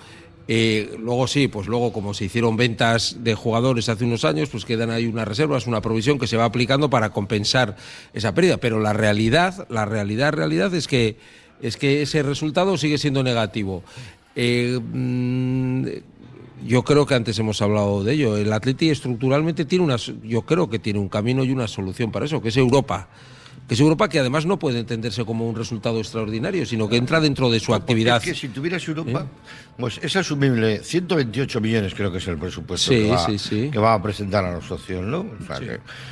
Eh, 0.51 0.97
luego 0.97 1.27
sí, 1.27 1.47
pues 1.47 1.67
luego 1.67 1.93
como 1.93 2.15
se 2.15 2.25
hicieron 2.25 2.57
ventas 2.57 3.17
de 3.19 3.35
jugadores 3.35 3.87
hace 3.87 4.03
unos 4.03 4.25
años, 4.25 4.49
pues 4.49 4.65
quedan 4.65 4.89
ahí 4.89 5.05
unas 5.05 5.27
reservas, 5.27 5.67
una 5.67 5.79
provisión 5.79 6.17
que 6.17 6.25
se 6.25 6.37
va 6.37 6.45
aplicando 6.45 6.89
para 6.89 7.11
compensar 7.11 7.75
esa 8.15 8.33
pérdida. 8.33 8.57
Pero 8.57 8.79
la 8.79 8.91
realidad, 8.91 9.67
la 9.69 9.85
realidad, 9.85 10.33
realidad 10.33 10.73
es 10.73 10.87
que 10.87 11.17
es 11.61 11.77
que 11.77 12.01
ese 12.01 12.23
resultado 12.23 12.77
sigue 12.79 12.97
siendo 12.97 13.21
negativo. 13.21 13.83
Eh, 14.35 14.79
mm, 14.81 15.85
yo 16.65 16.83
creo 16.83 17.05
que 17.05 17.15
antes 17.15 17.37
hemos 17.39 17.61
hablado 17.61 18.03
de 18.03 18.13
ello. 18.13 18.37
El 18.37 18.51
Atleti 18.53 18.89
estructuralmente 18.89 19.65
tiene 19.65 19.85
una, 19.85 19.97
yo 20.23 20.41
creo 20.43 20.69
que 20.69 20.79
tiene 20.79 20.99
un 20.99 21.09
camino 21.09 21.43
y 21.43 21.51
una 21.51 21.67
solución 21.67 22.11
para 22.11 22.25
eso, 22.25 22.41
que 22.41 22.49
es 22.49 22.57
Europa 22.57 23.09
que 23.69 23.75
es 23.75 23.81
Europa 23.81 24.09
que 24.09 24.19
además 24.19 24.47
no 24.47 24.57
puede 24.57 24.79
entenderse 24.79 25.23
como 25.23 25.47
un 25.47 25.55
resultado 25.55 25.99
extraordinario, 25.99 26.65
sino 26.65 26.89
que 26.89 26.97
entra 26.97 27.19
dentro 27.19 27.51
de 27.51 27.59
su 27.59 27.75
actividad. 27.75 28.17
Es 28.17 28.23
que 28.23 28.33
si 28.33 28.47
tuvieras 28.47 28.85
Europa, 28.87 29.21
¿Eh? 29.21 29.75
pues 29.77 29.99
es 30.01 30.15
asumible, 30.15 30.83
128 30.83 31.61
millones 31.61 31.93
creo 31.93 32.11
que 32.11 32.17
es 32.17 32.27
el 32.27 32.39
presupuesto 32.39 32.89
que, 32.89 33.77
va, 33.77 33.93
a 33.93 34.01
presentar 34.01 34.43
a 34.43 34.53
los 34.53 34.65
socios, 34.65 35.05
¿no? 35.05 35.23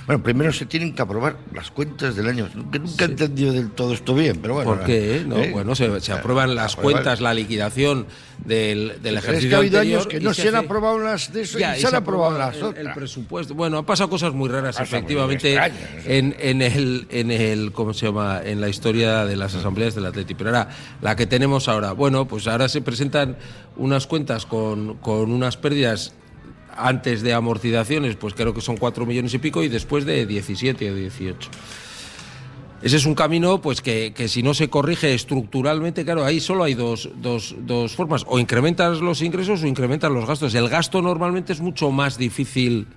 bueno, 0.05 0.21
primero 0.21 0.53
se 0.53 0.67
tienen 0.67 0.93
que 0.93 1.01
aprobar 1.01 1.37
las 1.51 1.71
cuentas 1.71 2.15
del 2.15 2.27
año. 2.27 2.47
Que 2.71 2.77
nunca 2.77 3.05
he 3.05 3.07
entendido 3.07 3.51
del 3.51 3.71
todo 3.71 3.93
esto 3.93 4.13
bien, 4.13 4.37
pero 4.39 4.53
bueno. 4.53 4.75
¿Por 4.75 4.85
qué? 4.85 5.23
No, 5.25 5.37
¿eh? 5.37 5.49
Bueno, 5.51 5.73
se, 5.73 6.11
aprueban 6.11 6.53
las 6.53 6.75
cuentas, 6.75 7.21
la 7.21 7.33
liquidación 7.33 8.05
del, 8.45 9.01
del 9.01 9.17
ejercicio. 9.17 9.47
Es 9.47 9.49
que 9.49 9.55
ha 9.55 9.59
habido 9.59 9.79
años 9.79 10.07
que 10.07 10.19
no 10.19 10.33
se, 10.33 10.47
han 10.47 10.55
aprobado 10.55 10.99
las 10.99 11.31
de 11.33 11.41
eso 11.41 11.57
y, 11.57 11.61
se, 11.61 11.87
han 11.87 11.95
aprobado 11.95 12.37
las 12.37 12.61
otras. 12.61 12.85
El 12.85 12.93
presupuesto. 12.93 13.53
Bueno, 13.53 13.77
han 13.77 13.85
pasado 13.85 14.09
cosas 14.09 14.33
muy 14.33 14.49
raras, 14.49 14.79
efectivamente, 14.79 15.59
en, 16.05 16.35
en 16.39 16.61
el. 16.61 17.07
En 17.09 17.31
el 17.31 17.71
¿cómo 17.71 17.93
se 17.93 18.07
llama?, 18.07 18.41
en 18.43 18.61
la 18.61 18.69
historia 18.69 19.25
de 19.25 19.35
las 19.35 19.55
asambleas 19.55 19.95
del 19.95 20.05
Atleti. 20.05 20.35
Pero 20.35 20.49
ahora, 20.49 20.69
la 21.01 21.15
que 21.15 21.25
tenemos 21.25 21.67
ahora, 21.67 21.91
bueno, 21.93 22.27
pues 22.27 22.47
ahora 22.47 22.69
se 22.69 22.81
presentan 22.81 23.37
unas 23.75 24.07
cuentas 24.07 24.45
con, 24.45 24.95
con 24.95 25.31
unas 25.31 25.57
pérdidas 25.57 26.13
antes 26.77 27.21
de 27.21 27.33
amortizaciones, 27.33 28.15
pues 28.15 28.33
creo 28.33 28.53
que 28.53 28.61
son 28.61 28.77
4 28.77 29.05
millones 29.05 29.33
y 29.33 29.39
pico, 29.39 29.63
y 29.63 29.69
después 29.69 30.05
de 30.05 30.25
17 30.25 30.91
o 30.91 30.95
18. 30.95 31.49
Ese 32.81 32.97
es 32.97 33.05
un 33.05 33.15
camino 33.15 33.59
pues 33.61 33.81
que, 33.81 34.13
que, 34.13 34.27
si 34.27 34.43
no 34.43 34.53
se 34.53 34.69
corrige 34.69 35.13
estructuralmente, 35.13 36.05
claro, 36.05 36.23
ahí 36.23 36.39
solo 36.39 36.63
hay 36.63 36.75
dos, 36.75 37.09
dos, 37.15 37.55
dos, 37.59 37.93
formas, 37.93 38.23
o 38.27 38.39
incrementas 38.39 38.99
los 38.99 39.21
ingresos 39.21 39.63
o 39.63 39.67
incrementas 39.67 40.11
los 40.11 40.27
gastos. 40.27 40.53
El 40.53 40.69
gasto 40.69 41.01
normalmente 41.01 41.53
es 41.53 41.59
mucho 41.59 41.91
más 41.91 42.17
difícil 42.17 42.87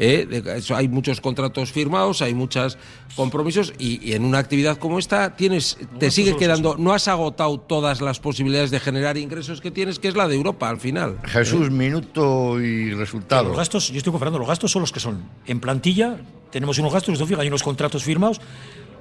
¿eh? 0.00 0.60
hay 0.74 0.88
muchos 0.88 1.20
contratos 1.20 1.70
firmados, 1.70 2.22
hay 2.22 2.34
muchos 2.34 2.78
compromisos 3.14 3.72
y, 3.78 4.12
en 4.12 4.24
una 4.24 4.38
actividad 4.38 4.78
como 4.78 4.98
esta 4.98 5.36
tienes, 5.36 5.78
te 5.98 6.10
sigue 6.10 6.36
quedando, 6.36 6.76
no 6.78 6.92
has 6.92 7.06
agotado 7.06 7.60
todas 7.60 8.00
las 8.00 8.18
posibilidades 8.18 8.70
de 8.70 8.80
generar 8.80 9.16
ingresos 9.16 9.60
que 9.60 9.70
tienes, 9.70 9.98
que 9.98 10.08
es 10.08 10.16
la 10.16 10.26
de 10.26 10.34
Europa 10.34 10.68
al 10.68 10.80
final. 10.80 11.18
Jesús, 11.24 11.70
minuto 11.70 12.60
y 12.60 12.92
resultado. 12.94 13.48
Los 13.48 13.56
gastos, 13.56 13.88
yo 13.90 13.98
estoy 13.98 14.12
comparando, 14.12 14.38
los 14.38 14.48
gastos 14.48 14.72
son 14.72 14.82
los 14.82 14.92
que 14.92 15.00
son. 15.00 15.22
En 15.46 15.60
plantilla 15.60 16.16
tenemos 16.50 16.78
unos 16.78 16.92
gastos, 16.92 17.20
hay 17.38 17.48
unos 17.48 17.62
contratos 17.62 18.02
firmados 18.02 18.40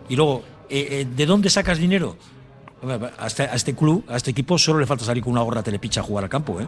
y 0.09 0.15
luego, 0.15 0.43
eh, 0.69 0.87
eh, 0.91 1.07
¿de 1.15 1.25
dónde 1.25 1.49
sacas 1.49 1.77
dinero? 1.77 2.17
A 3.17 3.27
este, 3.27 3.43
a 3.43 3.55
este, 3.55 3.75
club, 3.75 4.05
a 4.07 4.15
este 4.15 4.31
equipo, 4.31 4.57
solo 4.57 4.79
le 4.79 4.85
falta 4.85 5.03
salir 5.03 5.23
con 5.23 5.33
una 5.33 5.41
gorra 5.41 5.61
telepicha 5.61 6.01
a 6.01 6.03
jugar 6.03 6.23
al 6.23 6.29
campo. 6.29 6.59
¿eh? 6.61 6.67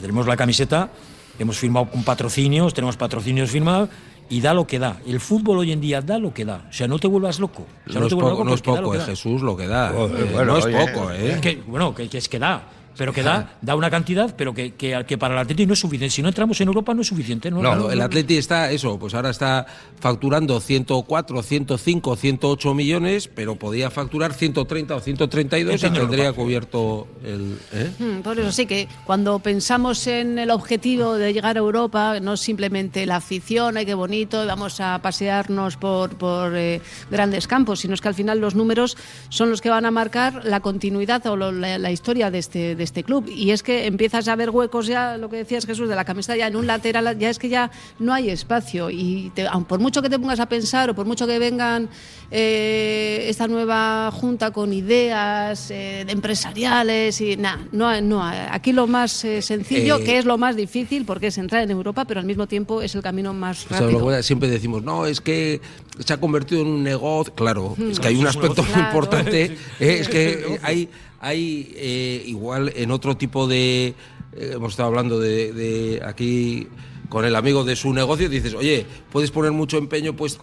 tenemos 0.00 0.26
la 0.26 0.36
camiseta 0.36 0.90
hemos 1.38 1.58
firmado 1.58 1.90
con 1.90 2.04
patrocinios, 2.04 2.74
tenemos 2.74 2.96
patrocinios 2.96 3.50
firmados 3.50 3.88
y 4.28 4.40
da 4.40 4.54
lo 4.54 4.66
que 4.66 4.78
da. 4.78 5.00
El 5.06 5.20
fútbol 5.20 5.58
hoy 5.58 5.72
en 5.72 5.80
día 5.80 6.00
da 6.00 6.18
lo 6.18 6.32
que 6.32 6.44
da. 6.44 6.66
O 6.68 6.72
sea, 6.72 6.88
no 6.88 6.98
te 6.98 7.06
vuelvas 7.06 7.38
loco. 7.38 7.66
no, 7.86 8.06
es 8.06 8.14
poco, 8.14 8.44
no 8.44 8.54
es 8.54 8.62
poco, 8.62 8.92
Jesús, 8.92 9.42
lo 9.42 9.56
que 9.56 9.66
da. 9.66 9.92
Eh, 9.92 10.44
no 10.44 10.56
es 10.56 10.66
poco, 10.66 11.10
¿eh? 11.12 11.38
Que, 11.40 11.62
bueno, 11.66 11.94
que, 11.94 12.08
que 12.08 12.18
es 12.18 12.28
que 12.28 12.38
da 12.38 12.62
pero 12.96 13.12
que 13.12 13.22
da, 13.22 13.56
da 13.60 13.76
una 13.76 13.90
cantidad, 13.90 14.34
pero 14.36 14.54
que, 14.54 14.74
que, 14.74 15.04
que, 15.06 15.18
para 15.18 15.34
el 15.34 15.40
Atleti 15.40 15.66
no 15.66 15.72
es 15.72 15.80
suficiente. 15.80 16.14
Si 16.14 16.22
no 16.22 16.28
entramos 16.28 16.60
en 16.60 16.68
Europa 16.68 16.94
no 16.94 17.02
es 17.02 17.08
suficiente. 17.08 17.50
No, 17.50 17.62
no, 17.62 17.90
el 17.90 18.00
Atleti 18.00 18.36
está, 18.36 18.70
eso, 18.70 18.98
pues 18.98 19.14
ahora 19.14 19.30
está 19.30 19.66
facturando 20.00 20.60
104, 20.60 21.42
105, 21.42 22.16
108 22.16 22.74
millones, 22.74 23.28
pero 23.28 23.56
podía 23.56 23.90
facturar 23.90 24.32
130 24.32 24.94
o 24.94 25.00
132 25.00 25.82
y 25.82 25.90
tendría 25.90 26.32
cubierto 26.32 27.08
el... 27.24 27.58
¿eh? 27.72 27.90
Hmm, 27.98 28.20
por 28.20 28.38
eso 28.38 28.52
sí 28.52 28.66
que 28.66 28.88
cuando 29.04 29.38
pensamos 29.38 30.06
en 30.06 30.38
el 30.38 30.50
objetivo 30.50 31.14
de 31.14 31.32
llegar 31.32 31.56
a 31.56 31.60
Europa, 31.60 32.20
no 32.20 32.36
simplemente 32.36 33.06
la 33.06 33.16
afición, 33.16 33.76
ay 33.76 33.86
qué 33.86 33.94
bonito, 33.94 34.46
vamos 34.46 34.80
a 34.80 35.00
pasearnos 35.00 35.76
por, 35.76 36.16
por 36.16 36.56
eh, 36.56 36.80
grandes 37.10 37.48
campos, 37.48 37.80
sino 37.80 37.94
es 37.94 38.00
que 38.00 38.08
al 38.08 38.14
final 38.14 38.40
los 38.40 38.54
números 38.54 38.96
son 39.28 39.50
los 39.50 39.60
que 39.60 39.70
van 39.70 39.86
a 39.86 39.90
marcar 39.90 40.44
la 40.44 40.60
continuidad 40.60 41.26
o 41.26 41.36
la, 41.36 41.90
historia 41.90 42.30
de 42.30 42.38
este 42.38 42.74
este 42.84 43.02
club. 43.02 43.28
Y 43.28 43.50
es 43.50 43.62
que 43.62 43.86
empiezas 43.86 44.28
a 44.28 44.36
ver 44.36 44.50
huecos 44.50 44.86
ya, 44.86 45.18
lo 45.18 45.28
que 45.28 45.36
decías 45.36 45.66
Jesús, 45.66 45.88
de 45.88 45.96
la 45.96 46.04
camiseta 46.04 46.36
ya 46.36 46.46
en 46.46 46.56
un 46.56 46.66
lateral, 46.66 47.18
ya 47.18 47.30
es 47.30 47.38
que 47.38 47.48
ya 47.48 47.70
no 47.98 48.12
hay 48.12 48.30
espacio. 48.30 48.90
Y 48.90 49.32
por 49.68 49.80
mucho 49.80 50.02
que 50.02 50.08
te 50.08 50.18
pongas 50.18 50.40
a 50.40 50.46
pensar 50.46 50.90
o 50.90 50.94
por 50.94 51.06
mucho 51.06 51.26
que 51.26 51.38
vengan 51.38 51.88
eh, 52.30 53.26
esta 53.28 53.46
nueva 53.46 54.10
junta 54.10 54.50
con 54.50 54.72
ideas 54.72 55.70
eh, 55.70 56.04
empresariales 56.08 57.20
y 57.20 57.36
nada, 57.36 57.60
no, 57.72 58.00
no, 58.00 58.22
aquí 58.22 58.72
lo 58.72 58.86
más 58.86 59.24
eh, 59.24 59.42
sencillo, 59.42 59.98
que 59.98 60.18
es 60.18 60.24
lo 60.24 60.38
más 60.38 60.56
difícil, 60.56 61.04
porque 61.04 61.28
es 61.28 61.38
entrar 61.38 61.62
en 61.62 61.70
Europa, 61.70 62.04
pero 62.04 62.20
al 62.20 62.26
mismo 62.26 62.46
tiempo 62.46 62.82
es 62.82 62.94
el 62.94 63.02
camino 63.02 63.32
más 63.32 63.68
rápido. 63.68 64.22
siempre 64.22 64.48
decimos, 64.48 64.82
no, 64.82 65.06
es 65.06 65.20
que 65.20 65.60
se 65.98 66.12
ha 66.12 66.18
convertido 66.18 66.62
en 66.62 66.68
un 66.68 66.82
negocio, 66.82 67.34
claro, 67.34 67.76
es 67.78 68.00
que 68.00 68.08
hay 68.08 68.16
un 68.16 68.26
aspecto 68.26 68.62
muy 68.62 68.80
importante, 68.80 69.56
es 69.78 70.08
que 70.08 70.58
hay 70.62 70.88
hay 71.24 71.72
eh, 71.76 72.22
igual 72.26 72.72
en 72.76 72.90
otro 72.90 73.16
tipo 73.16 73.46
de... 73.46 73.94
Eh, 74.36 74.52
hemos 74.54 74.72
estado 74.72 74.88
hablando 74.88 75.18
de, 75.18 76.02
aquí 76.04 76.68
con 77.08 77.24
el 77.24 77.36
amigo 77.36 77.64
de 77.64 77.76
su 77.76 77.92
negocio, 77.92 78.28
dices, 78.28 78.54
oye, 78.54 78.86
puedes 79.10 79.30
poner 79.30 79.52
mucho 79.52 79.78
empeño, 79.78 80.14
pues 80.14 80.38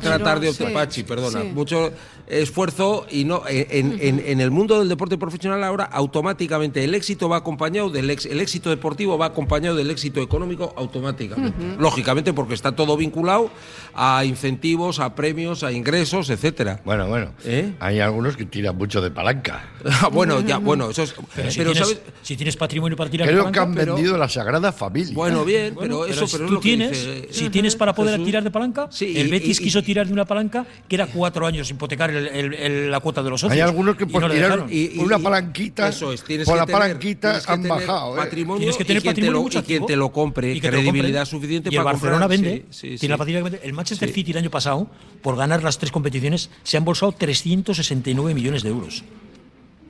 tratar 0.00 0.40
de 0.40 0.52
sí, 0.90 1.02
perdona, 1.02 1.44
mucho 1.44 1.92
esfuerzo 2.26 3.06
y 3.10 3.24
no 3.24 3.42
en, 3.46 4.40
el 4.40 4.50
mundo 4.50 4.78
del 4.80 4.88
deporte 4.88 5.16
profesional 5.16 5.62
ahora 5.62 5.84
automáticamente 5.84 6.82
el 6.82 6.94
éxito 6.94 7.28
va 7.28 7.36
acompañado 7.36 7.90
del 7.90 8.10
el 8.10 8.40
éxito 8.40 8.70
deportivo 8.70 9.18
va 9.18 9.26
acompañado 9.26 9.76
del 9.76 9.90
éxito 9.90 10.20
económico 10.20 10.72
automáticamente. 10.76 11.76
Lógicamente 11.78 12.32
porque 12.32 12.54
está 12.54 12.72
todo 12.72 12.96
vinculado 12.96 13.50
a 13.94 14.24
incentivos, 14.24 14.98
a 15.00 15.14
premios, 15.14 15.62
a 15.62 15.72
ingresos, 15.72 16.30
etcétera. 16.30 16.80
Bueno, 16.84 17.06
bueno. 17.08 17.32
¿Eh? 17.44 17.74
Hay 17.80 18.00
algunos 18.00 18.36
que 18.36 18.44
tiran 18.44 18.76
mucho 18.76 19.00
de 19.00 19.10
palanca. 19.10 19.64
Bueno, 20.12 20.40
ya, 20.40 20.58
bueno, 20.58 20.90
eso 20.90 21.02
es. 21.02 21.14
Pero, 21.34 21.50
si, 21.50 21.62
tienes, 21.62 22.00
si, 22.22 22.36
tienes, 22.36 22.56
patrimonio 22.56 22.96
para 22.96 23.10
tirar 23.10 23.26
Creo 23.26 23.38
de 23.38 23.42
palanca. 23.44 23.64
Creo 23.64 23.74
que 23.74 23.90
han 23.90 23.96
vendido 23.96 24.16
la 24.16 24.28
Sagrada 24.28 24.72
Familia. 24.72 25.14
Bueno, 25.14 25.44
bien, 25.44 25.74
pero 25.78 26.05
eso. 26.08 26.26
Pero, 26.30 26.48
tú 26.48 26.60
tienes, 26.60 27.26
si 27.30 27.50
tienes 27.50 27.76
para 27.76 27.94
poder 27.94 28.22
tirar 28.22 28.42
de 28.42 28.50
palanca, 28.50 28.88
el 29.00 29.28
Betis 29.28 29.60
quiso 29.60 29.82
tirar 29.82 30.06
de 30.06 30.12
una 30.12 30.24
palanca 30.24 30.66
que 30.88 30.96
era 30.96 31.06
cuatro 31.06 31.46
años 31.46 31.70
hipotecar 31.70 32.12
la 32.12 33.00
cuota 33.00 33.22
de 33.22 33.30
los 33.30 33.40
socios. 33.40 33.54
Hay 33.54 33.60
algunos 33.60 33.96
que 33.96 34.06
por 34.06 34.30
tirar 34.30 34.66
una 34.98 35.18
palanquita, 35.18 35.88
eso 35.88 36.12
es, 36.12 36.22
por 36.44 36.56
la 36.56 36.66
palanquita 36.66 37.40
han 37.46 37.62
bajado. 37.62 38.14
¿eh? 38.14 38.18
Patrimonio 38.18 38.58
tienes 38.58 38.76
que 38.76 38.84
tener 38.84 39.02
patrimonio 39.02 39.60
y 39.60 39.62
quien 39.62 39.86
te 39.86 39.96
lo 39.96 40.10
compre, 40.10 40.54
y 40.54 40.60
credibilidad 40.60 41.24
suficiente 41.24 41.70
y 41.72 41.76
el 41.76 41.84
Barcelona 41.84 42.26
vende, 42.26 42.66
tiene 42.70 43.08
la 43.08 43.18
facilidad 43.18 43.60
El 43.62 43.72
Manchester 43.72 44.10
City 44.10 44.32
el 44.32 44.38
año 44.38 44.50
pasado, 44.50 44.88
por 45.22 45.36
ganar 45.36 45.62
las 45.62 45.78
tres 45.78 45.92
competiciones, 45.92 46.50
se 46.62 46.76
han 46.76 46.82
embolsado 46.82 47.12
369 47.12 48.34
millones 48.34 48.62
de 48.62 48.68
euros 48.70 49.04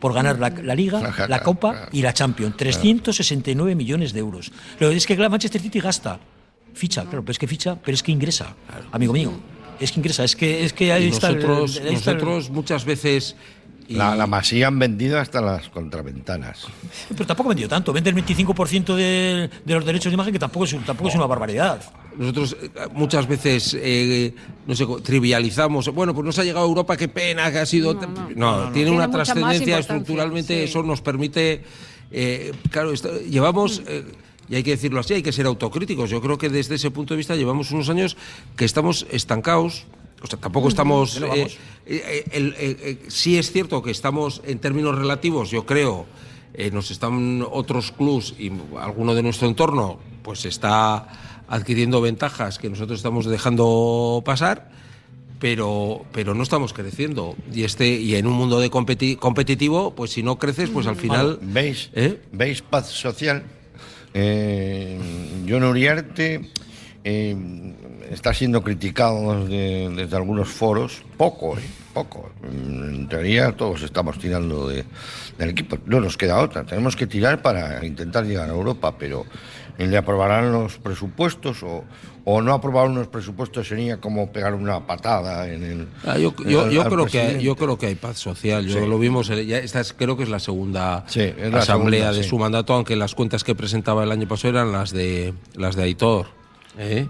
por 0.01 0.12
ganar 0.12 0.38
la, 0.38 0.74
Liga, 0.74 1.26
la 1.28 1.42
Copa 1.42 1.88
y 1.92 2.03
la 2.03 2.12
Champions. 2.12 2.57
369 2.57 3.74
millones 3.74 4.12
de 4.12 4.20
euros. 4.20 4.53
Lo 4.78 4.90
es 4.90 5.07
que 5.07 5.14
el 5.14 5.30
Manchester 5.30 5.61
City 5.61 5.80
gasta. 5.80 6.18
Ficha, 6.74 7.03
claro, 7.03 7.22
pero 7.22 7.32
es 7.32 7.38
que 7.38 7.47
ficha, 7.47 7.76
pero 7.82 7.94
es 7.94 8.03
que 8.03 8.12
ingresa, 8.12 8.55
amigo 8.92 9.12
mío. 9.12 9.32
Es 9.80 9.92
que 9.92 10.01
ingresa, 10.01 10.24
es 10.24 10.36
que, 10.36 10.64
es 10.64 10.72
que 10.72 10.92
ahí 10.92 11.09
está 11.09 11.32
nosotros, 11.32 11.80
nosotros 11.82 12.51
muchas 12.51 12.84
veces 12.84 13.36
la, 13.88 14.16
la, 14.16 14.26
masía 14.26 14.68
han 14.68 14.78
vendido 14.78 15.18
hasta 15.18 15.40
las 15.40 15.68
contraventanas. 15.68 16.66
Pero 17.09 17.26
tampoco 17.26 17.49
ha 17.49 17.53
vendido 17.53 17.68
tanto. 17.68 17.92
Vende 17.92 18.11
el 18.11 18.16
25% 18.16 18.94
de, 18.94 19.51
de, 19.64 19.74
los 19.74 19.84
derechos 19.84 20.11
de 20.11 20.14
imagen, 20.14 20.32
que 20.32 20.38
tampoco 20.38 20.64
es, 20.64 20.76
tampoco 20.84 21.09
es 21.09 21.14
una 21.14 21.26
barbaridad. 21.26 21.80
Nosotros 22.16 22.56
eh, 22.60 22.70
muchas 22.94 23.26
veces, 23.26 23.76
eh, 23.78 24.34
no 24.66 24.74
sé, 24.74 24.86
trivializamos. 25.02 25.88
Bueno, 25.90 26.14
pues 26.14 26.24
nos 26.24 26.38
ha 26.38 26.44
llegado 26.44 26.64
a 26.64 26.68
Europa, 26.68 26.96
qué 26.96 27.08
pena 27.08 27.50
que 27.52 27.58
ha 27.58 27.66
sido. 27.66 27.94
No, 28.34 28.72
tiene, 28.72 28.90
una 28.90 29.10
trascendencia 29.10 29.78
estructuralmente, 29.78 30.64
eso 30.64 30.82
nos 30.82 31.00
permite. 31.00 31.62
Eh, 32.10 32.52
claro, 32.70 32.92
llevamos. 32.94 33.82
y 34.48 34.54
hay 34.54 34.62
que 34.62 34.70
decirlo 34.70 35.00
así, 35.00 35.14
hay 35.14 35.22
que 35.22 35.32
ser 35.32 35.46
autocríticos. 35.46 36.10
Yo 36.10 36.20
creo 36.20 36.38
que 36.38 36.48
desde 36.48 36.76
ese 36.76 36.90
punto 36.90 37.14
de 37.14 37.18
vista 37.18 37.36
llevamos 37.36 37.70
unos 37.70 37.88
años 37.88 38.16
que 38.56 38.64
estamos 38.64 39.06
estancados 39.10 39.86
o 40.22 40.26
sea, 40.26 40.38
tampoco 40.38 40.68
estamos. 40.68 41.20
Eh, 41.20 41.56
eh, 41.86 42.24
eh, 42.32 42.98
sí 43.08 43.38
es 43.38 43.52
cierto 43.52 43.82
que 43.82 43.90
estamos 43.90 44.42
en 44.44 44.58
términos 44.58 44.96
relativos, 44.96 45.50
yo 45.50 45.66
creo, 45.66 46.06
nos 46.72 46.90
están 46.90 47.46
otros 47.48 47.92
clubs 47.92 48.34
y 48.38 48.50
alguno 48.80 49.14
de 49.14 49.22
nuestro 49.22 49.46
entorno, 49.46 49.98
pues 50.22 50.46
está 50.46 51.06
adquiriendo 51.49 52.01
ventajas 52.01 52.59
que 52.59 52.68
nosotros 52.68 52.99
estamos 52.99 53.26
dejando 53.26 54.22
pasar 54.24 54.70
pero, 55.38 56.05
pero 56.12 56.34
no 56.34 56.42
estamos 56.42 56.72
creciendo. 56.72 57.36
Y 57.53 57.64
este 57.64 57.88
y 57.88 58.14
en 58.14 58.26
un 58.26 58.34
mundo 58.34 58.61
de 58.61 58.70
competitivo, 58.70 59.94
pues 59.94 60.12
si 60.12 60.22
no 60.22 60.38
creces, 60.38 60.70
pues 60.70 60.86
al 60.86 60.97
final. 60.97 61.38
¿Veis? 61.42 61.90
¿eh? 61.94 62.20
¿Veis 62.32 62.62
paz 62.62 62.88
social? 62.88 63.42
Eh, 64.14 64.99
John 65.47 65.62
Uriarte 65.64 66.51
eh, 67.05 67.36
está 68.11 68.32
siendo 68.32 68.62
criticado 68.62 69.47
desde, 69.47 70.16
algunos 70.16 70.49
foros, 70.49 71.03
poco, 71.16 71.59
eh, 71.59 71.62
poco. 71.92 72.30
En 72.42 73.09
teoría 73.09 73.53
todos 73.53 73.82
estamos 73.82 74.18
tirando 74.18 74.68
de, 74.68 74.84
del 75.38 75.51
equipo. 75.51 75.78
No 75.84 76.01
nos 76.01 76.16
queda 76.16 76.38
otra. 76.40 76.64
Tenemos 76.64 76.97
que 76.97 77.07
tirar 77.07 77.42
para 77.42 77.84
intentar 77.84 78.24
llegar 78.24 78.49
a 78.49 78.53
Europa, 78.53 78.97
pero 78.99 79.26
¿le 79.78 79.96
aprobarán 79.96 80.52
los 80.52 80.78
presupuestos 80.78 81.62
o, 81.62 81.84
o 82.28 82.42
no 82.42 82.52
aprobar 82.52 82.88
unos 82.88 83.06
presupuestos 83.06 83.68
sería 83.68 83.98
como 83.98 84.32
pegar 84.32 84.52
una 84.52 84.84
patada 84.84 85.48
en 85.48 85.62
el. 85.62 85.88
Ah, 86.04 86.18
yo, 86.18 86.34
creo 86.34 87.06
que 87.06 87.20
hay, 87.20 87.40
yo 87.40 87.54
creo 87.54 87.78
que 87.78 87.86
hay 87.86 87.94
paz 87.94 88.18
social. 88.18 88.66
Yo 88.66 88.84
lo 88.84 88.98
vimos. 88.98 89.28
Ya 89.28 89.58
esta 89.58 89.80
creo 89.96 90.16
que 90.16 90.24
es 90.24 90.28
la 90.28 90.40
segunda 90.40 91.04
asamblea 91.54 92.12
de 92.12 92.24
su 92.24 92.36
mandato, 92.36 92.74
aunque 92.74 92.96
las 92.96 93.14
cuentas 93.14 93.44
que 93.44 93.54
presentaba 93.54 94.02
el 94.02 94.10
año 94.10 94.26
pasado 94.26 94.54
eran 94.54 94.72
las 94.72 94.90
de 94.90 95.34
las 95.54 95.76
de 95.76 95.84
Aitor. 95.84 96.26
¿eh? 96.78 97.06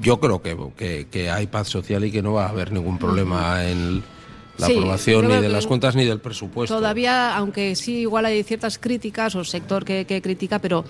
Yo 0.00 0.20
creo 0.20 0.40
que, 0.40 1.08
que, 1.10 1.28
hay 1.28 1.48
paz 1.48 1.66
social 1.66 2.04
y 2.04 2.12
que 2.12 2.22
no 2.22 2.34
va 2.34 2.46
a 2.46 2.50
haber 2.50 2.70
ningún 2.70 2.98
problema 2.98 3.68
en 3.68 4.04
la 4.58 4.66
aprobación 4.66 5.26
ni 5.26 5.40
de 5.40 5.48
las 5.48 5.66
cuentas 5.66 5.96
ni 5.96 6.04
del 6.04 6.20
presupuesto. 6.20 6.76
Todavía, 6.76 7.34
aunque 7.36 7.74
sí, 7.74 8.00
igual 8.00 8.26
hay 8.26 8.44
ciertas 8.44 8.78
críticas 8.78 9.34
o 9.34 9.42
sector 9.42 9.84
que, 9.84 10.04
que 10.04 10.22
critica, 10.22 10.60
pero 10.60 10.84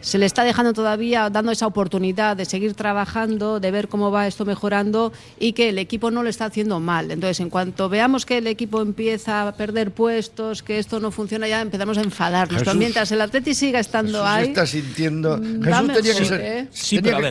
se 0.00 0.18
le 0.18 0.26
está 0.26 0.44
dejando 0.44 0.72
todavía, 0.72 1.30
dando 1.30 1.52
esa 1.52 1.66
oportunidad 1.66 2.36
de 2.36 2.44
seguir 2.44 2.74
trabajando, 2.74 3.60
de 3.60 3.70
ver 3.70 3.88
cómo 3.88 4.10
va 4.10 4.26
esto 4.26 4.44
mejorando 4.44 5.12
y 5.38 5.52
que 5.52 5.68
el 5.68 5.78
equipo 5.78 6.10
no 6.10 6.22
lo 6.22 6.28
está 6.28 6.46
haciendo 6.46 6.80
mal. 6.80 7.10
Entonces, 7.10 7.40
en 7.40 7.50
cuanto 7.50 7.88
veamos 7.88 8.26
que 8.26 8.38
el 8.38 8.46
equipo 8.46 8.80
empieza 8.80 9.48
a 9.48 9.52
perder 9.52 9.90
puestos, 9.90 10.62
que 10.62 10.78
esto 10.78 11.00
no 11.00 11.10
funciona, 11.10 11.48
ya 11.48 11.60
empezamos 11.60 11.98
a 11.98 12.02
enfadarnos. 12.02 12.62
pero 12.62 12.74
mientras 12.74 13.10
el 13.12 13.20
Atleti 13.20 13.54
siga 13.54 13.80
estando 13.80 14.24
ahí. 14.24 14.48
está 14.48 14.66
sintiendo. 14.66 15.36
Mm, 15.38 15.62
Jesús 15.62 15.92
tenía 15.92 16.14
que, 16.14 16.24
ser, 16.24 16.40
¿eh? 16.40 16.68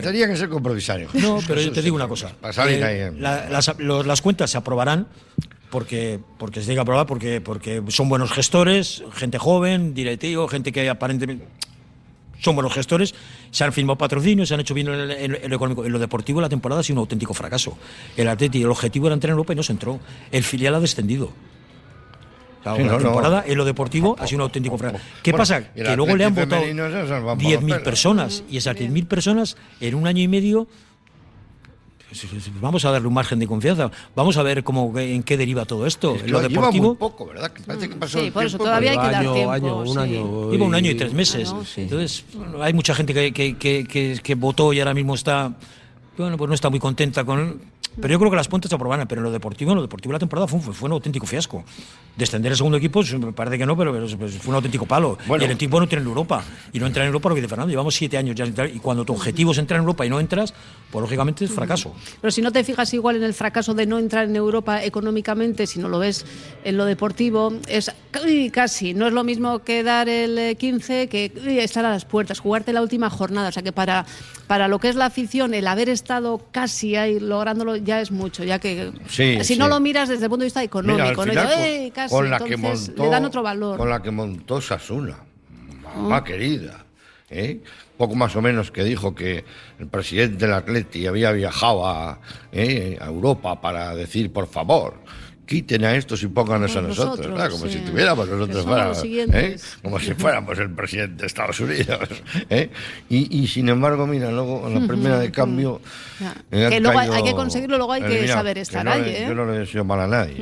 tenía, 0.02 0.28
que, 0.28 0.36
ser 0.36 0.48
compromisario. 0.48 1.08
No, 1.14 1.40
pero 1.46 1.60
yo 1.60 1.72
te 1.72 1.82
digo 1.82 1.96
una 1.96 2.08
cosa. 2.08 2.32
Eh, 2.68 3.12
las, 3.18 4.22
cuentas 4.22 4.50
se 4.50 4.58
aprobarán 4.58 5.06
porque, 5.70 6.20
porque 6.38 6.60
se 6.60 6.66
tiene 6.66 6.76
que 6.76 6.82
aprobar, 6.82 7.06
porque, 7.06 7.40
porque 7.40 7.82
son 7.88 8.08
buenos 8.08 8.32
gestores, 8.32 9.02
gente 9.12 9.38
joven, 9.38 9.94
directivo, 9.94 10.48
gente 10.48 10.72
que 10.72 10.88
aparentemente 10.88 11.46
son 12.40 12.54
buenos 12.54 12.72
gestores, 12.72 13.14
se 13.50 13.64
han 13.64 13.72
firmado 13.72 13.98
patrocinios, 13.98 14.48
se 14.48 14.54
han 14.54 14.60
hecho 14.60 14.74
bien 14.74 14.88
en, 14.88 15.50
lo 15.50 15.56
económico. 15.56 15.84
En 15.84 15.92
lo 15.92 15.98
deportivo 15.98 16.40
la 16.40 16.48
temporada 16.48 16.80
ha 16.80 16.84
sido 16.84 16.94
un 16.94 17.00
auténtico 17.00 17.34
fracaso. 17.34 17.76
El 18.16 18.28
Atleti, 18.28 18.62
el 18.62 18.70
objetivo 18.70 19.06
era 19.06 19.14
entrar 19.14 19.30
en 19.30 19.32
Europa 19.32 19.52
y 19.52 19.56
no 19.56 19.62
se 19.62 19.72
entró. 19.72 20.00
El 20.30 20.44
filial 20.44 20.74
ha 20.74 20.80
descendido. 20.80 21.32
La, 22.64 22.74
temporada 22.74 23.42
en 23.46 23.56
lo 23.56 23.64
deportivo 23.64 24.16
ha 24.18 24.26
sido 24.26 24.38
un 24.38 24.42
auténtico 24.42 24.76
fracaso. 24.76 25.04
¿Qué 25.22 25.32
pasa? 25.32 25.72
Que 25.72 25.96
luego 25.96 26.14
le 26.16 26.24
han 26.24 26.34
votado 26.34 26.62
10.000 26.62 27.82
personas 27.82 28.44
y 28.50 28.58
esas 28.58 28.76
10.000 28.76 29.06
personas 29.06 29.56
en 29.80 29.94
un 29.94 30.06
año 30.06 30.22
y 30.22 30.28
medio 30.28 30.68
vamos 32.60 32.84
a 32.84 32.90
darle 32.90 33.08
un 33.08 33.14
margen 33.14 33.38
de 33.38 33.46
confianza. 33.46 33.90
Vamos 34.14 34.36
a 34.36 34.42
ver 34.42 34.62
cómo 34.64 34.92
en 34.98 35.22
qué 35.22 35.36
deriva 35.36 35.64
todo 35.64 35.86
esto. 35.86 36.16
lo 36.26 36.40
deportivo. 36.40 36.94
poco, 36.94 37.26
¿verdad? 37.26 37.52
parece 37.66 37.88
que 37.88 37.96
pasó 37.96 38.20
sí, 38.20 38.30
por 38.30 38.44
eso 38.44 38.58
todavía 38.58 38.92
hay 38.92 38.98
que 38.98 39.12
dar 39.12 39.20
tiempo. 39.32 39.82
un 39.82 39.98
año, 39.98 40.50
Lleva 40.50 40.64
un 40.64 40.74
año 40.74 40.90
y 40.90 40.94
tres 40.94 41.12
meses. 41.12 41.54
Entonces, 41.76 42.24
hay 42.60 42.72
mucha 42.72 42.94
gente 42.94 43.14
que, 43.14 43.32
que, 43.32 43.56
que, 43.56 44.20
que, 44.22 44.34
votó 44.34 44.72
y 44.72 44.80
ahora 44.80 44.94
mismo 44.94 45.14
está. 45.14 45.52
Bueno, 46.16 46.36
pues 46.36 46.48
no 46.48 46.54
está 46.54 46.68
muy 46.68 46.80
contenta 46.80 47.24
con 47.24 47.60
pero 47.96 48.12
yo 48.12 48.18
creo 48.18 48.30
que 48.30 48.36
las 48.36 48.48
puntas 48.48 48.68
se 48.68 48.74
aprobaron, 48.74 49.06
pero 49.08 49.20
en 49.20 49.24
lo 49.24 49.32
deportivo, 49.32 49.72
en 49.72 49.76
lo 49.76 49.82
deportivo 49.82 50.12
la 50.12 50.18
temporada 50.18 50.46
fue, 50.46 50.60
fue, 50.60 50.86
un 50.86 50.92
auténtico 50.92 51.26
fiasco. 51.26 51.64
Descender 52.16 52.52
el 52.52 52.56
segundo 52.56 52.78
equipo, 52.78 53.02
me 53.18 53.32
parece 53.32 53.58
que 53.58 53.66
no, 53.66 53.76
pero, 53.76 54.06
fue 54.08 54.48
un 54.48 54.54
auténtico 54.54 54.86
palo. 54.86 55.18
y 55.28 55.44
el 55.44 55.50
equipo 55.50 55.80
no 55.80 55.88
tiene 55.88 56.02
en 56.02 56.08
Europa. 56.08 56.44
Y 56.72 56.78
no 56.78 56.86
entra 56.86 57.02
en 57.02 57.08
Europa, 57.08 57.28
lo 57.28 57.34
que 57.34 57.40
dice 57.40 57.48
Fernando, 57.48 57.70
llevamos 57.70 57.94
siete 57.94 58.16
años 58.16 58.36
ya. 58.36 58.46
Y 58.46 58.78
cuando 58.78 59.04
tu 59.04 59.12
objetivo 59.12 59.52
es 59.52 59.58
entrar 59.58 59.78
en 59.78 59.82
Europa 59.82 60.06
y 60.06 60.10
no 60.10 60.20
entras, 60.20 60.54
pues 60.90 61.02
lógicamente 61.02 61.44
es 61.44 61.52
fracaso. 61.52 61.94
Pero 62.20 62.30
si 62.30 62.42
no 62.42 62.50
te 62.50 62.64
fijas 62.64 62.92
igual 62.94 63.16
en 63.16 63.22
el 63.22 63.34
fracaso 63.34 63.74
de 63.74 63.86
no 63.86 63.98
entrar 63.98 64.24
en 64.24 64.34
Europa 64.34 64.82
económicamente, 64.82 65.66
si 65.66 65.78
no 65.78 65.88
lo 65.88 65.98
ves 65.98 66.26
en 66.64 66.76
lo 66.76 66.84
deportivo, 66.84 67.52
es 67.68 67.92
casi. 68.52 68.94
No 68.94 69.06
es 69.06 69.12
lo 69.12 69.22
mismo 69.22 69.60
que 69.60 69.82
dar 69.82 70.08
el 70.08 70.56
15 70.56 71.08
que 71.08 71.32
estar 71.62 71.84
a 71.84 71.90
las 71.90 72.04
puertas, 72.04 72.40
jugarte 72.40 72.72
la 72.72 72.82
última 72.82 73.08
jornada. 73.08 73.50
O 73.50 73.52
sea 73.52 73.62
que 73.62 73.72
para, 73.72 74.04
para 74.46 74.66
lo 74.66 74.80
que 74.80 74.88
es 74.88 74.96
la 74.96 75.06
afición, 75.06 75.54
el 75.54 75.66
haber 75.68 75.88
estado 75.88 76.40
casi 76.50 76.96
ahí 76.96 77.20
lográndolo 77.20 77.76
ya 77.76 78.00
es 78.00 78.10
mucho, 78.10 78.42
ya 78.42 78.58
que 78.58 78.92
si 79.08 79.56
no 79.56 79.68
lo 79.68 79.78
miras 79.80 80.08
desde 80.08 80.24
el 80.24 80.30
punto 80.30 80.42
de 80.42 80.46
vista 80.46 80.62
económico, 80.62 81.24
¿no? 81.24 81.32
con 82.08 82.30
la 82.30 82.38
que 82.40 82.56
montó, 82.56 83.04
le 83.04 83.10
dan 83.10 83.24
otro 83.24 83.42
valor. 83.42 83.78
Con 83.78 83.90
la 83.90 84.02
que 84.02 84.10
montó 84.10 84.60
Sasuna, 84.60 85.18
mamá 85.94 86.16
ah. 86.16 86.24
querida. 86.24 86.84
¿Eh? 87.30 87.60
Poco 87.96 88.14
más 88.14 88.34
o 88.36 88.42
menos 88.42 88.70
que 88.70 88.84
dijo 88.84 89.14
que 89.14 89.44
el 89.78 89.86
presidente 89.86 90.46
del 90.46 90.54
Atleti 90.54 91.06
había 91.06 91.32
viajado 91.32 91.86
a, 91.86 92.20
¿eh? 92.52 92.98
a 93.00 93.06
Europa 93.06 93.60
para 93.60 93.94
decir, 93.94 94.32
por 94.32 94.46
favor, 94.48 94.94
quiten 95.50 95.84
a 95.84 95.96
estos 95.96 96.22
y 96.22 96.28
pónganos 96.28 96.76
a 96.76 96.80
nosotros, 96.80 97.50
como 97.50 97.66
si 97.66 97.78
tuviéramos 97.78 98.28
nosotros 98.28 98.64
fuéramos, 98.64 99.02
¿eh? 99.04 99.56
como 99.82 99.98
si 99.98 100.14
fuéramos 100.14 100.56
el 100.60 100.70
presidente 100.70 101.22
de 101.22 101.26
Estados 101.26 101.58
Unidos. 101.58 102.08
¿eh? 102.50 102.70
Y, 103.08 103.48
sin 103.48 103.68
embargo, 103.68 104.06
mira, 104.06 104.30
luego 104.30 104.68
en 104.68 104.80
la 104.80 104.86
primera 104.86 105.18
de 105.18 105.32
cambio. 105.32 105.80
Eh, 106.52 106.68
que 106.70 106.80
luego 106.80 106.98
hay 107.00 107.24
que 107.24 107.32
conseguirlo, 107.32 107.78
luego 107.78 107.92
hay 107.92 108.02
que 108.02 108.28
saber 108.28 108.58
estar 108.58 108.86
ahí. 108.86 109.24
Yo 109.26 109.34
no 109.34 109.44
le 109.44 109.58
deseo 109.58 109.84
mal 109.84 110.00
a 110.00 110.06
nadie. 110.06 110.36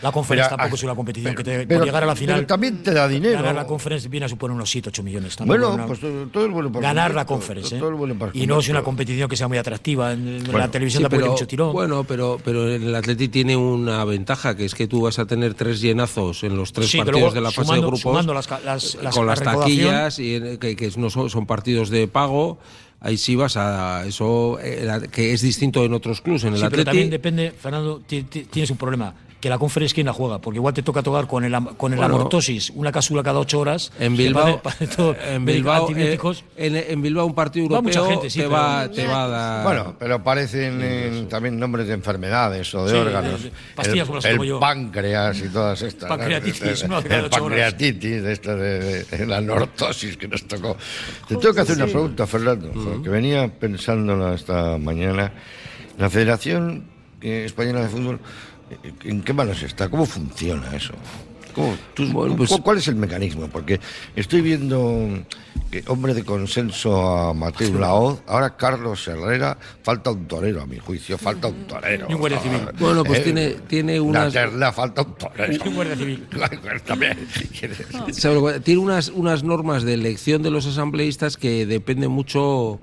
La 0.00 0.12
conferencia 0.12 0.56
tampoco 0.56 0.76
es 0.76 0.82
una 0.84 0.94
competición 0.94 1.34
que 1.34 1.42
te, 1.42 1.66
por 1.66 1.84
llegar 1.84 2.04
a 2.04 2.06
la 2.06 2.14
final. 2.14 2.36
Pero 2.36 2.46
también 2.46 2.84
te 2.84 2.92
da 2.92 3.08
dinero. 3.08 3.34
Ganar 3.34 3.56
la 3.56 3.66
conferencia 3.66 4.08
viene 4.08 4.26
a 4.26 4.28
suponer 4.28 4.54
unos 4.54 4.70
7, 4.70 4.90
8 4.90 5.02
millones. 5.02 5.36
Bueno, 5.44 5.76
pues 5.88 5.98
todo 5.98 6.46
es 6.46 6.52
bueno 6.52 6.70
para 6.70 6.86
Ganar 6.86 7.14
la 7.14 7.26
conferencia. 7.26 7.80
Y 8.34 8.46
no 8.46 8.60
es 8.60 8.68
una 8.68 8.82
competición 8.82 9.28
que 9.28 9.36
sea 9.36 9.48
muy 9.48 9.58
atractiva. 9.58 10.12
En 10.12 10.52
la 10.52 10.70
televisión 10.70 11.08
sí, 11.10 11.18
mucho 11.18 11.48
tirón. 11.48 11.72
Bueno, 11.72 12.04
pero, 12.04 12.38
pero 12.44 12.68
el 12.68 12.94
Atleti 12.94 13.26
tiene 13.26 13.56
una 13.56 14.04
ventaja, 14.04 14.19
que 14.24 14.64
es 14.64 14.74
que 14.74 14.86
tú 14.86 15.02
vas 15.02 15.18
a 15.18 15.26
tener 15.26 15.54
tres 15.54 15.80
llenazos 15.80 16.44
en 16.44 16.56
los 16.56 16.72
tres 16.72 16.94
partidos 16.94 17.34
de 17.34 17.40
la 17.40 17.50
fase 17.50 17.74
de 17.74 17.80
grupos. 17.80 18.26
con 19.14 19.26
las, 19.26 19.42
taquillas, 19.42 20.18
y, 20.18 20.58
que, 20.58 20.92
no 20.96 21.10
son, 21.10 21.46
partidos 21.46 21.90
de 21.90 22.08
pago 22.08 22.58
ahí 23.00 23.16
sí 23.16 23.34
vas 23.34 23.56
a 23.56 24.04
eso 24.06 24.58
eh, 24.62 25.08
que 25.10 25.32
es 25.32 25.40
distinto 25.40 25.84
en 25.84 25.94
otros 25.94 26.20
clubes 26.20 26.44
en 26.44 26.52
el 26.52 26.60
sí, 26.60 26.66
pero 26.70 26.84
también 26.84 27.08
depende 27.08 27.50
Fernando 27.50 28.02
tienes 28.06 28.70
un 28.70 28.76
problema 28.76 29.14
que 29.40 29.48
la 29.48 29.58
conferencia 29.58 29.94
quién 29.94 30.06
la 30.06 30.12
juega, 30.12 30.38
porque 30.38 30.58
igual 30.58 30.74
te 30.74 30.82
toca 30.82 31.02
tocar 31.02 31.26
con 31.26 31.44
el, 31.44 31.56
con 31.76 31.94
el 31.94 32.02
amortosis, 32.02 32.70
una 32.74 32.92
cápsula 32.92 33.22
cada 33.22 33.38
ocho 33.38 33.60
horas. 33.60 33.90
En 33.98 34.16
Bilbao, 34.16 34.60
en, 34.80 35.44
Bilbao 35.44 35.88
eh, 35.90 36.86
en, 36.88 37.02
Bilbao 37.02 37.26
un 37.26 37.34
partido 37.34 37.64
europeo 37.64 38.06
gente, 38.06 38.28
te, 38.28 38.46
va, 38.46 38.88
te 38.90 39.06
va 39.06 39.24
a 39.24 39.28
dar... 39.28 39.64
Bueno, 39.64 39.96
pero 39.98 40.16
aparecen 40.16 41.26
también 41.28 41.58
nombres 41.58 41.86
de 41.86 41.94
enfermedades 41.94 42.74
o 42.74 42.84
de 42.84 42.98
órganos. 42.98 43.40
pastillas 43.74 44.08
el, 44.24 44.42
el 44.42 44.58
páncreas 44.58 45.38
y 45.38 45.48
todas 45.48 45.80
estas. 45.82 46.08
Pancreatitis, 46.08 46.88
¿no? 46.88 46.98
El, 46.98 47.12
el 47.12 47.30
pancreatitis, 47.30 48.22
de, 48.22 48.32
esta 48.32 48.54
de, 48.54 49.26
la 49.26 49.38
anortosis 49.38 50.16
que 50.16 50.28
nos 50.28 50.46
tocó. 50.46 50.76
Te 51.26 51.36
tengo 51.36 51.54
que 51.54 51.60
hacer 51.62 51.76
una 51.76 51.86
pregunta, 51.86 52.26
Fernando, 52.26 53.02
que 53.02 53.08
venía 53.08 53.48
pensándola 53.48 54.34
esta 54.34 54.76
mañana. 54.76 55.32
La 55.98 56.10
Federación 56.10 56.84
Española 57.20 57.82
de 57.82 57.88
Fútbol 57.88 58.20
¿En 59.04 59.22
qué 59.22 59.32
manos 59.32 59.62
está? 59.62 59.88
¿Cómo 59.88 60.06
funciona 60.06 60.74
eso? 60.74 60.94
Pues 61.54 62.50
¿Cuál 62.62 62.78
es 62.78 62.88
el 62.88 62.96
mecanismo? 62.96 63.48
Porque 63.48 63.80
estoy 64.14 64.40
viendo 64.40 65.08
que 65.70 65.82
hombre 65.88 66.14
de 66.14 66.24
consenso 66.24 66.96
a 66.96 67.34
Mateo 67.34 67.78
Laoz, 67.78 68.22
ahora 68.26 68.56
Carlos 68.56 69.06
Herrera, 69.06 69.58
falta 69.82 70.10
un 70.10 70.26
torero 70.26 70.62
a 70.62 70.66
mi 70.66 70.78
juicio, 70.78 71.18
falta 71.18 71.48
un 71.48 71.66
torero. 71.66 72.06
Y 72.08 72.14
un 72.14 72.20
guardia 72.20 72.40
civil. 72.40 72.60
Bueno, 72.78 73.04
pues 73.04 73.20
eh, 73.20 73.22
tiene, 73.22 73.48
tiene 73.66 74.00
unas... 74.00 74.34
La 74.34 74.72
falta 74.72 75.02
un 75.02 75.14
torero. 75.14 75.52
Y 75.64 75.68
un 75.68 75.74
guardia 75.74 75.96
civil. 75.96 76.26
También. 76.84 77.18
Tiene 78.64 78.80
unas, 78.80 79.08
unas 79.08 79.42
normas 79.42 79.82
de 79.82 79.94
elección 79.94 80.42
de 80.42 80.50
los 80.50 80.66
asambleístas 80.66 81.36
que 81.36 81.66
dependen 81.66 82.10
mucho 82.10 82.80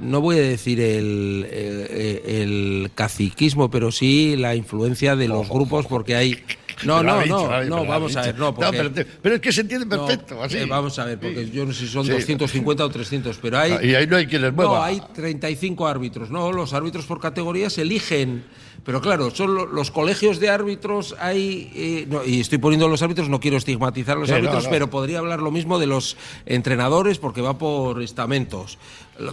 no 0.00 0.20
voy 0.20 0.36
a 0.36 0.42
decir 0.42 0.80
el, 0.80 1.46
el, 1.50 2.90
caciquismo, 2.94 3.70
pero 3.70 3.92
sí 3.92 4.36
la 4.36 4.54
influencia 4.54 5.16
de 5.16 5.28
los 5.28 5.48
grupos, 5.48 5.86
porque 5.86 6.14
hay. 6.14 6.42
No, 6.84 7.02
no, 7.02 7.24
no, 7.26 7.64
no, 7.64 7.86
vamos 7.86 8.16
a 8.16 8.22
ver, 8.22 8.38
no, 8.38 8.54
pero, 8.54 9.34
es 9.36 9.40
que 9.40 9.52
se 9.52 9.60
entiende 9.60 9.86
perfecto, 9.86 10.42
así. 10.42 10.58
Eh, 10.58 10.66
vamos 10.66 10.98
a 10.98 11.04
ver, 11.04 11.18
porque 11.18 11.48
yo 11.50 11.64
no 11.64 11.72
sé 11.72 11.86
si 11.86 11.92
son 11.92 12.06
250 12.06 12.84
o 12.84 12.88
300, 12.88 13.38
pero 13.40 13.58
hay... 13.58 13.76
Y 13.82 13.94
ahí 13.94 14.06
no 14.06 14.16
hay 14.16 14.26
quien 14.26 14.42
les 14.42 14.52
mueva. 14.52 14.72
No, 14.72 14.82
hay 14.82 15.00
35 15.14 15.86
árbitros, 15.86 16.30
¿no? 16.30 16.50
Los 16.50 16.72
árbitros 16.72 17.06
por 17.06 17.20
categorías 17.20 17.78
eligen 17.78 18.42
Pero 18.84 19.00
claro, 19.00 19.30
son 19.30 19.74
los 19.74 19.90
colegios 19.92 20.40
de 20.40 20.50
árbitros 20.50 21.14
hay, 21.20 21.70
eh, 21.74 22.22
y 22.26 22.40
estoy 22.40 22.58
poniendo 22.58 22.88
los 22.88 23.00
árbitros, 23.00 23.28
no 23.28 23.38
quiero 23.38 23.56
estigmatizar 23.56 24.16
a 24.16 24.20
los 24.20 24.30
árbitros, 24.30 24.66
pero 24.68 24.90
podría 24.90 25.20
hablar 25.20 25.40
lo 25.40 25.52
mismo 25.52 25.78
de 25.78 25.86
los 25.86 26.16
entrenadores 26.46 27.18
porque 27.18 27.40
va 27.42 27.58
por 27.58 28.02
estamentos. 28.02 28.78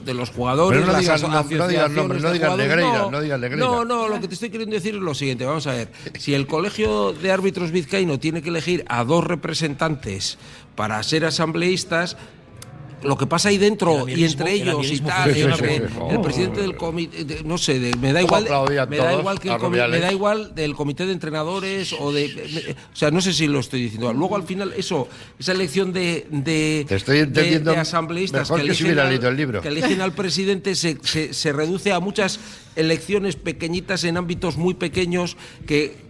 De 0.06 0.14
los 0.14 0.30
jugadores, 0.30 0.86
no 0.86 0.92
las 0.92 1.02
digas, 1.02 1.24
asociaciones 1.24 1.92
no, 1.92 2.08
no, 2.08 2.32
digas 2.32 2.58
Negreira, 2.58 3.08
no, 3.10 3.22
digas 3.22 3.40
Negreira. 3.40 3.66
No, 3.66 3.86
no, 3.86 4.08
lo 4.08 4.20
que 4.20 4.28
te 4.28 4.34
estoy 4.36 4.50
queriendo 4.52 4.76
decir 4.76 4.94
es 4.94 5.02
lo 5.02 5.16
siguiente, 5.16 5.46
vamos 5.46 5.66
a 5.68 5.72
ver, 5.72 5.90
si 6.20 6.36
el 6.36 6.46
colegio 6.46 7.14
de 7.14 7.32
árbitros 7.32 7.72
vizcaíno 7.72 8.20
tiene 8.20 8.44
que 8.44 8.50
elegir 8.50 8.86
a 8.88 9.04
dos 9.04 9.24
representantes 9.24 10.38
para 10.76 11.02
ser 11.02 11.26
asambleístas, 11.26 12.18
lo 13.04 13.18
que 13.18 13.28
pasa 13.28 13.50
ahí 13.50 13.58
dentro 13.58 14.08
y 14.08 14.24
entre 14.24 14.54
ellos 14.54 14.92
y 14.92 15.00
tal, 15.00 15.30
el 15.32 16.22
presidente 16.22 16.62
del 16.62 16.76
comité, 16.76 17.44
no 17.44 17.58
sé, 17.58 17.92
me 18.00 18.14
da 18.14 18.22
igual, 18.22 18.46
me 18.90 18.98
da 18.98 19.14
igual 19.14 19.40
que 19.40 19.50
el 19.50 19.70
me 19.70 20.00
da 20.00 20.12
igual 20.12 20.56
del 20.56 20.76
comité 20.76 21.06
de 21.06 21.14
entrenadores 21.14 21.94
o 21.94 22.12
de, 22.12 22.76
o 22.92 22.96
sea, 22.96 23.12
no 23.12 23.22
sé 23.22 23.34
si 23.34 23.48
lo 23.48 23.60
estoy 23.60 23.84
diciendo. 23.84 24.12
Luego 24.14 24.36
al 24.36 24.44
final 24.44 24.74
eso, 24.76 25.08
esa 25.40 25.52
elección 25.52 25.94
de 25.94 26.28
de, 26.30 26.86
de, 27.64 27.78
asambleístas 27.78 28.50
que, 28.50 28.62
eligen 28.62 29.00
al, 29.00 29.20
que 29.62 29.68
eligen 29.68 30.02
al 30.02 30.14
presidente 30.14 30.76
se, 30.76 30.98
se, 31.04 31.34
se 31.34 31.54
reduce 31.54 31.92
a 31.92 32.00
muchas 32.00 32.40
elecciones 32.76 33.36
pequeñitas 33.36 34.04
en 34.04 34.18
ámbitos 34.18 34.58
muy 34.58 34.74
pequeños 34.74 35.38
que 35.66 36.09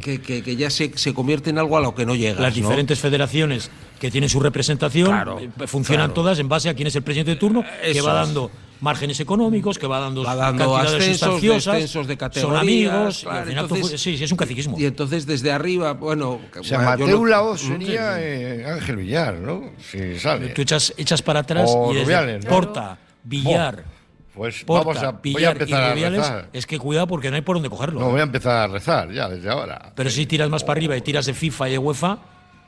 que, 0.00 0.20
que, 0.20 0.56
ya 0.56 0.70
se, 0.70 0.96
se, 0.96 1.14
convierte 1.14 1.50
en 1.50 1.58
algo 1.58 1.76
a 1.76 1.80
lo 1.80 1.94
que 1.94 2.06
no 2.06 2.14
llega. 2.14 2.40
Las 2.40 2.54
diferentes 2.54 2.98
federaciones 2.98 3.70
que 3.98 4.10
tienen 4.10 4.30
su 4.30 4.40
representación 4.40 5.40
eh, 5.40 5.66
funcionan 5.66 6.14
todas 6.14 6.38
en 6.38 6.48
base 6.48 6.68
a 6.68 6.74
quién 6.74 6.88
es 6.88 6.96
el 6.96 7.02
presidente 7.02 7.32
de 7.32 7.36
turno, 7.36 7.64
que 7.82 8.00
va 8.00 8.14
dando 8.14 8.50
márgenes 8.80 9.20
económicos, 9.20 9.78
que 9.78 9.86
va 9.86 10.00
dando, 10.00 10.22
va 10.22 10.34
dando 10.34 10.76
ascensos, 10.76 11.40
descensos 11.40 12.06
de 12.06 12.16
categoría. 12.16 12.50
Son 12.50 12.60
amigos, 12.60 13.26
entonces, 13.46 14.00
sí, 14.00 14.16
sí, 14.16 14.24
es 14.24 14.30
un 14.30 14.36
catequismo. 14.36 14.78
Y 14.78 14.84
entonces 14.84 15.26
desde 15.26 15.50
arriba, 15.52 15.92
bueno... 15.92 16.40
O 16.58 16.64
sea, 16.64 16.80
Mateo 16.80 17.24
Laos 17.24 17.62
sería 17.62 18.20
eh, 18.20 18.64
Ángel 18.66 18.96
Villar, 18.96 19.34
¿no? 19.34 19.72
Si 19.90 20.18
sale. 20.18 20.48
Tú 20.50 20.62
echas, 20.62 20.92
echas 20.96 21.22
para 21.22 21.40
atrás 21.40 21.70
y 21.92 21.98
es 21.98 22.44
Porta, 22.44 22.98
Villar... 23.24 23.95
Pues 24.36 24.66
vamos 24.66 24.98
a, 24.98 25.12
voy 25.12 25.44
a 25.44 25.52
empezar 25.52 25.82
a 25.82 25.94
rezar. 25.94 26.48
Es 26.52 26.66
que 26.66 26.78
cuidado 26.78 27.06
porque 27.06 27.30
no 27.30 27.36
hay 27.36 27.42
por 27.42 27.56
dónde 27.56 27.70
cogerlo. 27.70 28.00
No, 28.00 28.10
voy 28.10 28.20
a 28.20 28.24
empezar 28.24 28.56
a 28.56 28.66
rezar 28.66 29.10
ya 29.10 29.30
desde 29.30 29.48
ahora. 29.48 29.92
Pero 29.94 30.10
si 30.10 30.26
tiras 30.26 30.50
más 30.50 30.62
para 30.62 30.76
arriba 30.76 30.94
y 30.94 31.00
tiras 31.00 31.24
de 31.24 31.32
FIFA 31.32 31.68
y 31.68 31.72
de 31.72 31.78
UEFA, 31.78 32.18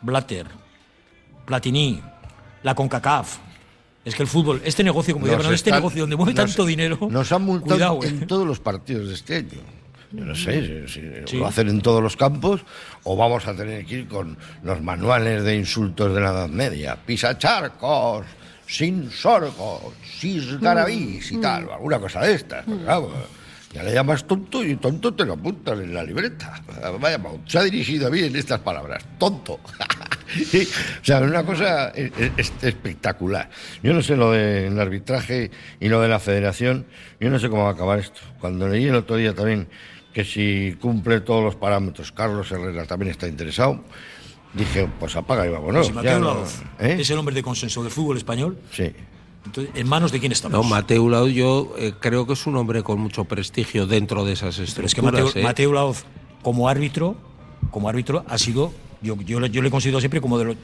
Blatter, 0.01 0.47
Platini, 1.45 2.01
la 2.62 2.75
CONCACAF. 2.75 3.37
Es 4.03 4.14
que 4.14 4.23
el 4.23 4.29
fútbol, 4.29 4.62
este 4.64 4.83
negocio, 4.83 5.12
como 5.12 5.27
digo, 5.27 5.39
este 5.51 5.71
negocio 5.71 6.01
donde 6.01 6.16
mueve 6.16 6.33
tanto 6.33 6.64
dinero. 6.64 6.99
Nos 7.11 7.31
han 7.31 7.43
multado 7.43 8.03
en 8.03 8.23
eh. 8.23 8.27
todos 8.27 8.47
los 8.47 8.61
partidos 8.61 9.09
de 9.09 9.14
este 9.14 9.37
año. 9.37 9.61
Yo 10.11 10.25
no 10.25 10.35
sé 10.35 10.89
si, 10.89 11.37
lo 11.37 11.47
hacen 11.47 11.69
en 11.69 11.83
todos 11.83 12.03
los 12.03 12.16
campos 12.16 12.62
o 13.03 13.14
vamos 13.14 13.47
a 13.47 13.55
tener 13.55 13.85
que 13.85 13.97
ir 13.97 14.09
con 14.09 14.39
los 14.62 14.81
manuales 14.81 15.45
de 15.45 15.55
insultos 15.55 16.14
de 16.14 16.21
la 16.23 16.31
Edad 16.31 16.49
Media. 16.49 16.97
Pisacharcos, 16.97 18.25
sin 18.69 19.11
sorgo, 19.11 19.95
sin 20.05 20.61
garabís 20.61 21.33
y 21.33 21.39
tal, 21.39 21.71
alguna 21.71 21.99
cosa 21.99 22.21
de 22.21 22.35
estas. 22.35 22.64
Pues, 22.66 22.79
ya 23.73 23.83
le 23.83 23.93
llamas 23.93 24.27
tonto 24.27 24.64
y 24.64 24.77
tonto 24.77 25.12
te 25.14 25.25
lo 25.25 25.35
apuntas 25.35 25.79
en 25.81 25.95
la 25.95 26.05
libreta. 26.05 26.62
Vaya, 27.01 27.19
se 27.47 27.59
ha 27.59 27.62
dirigido 27.62 28.11
bien 28.11 28.37
estas 28.37 28.61
palabras, 28.61 29.05
tonto. 29.19 29.55
o 29.62 31.05
sea, 31.05 31.21
una 31.21 31.45
cosa 31.45 31.93
espectacular. 31.95 33.49
Yo 33.83 33.95
no 33.95 34.03
sé 34.03 34.16
lo 34.16 34.33
del 34.33 34.79
arbitraje 34.79 35.51
y 35.81 35.89
lo 35.89 36.01
de 36.03 36.09
la 36.09 36.19
federación, 36.19 36.87
yo 37.21 37.31
no 37.31 37.39
sé 37.39 37.49
cómo 37.49 37.64
va 37.64 37.71
a 37.71 37.73
acabar 37.73 37.99
esto. 37.99 38.21
Cuando 38.39 38.69
leí 38.69 38.87
el 38.87 38.97
otro 38.97 39.16
día 39.16 39.35
también 39.35 39.69
que 40.12 40.25
si 40.25 40.77
cumple 40.81 41.21
todos 41.21 41.45
los 41.45 41.57
parámetros, 41.57 42.12
Carlos 42.12 42.51
Herrera 42.51 42.85
también 42.85 43.11
está 43.11 43.29
interesado. 43.29 43.83
Dije, 44.55 44.88
pues 44.99 45.14
apaga 45.16 45.46
y 45.46 45.51
vámonos. 45.51 45.92
Mateo 45.92 46.44
¿eh? 46.78 46.96
es 47.01 47.11
el 47.11 47.18
hombre 47.18 47.34
de 47.34 47.42
consenso 47.42 47.82
del 47.82 47.92
fútbol 47.92 48.16
español. 48.16 48.59
Sí. 48.72 48.92
Entonces, 49.44 49.74
¿En 49.74 49.88
manos 49.88 50.12
de 50.12 50.20
quién 50.20 50.32
estamos? 50.32 50.57
No, 50.57 50.68
Mateo 50.68 51.09
Laoz 51.09 51.32
yo 51.32 51.74
eh, 51.78 51.94
creo 51.99 52.26
que 52.26 52.32
es 52.32 52.46
un 52.46 52.57
hombre 52.57 52.82
con 52.82 52.99
mucho 52.99 53.24
prestigio 53.24 53.86
dentro 53.86 54.24
de 54.24 54.32
esas 54.32 54.59
estructuras. 54.59 54.94
Pero 54.94 55.26
es 55.26 55.34
que 55.34 55.42
Mateo, 55.42 55.70
¿eh? 55.70 55.74
Laoz, 55.74 56.05
como 56.42 56.68
árbitro, 56.68 57.16
como 57.70 57.88
árbitro, 57.88 58.24
ha 58.28 58.38
sido 58.38 58.72
yo, 59.01 59.16
yo, 59.20 59.46
yo, 59.46 59.62
le 59.62 59.70
considero 59.70 60.01
siempre 60.01 60.20
como 60.20 60.38
de 60.38 60.44
lo 60.46 60.57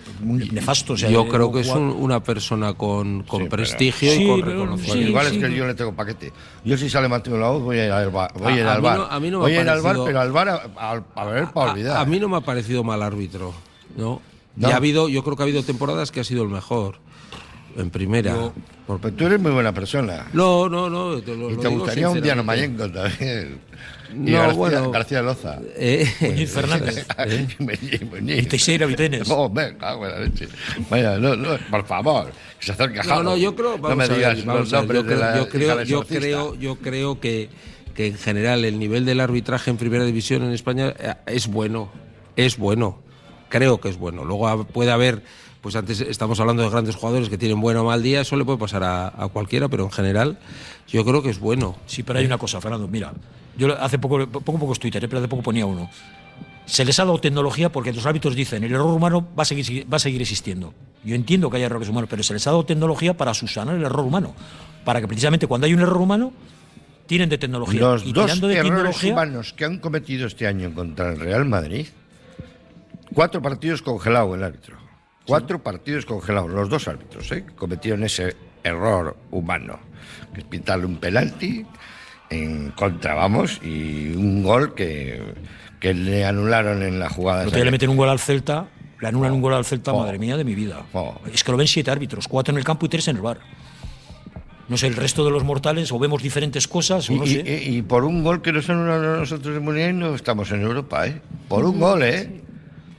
nefasto. 0.51 0.97
yo 0.97 1.29
creo 1.29 1.53
que 1.53 1.61
es 1.61 1.69
una 1.69 2.23
persona 2.23 2.75
con, 2.75 3.23
con 3.23 3.49
prestigio 3.49 4.13
y 4.13 4.27
con 4.27 4.43
reconocimiento. 4.43 5.09
Igual 5.09 5.27
es 5.27 5.33
que 5.33 5.55
yo 5.55 5.67
le 5.67 5.75
tengo 5.75 5.95
paquete. 5.95 6.33
Yo 6.65 6.77
si 6.77 6.91
sale 6.91 7.09
Mateo 7.09 7.39
Laoz 7.39 7.63
voy 7.63 7.79
a 7.79 7.87
ir 7.87 7.93
al 7.93 8.11
bar. 8.11 8.33
Voy 8.35 8.53
a, 8.55 8.57
ir 8.57 8.67
al 8.67 8.81
bar. 8.81 9.21
voy 9.21 9.53
a 9.53 9.63
ir 9.63 9.69
al 9.69 9.81
bar, 9.83 9.97
pero 10.05 10.21
al 10.21 10.33
bar 10.33 10.73
a, 10.77 11.25
ver 11.27 11.47
para 11.53 11.73
olvidar. 11.73 11.97
A, 11.99 12.05
mí 12.05 12.19
no 12.19 12.29
me 12.29 12.39
ha 12.39 12.41
parecido 12.41 12.83
mal 12.83 13.03
árbitro. 13.03 13.55
¿No? 13.97 14.21
Y 14.57 14.67
ha 14.67 14.77
habido, 14.77 15.09
yo 15.09 15.25
creo 15.25 15.37
que 15.37 15.43
ha 15.43 15.45
habido 15.45 15.63
temporadas 15.63 16.11
que 16.11 16.21
ha 16.21 16.25
sido 16.25 16.43
el 16.43 16.49
mejor. 16.49 16.97
En 17.77 17.91
primera. 17.91 18.53
porque 18.87 19.11
tú 19.11 19.27
eres 19.27 19.41
muy 19.41 19.51
buena 19.51 19.73
persona. 19.73 20.27
No, 20.33 20.69
no, 20.69 20.89
no. 20.89 21.21
Te 21.21 21.33
y 21.33 21.57
te 21.57 21.69
gustaría 21.69 22.09
un 22.09 22.21
Diano 22.21 22.45
Mayenco 22.45 22.89
también. 22.89 23.59
Y 24.13 24.31
no, 24.31 24.39
García, 24.39 24.55
bueno, 24.57 24.91
García 24.93 25.23
Loza. 25.23 25.59
Eh, 25.75 26.09
Muñiz 26.21 26.53
Fernández. 26.53 27.05
¿eh? 27.19 27.47
y 28.21 28.43
Teixeira 28.43 28.87
Vitenes. 28.87 29.29
No, 29.29 29.51
venga, 29.51 29.97
buena 29.97 30.21
leche. 30.21 30.47
Vaya, 30.89 31.19
no, 31.19 31.35
no, 31.35 31.59
por 31.69 31.85
favor. 31.85 32.31
Que 32.61 32.67
se 32.67 32.73
acerque 32.73 33.01
a 33.01 33.03
No, 33.03 33.25
no, 33.25 33.37
yo 33.37 33.57
creo. 33.57 33.77
no 33.77 33.97
me 33.97 34.09
digas 34.09 34.45
los 34.45 34.71
nombres 34.71 35.03
yo, 35.03 35.09
de 35.09 35.17
la, 35.17 35.37
yo 35.37 35.49
creo, 35.49 35.83
yo 35.83 36.05
creo, 36.05 36.55
yo 36.55 36.77
creo 36.77 37.19
que, 37.19 37.49
que 37.97 38.07
en 38.07 38.19
general 38.19 38.65
el 38.65 38.79
nivel 38.79 39.05
del 39.05 39.19
arbitraje 39.19 39.71
en 39.71 39.79
primera 39.79 40.05
división 40.05 40.45
en 40.45 40.53
España 40.53 40.95
eh, 40.97 41.15
es 41.27 41.49
bueno. 41.49 41.91
Es 42.37 42.57
bueno 42.57 43.04
creo 43.49 43.81
que 43.81 43.89
es 43.89 43.99
bueno. 43.99 44.25
Luego 44.25 44.65
puede 44.65 44.91
haber, 44.91 45.23
pues 45.61 45.77
antes 45.77 46.01
estamos 46.01 46.41
hablando 46.41 46.63
de 46.63 46.71
grandes 46.71 46.97
jugadores 46.97 47.29
que 47.29 47.39
tienen 47.39 47.61
buen 47.61 47.77
o 47.77 47.85
mal 47.85 48.03
día, 48.03 48.21
eso 48.21 48.37
le 48.37 48.45
puede 48.45 48.59
pasar 48.59 48.83
a, 48.85 49.29
cualquiera, 49.33 49.69
pero 49.69 49.85
en 49.85 49.91
general 49.91 50.39
yo 50.89 51.05
creo 51.05 51.23
que 51.23 51.31
es 51.31 51.39
bueno. 51.39 51.77
Sí, 51.87 52.03
pero 52.03 52.19
hay 52.19 52.27
una 52.27 52.39
cosa, 52.39 52.61
Fernando, 52.61 52.89
mira, 52.89 53.13
yo 53.57 53.81
hace 53.81 53.99
poco, 53.99 54.27
poco 54.27 54.59
pocos 54.59 54.79
Twitter, 54.79 55.09
pero 55.09 55.19
hace 55.19 55.29
poco 55.29 55.43
ponía 55.43 55.67
uno. 55.67 55.91
Se 56.67 56.85
les 56.85 56.99
ha 56.99 57.05
dado 57.05 57.19
tecnología 57.19 57.71
porque 57.71 57.93
los 57.93 58.07
hábitos 58.07 58.35
dicen 58.35 58.65
el 58.65 58.73
error 58.73 58.95
humano 58.95 59.29
va 59.39 59.43
a 59.43 59.45
seguir, 59.45 59.87
va 59.93 59.97
a 59.97 60.01
seguir 60.01 60.23
existiendo. 60.23 60.73
Yo 61.05 61.15
entiendo 61.15 61.51
que 61.51 61.59
hay 61.59 61.63
errores 61.63 61.89
humanos, 61.91 62.09
pero 62.09 62.23
se 62.23 62.33
les 62.33 62.47
ha 62.47 62.51
dado 62.51 62.65
tecnología 62.65 63.15
para 63.15 63.35
subsanar 63.35 63.75
el 63.77 63.85
error 63.85 64.07
humano. 64.07 64.35
Para 64.85 65.01
que 65.01 65.07
precisamente 65.07 65.47
cuando 65.47 65.67
hay 65.67 65.75
un 65.75 65.81
error 65.81 65.99
humano, 65.99 66.33
tienen 67.07 67.29
de 67.29 67.39
tecnología. 67.39 67.81
Los 67.81 68.13
dos 68.13 68.43
errores 68.43 69.03
humanos 69.05 69.53
que 69.53 69.65
han 69.65 69.79
cometido 69.79 70.27
este 70.27 70.47
año 70.47 70.73
contra 70.75 71.11
el 71.11 71.21
Real 71.21 71.45
Madrid 71.45 71.87
Cuatro 73.15 73.41
partidos 73.41 73.81
congelados 73.81 74.37
el 74.37 74.43
árbitro. 74.43 74.77
Cuatro 75.27 75.63
partidos 75.63 76.05
congelados, 76.05 76.51
los 76.51 76.69
dos 76.69 76.87
árbitros, 76.89 77.31
¿eh? 77.33 77.47
cometieron 77.57 78.05
ese 78.05 78.37
error 78.63 79.17
humano, 79.31 79.79
que 80.35 80.41
es 80.41 80.47
pintarle 80.47 80.85
un 80.85 80.97
penalti 80.97 81.65
en 82.29 82.73
contra, 82.73 83.15
vamos, 83.15 83.61
y 83.63 84.15
un 84.15 84.43
gol 84.43 84.75
que, 84.75 85.23
que 85.81 85.95
le 85.95 86.27
anularon 86.27 86.83
en 86.83 86.99
la 86.99 87.09
jugada. 87.09 87.47
Pero 87.51 87.65
le 87.65 87.71
meten 87.71 87.89
un 87.89 87.97
gol 87.97 88.11
al 88.11 88.19
Celta, 88.19 88.67
le 89.01 89.09
anulan 89.09 89.33
un 89.33 89.41
gol 89.41 89.55
al 89.55 89.65
Celta, 89.65 89.93
oh. 89.93 90.01
madre 90.01 90.19
mía 90.19 90.37
de 90.37 90.45
mi 90.45 90.55
vida. 90.55 90.85
Oh. 90.93 91.15
Es 91.33 91.43
que 91.43 91.53
lo 91.53 91.57
ven 91.57 91.69
siete 91.69 91.91
árbitros, 91.91 92.29
cuatro 92.29 92.53
en 92.53 92.59
el 92.59 92.65
campo 92.65 92.85
y 92.85 92.89
tres 92.91 93.09
en 93.09 93.17
el 93.17 93.23
bar. 93.23 93.41
No 94.69 94.77
sé, 94.77 94.87
el 94.87 94.97
resto 94.97 95.25
de 95.25 95.31
los 95.31 95.45
mortales 95.45 95.93
o 95.93 95.99
vemos 95.99 96.23
diferentes 96.23 96.67
cosas 96.67 97.09
o 97.11 97.15
no 97.15 97.25
y, 97.25 97.29
sé. 97.29 97.63
Y, 97.65 97.83
por 97.83 98.05
un 98.05 98.23
gol 98.23 98.41
que 98.41 98.51
nos 98.51 98.69
anulan 98.69 99.21
nosotros 99.21 99.57
en 99.57 99.63
Muniain 99.63 99.99
no 99.99 100.15
estamos 100.15 100.51
en 100.53 100.63
Europa, 100.63 101.07
¿eh? 101.07 101.21
Por 101.49 101.67
un 101.67 101.79
gol, 101.79 102.03
¿eh? 102.03 102.41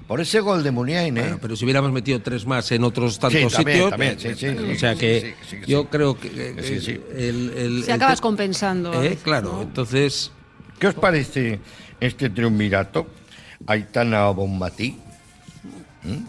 Por 0.07 0.21
ese 0.21 0.39
gol 0.39 0.63
de 0.63 0.69
Muniain, 0.69 1.17
¿eh? 1.17 1.37
pero 1.41 1.55
si 1.55 1.65
hubiéramos 1.65 1.91
metido 1.91 2.21
tres 2.21 2.45
más 2.45 2.71
en 2.71 2.83
otros 2.83 3.17
tantos 3.17 3.53
sitios. 3.53 3.89
También, 3.89 4.19
sí, 4.19 4.35
sí, 4.35 4.47
o 4.47 4.77
sea 4.77 4.93
que 4.95 5.35
yo 5.65 5.89
creo 5.89 6.19
que. 6.19 6.27
El, 7.15 7.53
el, 7.57 7.83
Se 7.83 7.93
acabas 7.93 8.21
compensando. 8.21 9.03
¿eh? 9.03 9.17
Claro, 9.23 9.61
entonces. 9.63 10.31
¿Qué 10.77 10.87
os 10.87 10.93
parece 10.93 11.59
este 11.99 12.29
triunvirato? 12.29 13.07
Aitana 13.65 14.27
Bombatí, 14.29 14.97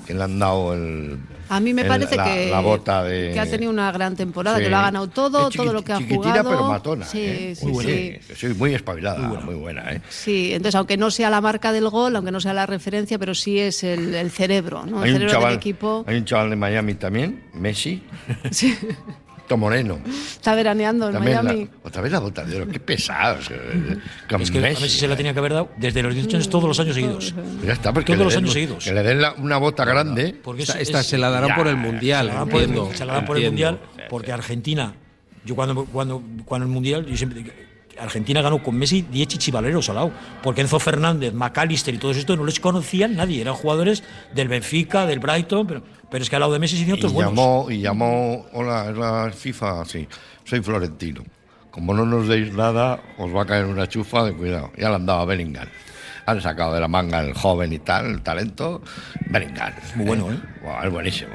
que 0.06 0.14
le 0.14 0.22
han 0.22 0.38
dado 0.38 0.72
el. 0.72 1.18
A 1.48 1.60
mí 1.60 1.72
me 1.72 1.84
parece 1.84 2.16
que, 2.16 2.50
la 2.50 2.60
bota 2.60 3.04
de, 3.04 3.32
que 3.32 3.40
ha 3.40 3.46
tenido 3.46 3.70
una 3.70 3.90
gran 3.92 4.16
temporada, 4.16 4.58
que 4.58 4.68
lo 4.68 4.76
ha 4.76 4.82
ganado 4.82 5.08
todo, 5.08 5.50
todo 5.50 5.72
lo 5.72 5.82
que 5.82 5.92
ha 5.92 6.00
jugado. 6.00 6.50
pero 6.50 6.68
matona. 6.68 7.04
Sí, 7.04 7.20
¿eh? 7.20 7.54
sí, 7.54 7.66
muy 7.66 7.84
sí. 7.84 8.18
sí. 8.34 8.46
muy 8.48 8.74
espabilada, 8.74 9.18
muy 9.40 9.54
buena. 9.54 9.92
¿eh? 9.92 10.00
Sí, 10.08 10.52
entonces, 10.52 10.74
aunque 10.74 10.96
no 10.96 11.10
sea 11.10 11.30
la 11.30 11.40
marca 11.40 11.72
del 11.72 11.88
gol, 11.88 12.16
aunque 12.16 12.32
no 12.32 12.40
sea 12.40 12.54
la 12.54 12.66
referencia, 12.66 13.18
pero 13.18 13.34
sí 13.34 13.58
es 13.58 13.84
el, 13.84 14.14
el 14.14 14.30
cerebro, 14.30 14.86
¿no? 14.86 15.04
El 15.04 15.12
cerebro 15.12 15.32
chaval, 15.34 15.48
del 15.50 15.56
equipo. 15.56 16.04
Hay 16.06 16.16
un 16.16 16.24
chaval 16.24 16.50
de 16.50 16.56
Miami 16.56 16.94
también, 16.94 17.44
Messi. 17.54 18.02
Sí. 18.50 18.76
Moreno. 19.54 20.00
Está 20.06 20.54
veraneando 20.54 21.08
en 21.08 21.18
Miami. 21.20 21.68
otra 21.84 22.02
vez 22.02 22.10
la 22.10 22.18
bota 22.18 22.44
de 22.44 22.56
oro, 22.56 22.68
qué 22.68 22.80
pesados. 22.80 23.50
es 23.50 24.50
que 24.50 24.58
Messi. 24.58 24.58
a 24.58 24.60
Messi 24.80 24.98
se 24.98 25.08
la 25.08 25.16
tenía 25.16 25.32
que 25.32 25.38
haber 25.38 25.52
dado 25.52 25.70
desde 25.76 26.02
los 26.02 26.14
18 26.14 26.36
años 26.36 26.50
todos 26.50 26.64
los 26.64 26.80
años 26.80 26.94
seguidos. 26.94 27.34
Ya 27.64 27.74
está, 27.74 27.92
porque 27.92 28.14
todos 28.14 28.26
los 28.26 28.36
años 28.36 28.52
seguidos. 28.52 28.84
Que 28.84 28.92
le 28.92 29.02
den 29.02 29.20
una 29.38 29.58
bota 29.58 29.84
grande. 29.84 30.34
Porque 30.42 30.62
esta, 30.62 31.02
se 31.02 31.18
la 31.18 31.30
darán 31.30 31.54
por 31.54 31.68
el 31.68 31.76
Mundial. 31.76 32.26
Se 32.26 32.32
la 33.04 33.14
dan 33.14 33.24
por, 33.26 33.36
el 33.36 33.44
Mundial 33.44 33.78
porque 34.08 34.32
Argentina, 34.32 34.94
yo 35.44 35.54
cuando, 35.54 35.84
cuando, 35.84 36.22
cuando 36.44 36.66
el 36.66 36.72
Mundial, 36.72 37.06
yo 37.06 37.16
siempre 37.16 37.65
Argentina 37.98 38.42
ganó 38.42 38.62
con 38.62 38.76
Messi, 38.76 39.02
Diez 39.02 39.34
y 39.34 39.38
Chivaleros 39.38 39.88
al 39.88 39.96
lado. 39.96 40.12
Porque 40.42 40.60
Enzo 40.60 40.78
Fernández, 40.78 41.32
McAllister 41.32 41.94
y 41.94 41.98
todos 41.98 42.16
estos 42.16 42.36
no 42.36 42.44
les 42.44 42.60
conocían 42.60 43.16
nadie. 43.16 43.40
Eran 43.40 43.54
jugadores 43.54 44.02
del 44.34 44.48
Benfica, 44.48 45.06
del 45.06 45.18
Brighton, 45.18 45.66
pero, 45.66 45.82
pero 46.10 46.22
es 46.22 46.30
que 46.30 46.36
al 46.36 46.40
lado 46.40 46.52
de 46.52 46.58
Messi 46.58 46.84
se 46.84 46.92
otros 46.92 47.12
y 47.12 47.16
llamó, 47.16 47.66
Y 47.70 47.80
llamó, 47.80 48.46
hola, 48.52 48.90
es 48.90 48.96
la 48.96 49.30
FIFA, 49.34 49.84
sí, 49.84 50.06
soy 50.44 50.60
florentino. 50.60 51.22
Como 51.70 51.92
no 51.92 52.06
nos 52.06 52.26
deis 52.26 52.52
nada, 52.52 53.00
os 53.18 53.34
va 53.34 53.42
a 53.42 53.46
caer 53.46 53.66
una 53.66 53.86
chufa 53.86 54.24
de 54.24 54.32
cuidado. 54.32 54.72
Ya 54.78 54.88
le 54.88 54.94
han 54.94 55.06
dado 55.06 55.20
a 55.20 55.24
Bellingham 55.26 55.68
han 56.26 56.40
sacado 56.40 56.74
de 56.74 56.80
la 56.80 56.88
manga 56.88 57.20
el 57.20 57.32
joven 57.34 57.72
y 57.72 57.78
tal, 57.78 58.06
el 58.06 58.22
talento. 58.22 58.82
Bellingham. 59.30 59.72
Muy 59.94 60.06
bueno, 60.06 60.32
¿eh? 60.32 60.38
es 60.84 60.90
buenísimo. 60.90 61.30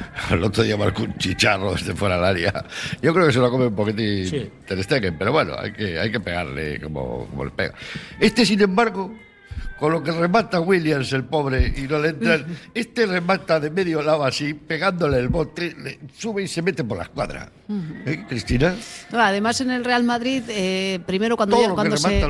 El 0.30 0.42
otro 0.42 0.62
día 0.62 0.76
marcó 0.76 1.02
un 1.02 1.16
chicharro 1.18 1.72
desde 1.74 1.94
fuera 1.94 2.16
del 2.16 2.24
área. 2.24 2.64
Yo 3.00 3.12
creo 3.12 3.26
que 3.26 3.32
se 3.32 3.38
lo 3.38 3.50
come 3.50 3.66
un 3.66 3.74
poquitín 3.74 4.26
sí. 4.28 4.50
pero 5.18 5.32
bueno, 5.32 5.54
hay 5.58 5.72
que, 5.72 5.98
hay 5.98 6.10
que 6.10 6.20
pegarle 6.20 6.80
como, 6.80 7.26
como 7.26 7.44
le 7.44 7.50
pega. 7.50 7.74
Este, 8.18 8.44
sin 8.46 8.60
embargo, 8.60 9.12
con 9.82 9.90
lo 9.90 10.00
que 10.00 10.12
remata 10.12 10.60
Williams, 10.60 11.12
el 11.12 11.24
pobre, 11.24 11.74
y 11.76 11.88
no 11.88 11.98
le 11.98 12.10
entra. 12.10 12.38
Este 12.72 13.04
remata 13.04 13.58
de 13.58 13.68
medio 13.68 14.00
lado 14.00 14.24
así, 14.24 14.54
pegándole 14.54 15.18
el 15.18 15.26
bote, 15.26 15.98
sube 16.16 16.44
y 16.44 16.46
se 16.46 16.62
mete 16.62 16.84
por 16.84 16.98
la 16.98 17.02
escuadra. 17.02 17.50
¿Eh, 18.06 18.24
Cristina? 18.28 18.76
además, 19.12 19.60
en 19.60 19.72
el 19.72 19.84
Real 19.84 20.04
Madrid, 20.04 20.44
eh, 20.48 21.00
primero 21.04 21.36
cuando, 21.36 21.56
cuando, 21.74 21.96
se, 21.96 22.22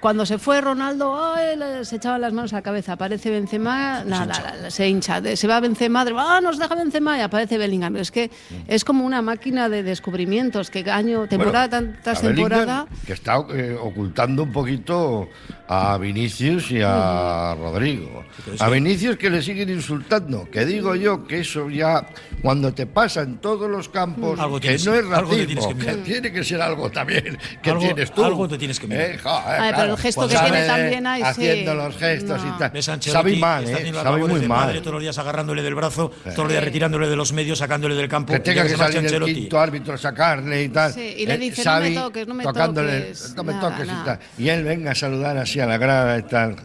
cuando 0.00 0.24
se 0.24 0.38
fue 0.38 0.62
Ronaldo, 0.62 1.34
se 1.82 1.96
echaba 1.96 2.18
las 2.18 2.32
manos 2.32 2.54
a 2.54 2.56
la 2.56 2.62
cabeza. 2.62 2.94
Aparece 2.94 3.30
Benzema, 3.30 4.02
nada, 4.04 4.70
se 4.70 4.88
hincha. 4.88 5.20
Se 5.36 5.46
va 5.46 5.60
Benzema, 5.60 6.06
ah, 6.16 6.40
nos 6.40 6.58
deja 6.58 6.74
Benzema 6.74 7.18
y 7.18 7.20
aparece 7.20 7.58
Bellingham. 7.58 7.96
Es 7.96 8.10
que 8.10 8.30
es 8.66 8.82
como 8.82 9.04
una 9.04 9.20
máquina 9.20 9.68
de 9.68 9.82
descubrimientos 9.82 10.70
que 10.70 10.90
año, 10.90 11.26
temporada 11.26 11.82
tras 12.02 12.22
temporada. 12.22 12.86
Que 13.06 13.12
está 13.12 13.44
eh, 13.50 13.76
ocultando 13.78 14.44
un 14.44 14.52
poquito 14.52 15.28
a 15.66 15.96
Vinicius 15.98 16.70
y 16.70 16.80
a 16.82 17.56
Rodrigo. 17.58 18.24
A 18.58 18.68
Vinicius 18.68 19.16
que 19.16 19.30
le 19.30 19.42
siguen 19.42 19.70
insultando, 19.70 20.48
que 20.50 20.64
digo 20.66 20.94
yo 20.94 21.26
que 21.26 21.40
eso 21.40 21.70
ya 21.70 22.06
cuando 22.42 22.72
te 22.74 22.86
pasa 22.86 23.22
en 23.22 23.38
todos 23.38 23.70
los 23.70 23.88
campos, 23.88 24.38
que 24.60 24.78
no 24.84 24.94
es 24.94 25.06
racismo, 25.06 25.76
que, 25.76 25.94
tiene 26.04 26.32
que 26.32 26.44
ser 26.44 26.60
algo 26.60 26.90
también 26.90 27.38
que 27.62 27.72
tienes 27.72 28.12
tú. 28.12 28.24
Algo 28.24 28.48
te 28.48 28.58
tienes 28.58 28.78
que 28.78 28.86
mirar. 28.86 29.10
Eh, 29.12 29.72
pero 29.76 29.92
el 29.92 29.96
gesto 29.96 30.28
que 30.28 30.36
tiene 30.36 30.66
también 30.66 31.06
ahí 31.06 31.22
Haciendo 31.22 31.74
los 31.74 31.96
gestos 31.96 32.42
y 32.44 32.58
tal. 32.58 33.00
Sabe 33.00 33.36
mal, 33.36 33.64
¿eh? 33.68 33.92
Sabe 33.92 34.26
muy 34.26 34.46
mal. 34.46 34.78
todos 34.80 34.94
los 34.94 35.02
días 35.02 35.16
agarrándole 35.18 35.62
del 35.62 35.74
brazo, 35.74 36.10
todos 36.22 36.38
los 36.38 36.48
días 36.48 36.64
retirándole 36.64 37.08
de 37.08 37.16
los 37.16 37.32
medios, 37.32 37.58
sacándole 37.58 37.94
del 37.94 38.08
campo. 38.08 38.32
Que 38.32 38.40
tenga 38.40 38.64
que, 38.64 38.76
salir 38.76 39.14
el 39.14 39.24
quinto 39.24 39.58
árbitro 39.58 39.94
a 39.94 39.98
sacarle 39.98 40.64
y 40.64 40.68
tal. 40.68 40.92
Sí, 40.92 41.14
y 41.18 41.26
le 41.26 41.34
eh, 41.34 41.38
dice, 41.38 41.64
no 41.64 41.80
me 41.80 41.90
toques, 41.92 42.28
no 42.28 42.34
me 42.34 42.44
toques. 42.44 43.34
No 43.36 43.44
me 43.44 43.54
toques 43.54 43.86
y 43.86 44.04
tal. 44.04 44.18
Y 44.38 44.48
él 44.48 44.64
venga 44.64 44.90
a 44.90 44.94
saludar 44.94 45.38
así 45.38 45.53
a 45.60 45.66
la 45.66 45.78
grada 45.78 46.18
y 46.18 46.22
tal. 46.22 46.56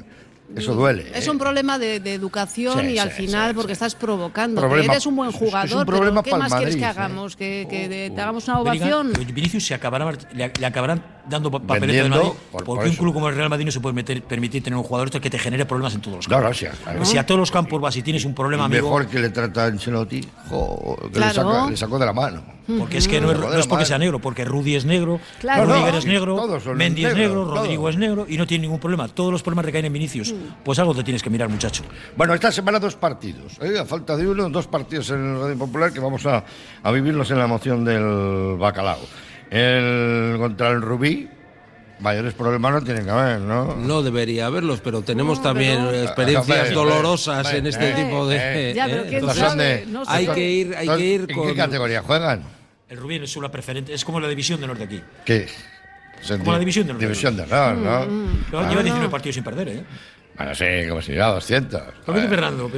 Eso 0.56 0.74
duele. 0.74 1.12
Es 1.14 1.28
un 1.28 1.36
¿eh? 1.36 1.40
problema 1.40 1.78
de, 1.78 1.98
educación 1.98 2.90
y 2.90 2.98
al 2.98 3.12
final 3.12 3.54
porque 3.54 3.74
estás 3.74 3.96
provocando. 3.96 4.64
eres 4.76 5.06
un 5.06 5.16
buen 5.16 5.32
jugador, 5.32 5.86
pero 5.86 6.24
¿qué 6.24 6.36
más 6.36 6.54
quieres 6.54 6.76
que 6.76 6.86
hagamos? 6.86 7.36
¿Que, 7.36 8.12
te 8.14 8.22
hagamos 8.22 8.48
una 8.48 8.60
ovación? 8.60 9.14
Vinicius 9.34 9.66
se 9.66 9.74
acabará, 9.74 10.12
le, 10.34 10.66
acabarán 10.66 11.04
dando 11.28 11.52
papeleta 11.52 12.04
de 12.04 12.10
Madrid 12.10 12.30
porque 12.52 12.90
un 12.90 12.96
club 12.96 13.14
como 13.14 13.30
el 13.30 13.36
Real 13.36 13.50
Madrid 13.50 13.66
no 13.66 13.72
se 13.72 13.80
puede 13.80 13.94
meter, 13.94 14.24
permitir 14.24 14.64
tener 14.64 14.78
un 14.78 14.84
jugador 14.84 15.10
que 15.10 15.30
te 15.30 15.38
genere 15.38 15.66
problemas 15.66 15.94
en 15.94 16.02
todos 16.02 16.18
los 16.18 16.28
campos. 16.28 16.58
Si 17.04 17.18
a 17.18 17.26
todos 17.26 17.40
los 17.40 17.52
campos 17.52 17.80
vas 17.80 17.96
y 17.98 18.02
tienes 18.02 18.26
un 18.26 18.34
problema, 18.34 18.68
Mejor 18.68 19.08
que 19.08 19.20
le 19.20 19.30
trata 19.30 19.66
a 19.66 19.68
Ancelotti, 19.68 20.22
que 20.22 21.20
le, 21.20 21.34
saca, 21.34 21.70
le 21.70 21.78
sacó 21.78 22.00
de 22.00 22.06
la 22.06 22.14
mano. 22.14 22.59
Porque 22.78 22.98
es 22.98 23.08
que 23.08 23.20
no 23.22 23.32
es, 23.32 23.68
porque 23.68 23.86
sea 23.86 23.98
negro, 23.98 24.20
porque 24.20 24.46
Rudy 24.46 24.76
es 24.76 24.86
negro, 24.86 25.20
Rudiger 25.42 25.96
es 25.96 26.06
negro, 26.06 26.60
Mendy 26.76 27.06
es 27.06 27.16
negro, 27.16 27.46
Rodrigo 27.46 27.90
es 27.90 27.98
negro 27.98 28.26
y 28.28 28.38
no 28.38 28.46
tiene 28.46 28.64
ningún 28.64 28.80
problema. 28.80 29.08
Todos 29.08 29.32
los 29.32 29.42
problemas 29.42 29.66
recaen 29.66 29.86
en 29.86 29.94
Vinicius. 29.94 30.34
Mm. 30.34 30.64
Pues 30.64 30.78
algo 30.80 30.94
te 30.94 31.04
tienes 31.04 31.24
que 31.24 31.30
mirar, 31.30 31.50
muchacho. 31.50 31.84
Bueno, 32.16 32.34
esta 32.34 32.52
semana 32.52 32.80
dos 32.80 32.96
partidos. 32.96 33.58
¿eh? 33.62 33.80
A 33.80 33.86
falta 33.86 34.16
de 34.16 34.28
uno, 34.28 34.50
dos 34.50 34.68
partidos 34.68 35.10
en 35.10 35.36
el 35.36 35.42
Radio 35.42 35.58
Popular 35.58 35.92
que 35.92 36.00
vamos 36.00 36.26
a, 36.26 36.44
a 36.84 36.92
vivirlos 36.92 37.32
en 37.32 37.40
la 37.40 37.48
moción 37.48 37.84
del 37.84 38.58
bacalao. 38.58 39.00
El 39.50 40.36
contra 40.38 40.70
el 40.70 40.82
Rubí, 40.82 41.28
mayores 42.00 42.34
problemas 42.34 42.74
no 42.74 42.82
tienen 42.82 43.06
que 43.06 43.12
haber, 43.12 43.40
¿no? 43.42 43.76
No 43.76 44.02
debería 44.02 44.46
haberlos, 44.46 44.80
pero 44.82 45.02
tenemos 45.02 45.42
también 45.42 45.88
experiencias 45.88 46.72
dolorosas 46.72 47.52
en 47.54 47.68
este 47.68 47.94
tipo 47.94 48.28
de. 48.28 48.74
ya, 48.76 48.86
pero 48.86 49.04
¿quién 49.04 49.30
sabe? 49.34 49.88
hay 50.08 50.28
que 50.28 50.50
ir, 50.50 50.76
hay 50.76 50.88
que 50.88 51.06
ir 51.06 51.28
¿En 51.30 51.48
qué 51.48 51.56
categoría 51.56 52.02
juegan? 52.02 52.59
El 52.90 52.98
Rubí 52.98 53.18
es 53.18 53.38
una 53.38 53.52
preferente, 53.52 53.94
es 53.94 54.04
como 54.04 54.20
la 54.20 54.28
división 54.28 54.60
de 54.60 54.66
honor 54.66 54.80
de 54.80 54.84
aquí. 54.84 55.02
¿Qué? 55.24 55.48
Como 56.28 56.52
la 56.52 56.60
división 56.60 56.88
de 56.88 56.92
honor. 56.92 57.02
División 57.02 57.38
de 57.38 57.44
honor, 57.44 57.78
¿no? 57.78 58.06
Mm, 58.06 58.26
mm. 58.26 58.70
lleva 58.70 58.84
19 58.84 59.10
partidos 59.10 59.36
sin 59.36 59.44
perder, 59.44 59.68
¿eh? 59.70 59.84
Bueno, 60.36 60.56
sí, 60.56 60.66
como 60.90 61.02
si 61.02 61.12
lleva 61.12 61.28
200. 61.34 61.82
¿Por 62.04 62.16
qué 62.16 62.28
Fernando? 62.28 62.72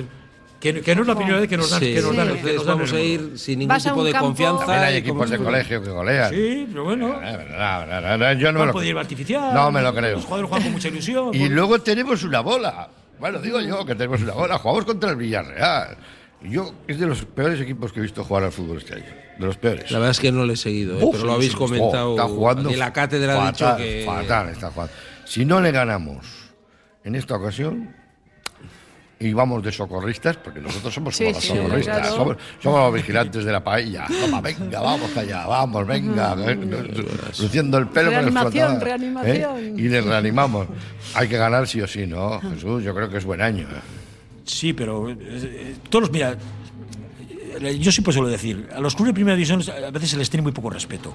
Que, 0.60 0.82
que, 0.82 0.96
no 0.96 1.02
es 1.02 1.08
la 1.08 1.16
primera 1.16 1.40
vez 1.40 1.50
que 1.50 1.58
nos 1.58 1.72
dan, 1.72 1.80
sí, 1.80 1.94
que 1.94 2.02
nos 2.02 2.16
dan, 2.16 2.38
que 2.40 2.54
nos 2.54 2.66
vamos 2.66 2.94
a 2.94 3.00
ir 3.00 3.32
sin 3.36 3.60
ningún 3.60 3.78
tipo 3.78 4.04
de 4.04 4.14
confianza. 4.14 4.66
También 4.66 4.84
hay 4.84 4.96
equipos 4.98 5.30
de 5.30 5.38
colegio 5.38 5.82
que 5.82 5.90
golean. 5.90 6.30
Sí, 6.30 6.68
pero 6.70 6.84
bueno. 6.84 7.20
No, 7.20 8.18
no, 8.18 8.34
yo 8.34 8.52
no 8.52 8.60
me 8.60 8.66
lo 8.68 8.74
puede 8.74 8.90
ir 8.90 8.98
artificial. 8.98 9.54
No 9.54 9.72
me 9.72 9.82
lo 9.82 9.96
creo. 9.96 10.18
Los 10.18 10.26
jugadores 10.26 10.50
juegan 10.50 10.64
con 10.64 10.74
mucha 10.74 10.88
ilusión. 10.90 11.34
Y 11.34 11.50
luego 11.50 11.80
tenemos 11.80 12.24
una 12.24 12.42
bola. 12.42 12.90
Bueno, 13.18 13.40
digo 13.40 13.62
yo 13.62 13.86
que 13.86 13.96
tenemos 13.96 14.22
una 14.22 14.34
bola. 14.34 14.58
Jugamos 14.58 14.86
contra 14.86 15.10
el 15.10 15.16
Villarreal. 15.16 15.98
Yo 16.44 16.74
es 16.88 17.00
de 17.00 17.06
los 17.06 17.24
peores 17.26 17.60
equipos 17.62 17.94
que 17.94 18.00
he 18.00 18.04
visto 18.04 18.24
jugar 18.24 18.44
al 18.44 18.52
fútbol 18.52 18.78
este 18.78 18.96
año. 18.96 19.06
De 19.38 19.46
los 19.46 19.58
peores. 19.58 19.92
La 19.92 20.00
verdad 20.00 20.12
es 20.12 20.20
que 20.20 20.32
no 20.32 20.46
le 20.46 20.54
he 20.54 20.58
seguido, 20.58 21.00
¿eh? 21.00 21.08
pero 21.12 21.26
lo 21.26 21.34
habéis 21.34 21.56
comentado. 21.56 22.12
está 22.12 22.28
jugando. 22.28 22.70
Y 22.72 22.76
la 22.76 22.92
cátedra 22.94 23.48
ha 23.48 23.52
dicho 23.52 23.76
que. 23.78 24.04
Fatal 24.06 24.50
está 24.50 24.72
jugando. 24.72 24.94
Si 25.26 25.46
no 25.46 25.62
le 25.62 25.72
ganamos 25.72 26.26
en 27.04 27.16
esta 27.16 27.36
ocasión, 27.36 27.96
y 29.22 29.34
vamos 29.34 29.64
de 29.64 29.72
socorristas, 29.72 30.38
porque 30.38 30.60
nosotros 30.60 30.94
somos 30.94 31.16
como 31.16 31.30
los 31.30 31.44
socorristas, 31.44 32.08
somos, 32.10 32.38
los 32.64 32.94
vigilantes 32.94 33.46
de 33.46 33.52
la 33.52 33.64
paella. 33.64 34.08
Toma, 34.08 34.42
venga, 34.42 34.82
vamos 34.82 35.16
allá, 35.16 35.46
vamos, 35.46 35.86
venga, 35.86 36.36
luciendo 37.40 37.78
el 37.78 37.88
pelo 37.88 38.10
reanimación, 38.10 38.74
el 38.74 38.82
reanimación. 38.82 39.58
¿eh? 39.60 39.74
Y 39.78 39.90
le 39.90 40.02
reanimamos. 40.02 40.68
Hay 41.14 41.28
que 41.28 41.38
ganar 41.38 41.68
sí 41.68 41.82
o 41.82 41.88
sí, 41.88 42.08
¿no? 42.08 42.42
Jesús, 42.42 42.84
yo 42.84 42.96
creo 42.96 43.10
que 43.10 43.18
es 43.18 43.26
buen 43.26 43.42
año. 43.42 43.68
¿eh? 43.70 44.01
Sí, 44.52 44.74
pero 44.74 45.10
eh, 45.10 45.76
todos, 45.90 46.12
mira, 46.12 46.38
yo 47.80 47.92
sí 47.92 48.02
puedo 48.02 48.28
decir, 48.28 48.68
a 48.74 48.80
los 48.80 48.96
clubes 48.96 49.12
de 49.12 49.14
primera 49.14 49.36
división 49.36 49.64
a 49.70 49.92
veces 49.92 50.10
se 50.12 50.18
les 50.18 50.30
tiene 50.30 50.44
muy 50.44 50.52
poco 50.52 50.70
respeto. 50.70 51.14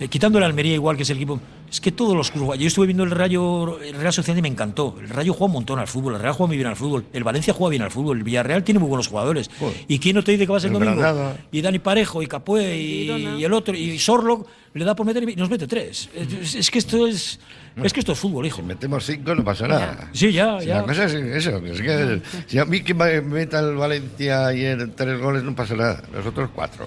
Eh, 0.00 0.06
quitando 0.06 0.38
el 0.38 0.44
Almería 0.44 0.74
igual 0.74 0.96
que 0.96 1.02
es 1.02 1.10
el 1.10 1.16
equipo, 1.16 1.40
es 1.68 1.80
que 1.80 1.90
todos 1.90 2.16
los 2.16 2.30
clubes, 2.30 2.60
yo 2.60 2.68
estuve 2.68 2.86
viendo 2.86 3.02
el 3.02 3.10
Rayo, 3.10 3.80
el 3.80 3.94
Real 3.94 4.12
Sociedad 4.12 4.38
y 4.38 4.42
me 4.42 4.48
encantó. 4.48 4.96
El 5.00 5.08
Rayo 5.08 5.32
juega 5.32 5.46
un 5.46 5.52
montón 5.52 5.80
al 5.80 5.88
fútbol, 5.88 6.14
el 6.14 6.20
Real 6.20 6.34
juega 6.34 6.48
muy 6.48 6.56
bien 6.56 6.68
al 6.68 6.76
fútbol, 6.76 7.04
el 7.12 7.24
Valencia 7.24 7.52
juega 7.52 7.70
bien 7.70 7.82
al 7.82 7.90
fútbol, 7.90 8.18
el 8.18 8.22
Villarreal 8.22 8.62
tiene 8.62 8.78
muy 8.78 8.88
buenos 8.88 9.08
jugadores. 9.08 9.50
¿Y 9.88 9.98
quién 9.98 10.14
no 10.14 10.22
te 10.22 10.32
dice 10.32 10.46
que 10.46 10.52
va 10.52 10.58
a 10.58 10.60
ser 10.60 10.70
el 10.70 10.78
domingo? 10.78 11.02
Y 11.50 11.60
Dani 11.60 11.80
Parejo 11.80 12.22
y 12.22 12.28
Capué 12.28 12.78
y, 12.78 13.42
el 13.42 13.52
otro 13.52 13.74
y 13.74 13.98
Sorlo 13.98 14.46
le 14.74 14.84
da 14.84 14.94
por 14.94 15.06
meter 15.06 15.28
y 15.28 15.36
nos 15.36 15.50
mete 15.50 15.66
tres. 15.66 16.08
Es, 16.14 16.70
que 16.70 16.78
esto 16.78 17.06
es 17.06 17.38
es 17.82 17.92
que 17.92 18.00
esto 18.00 18.12
es 18.12 18.18
fútbol, 18.18 18.46
hijo. 18.46 18.56
Si 18.56 18.62
metemos 18.62 19.04
cinco 19.04 19.34
no 19.34 19.44
pasa 19.44 19.68
nada. 19.68 20.10
Sí, 20.12 20.32
ya, 20.32 20.58
ya. 20.60 20.78
La 20.78 20.82
cosa 20.82 21.04
es 21.04 21.14
eso. 21.14 21.58
Es 21.58 21.80
que, 21.80 22.20
si 22.46 22.58
a 22.58 22.64
mí 22.64 22.80
que 22.80 22.94
me 22.94 23.20
meta 23.20 23.60
el 23.60 23.76
Valencia 23.76 24.52
y 24.52 24.64
en 24.64 24.94
tres 24.94 25.20
goles 25.20 25.42
no 25.42 25.54
pasa 25.54 25.74
nada. 25.74 26.02
Nosotros 26.12 26.50
cuatro. 26.54 26.86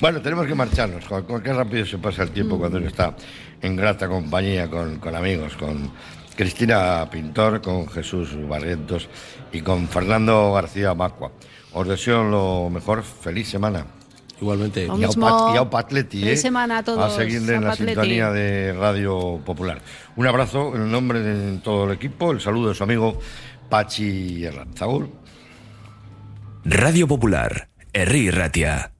Bueno, 0.00 0.20
tenemos 0.20 0.46
que 0.46 0.54
marcharnos. 0.54 1.04
Con, 1.04 1.42
qué 1.42 1.52
rápido 1.52 1.84
se 1.86 1.98
pasa 1.98 2.22
el 2.22 2.30
tiempo 2.30 2.58
cuando 2.58 2.78
uno 2.78 2.86
está 2.86 3.14
en 3.60 3.76
grata 3.76 4.08
compañía 4.08 4.68
con, 4.68 4.98
con 4.98 5.14
amigos, 5.14 5.56
con 5.56 5.90
Cristina 6.36 7.08
Pintor, 7.10 7.60
con 7.60 7.88
Jesús 7.88 8.30
Barrientos 8.48 9.08
y 9.52 9.60
con 9.60 9.88
Fernando 9.88 10.52
García 10.52 10.94
Macua. 10.94 11.32
Os 11.72 11.88
deseo 11.88 12.22
lo 12.22 12.70
mejor. 12.70 13.02
Feliz 13.02 13.48
semana. 13.48 14.01
Igualmente. 14.42 14.88
Y 14.88 15.56
a 15.56 15.70
Patleti, 15.70 16.28
¿eh? 16.28 16.36
semana 16.36 16.78
a 16.78 16.82
todos. 16.82 17.12
A 17.12 17.16
seguir 17.16 17.48
en 17.48 17.62
la 17.62 17.76
sintonía 17.76 18.32
de 18.32 18.72
Radio 18.72 19.40
Popular. 19.44 19.80
Un 20.16 20.26
abrazo 20.26 20.74
en 20.74 20.82
el 20.82 20.90
nombre 20.90 21.20
de 21.20 21.58
todo 21.58 21.84
el 21.84 21.92
equipo. 21.92 22.32
El 22.32 22.40
saludo 22.40 22.70
de 22.70 22.74
su 22.74 22.82
amigo 22.82 23.20
Pachi 23.68 24.44
Herranzagur. 24.44 25.08
Radio 26.64 27.06
Popular. 27.06 27.68
Erri 27.92 28.32
Ratia. 28.32 28.90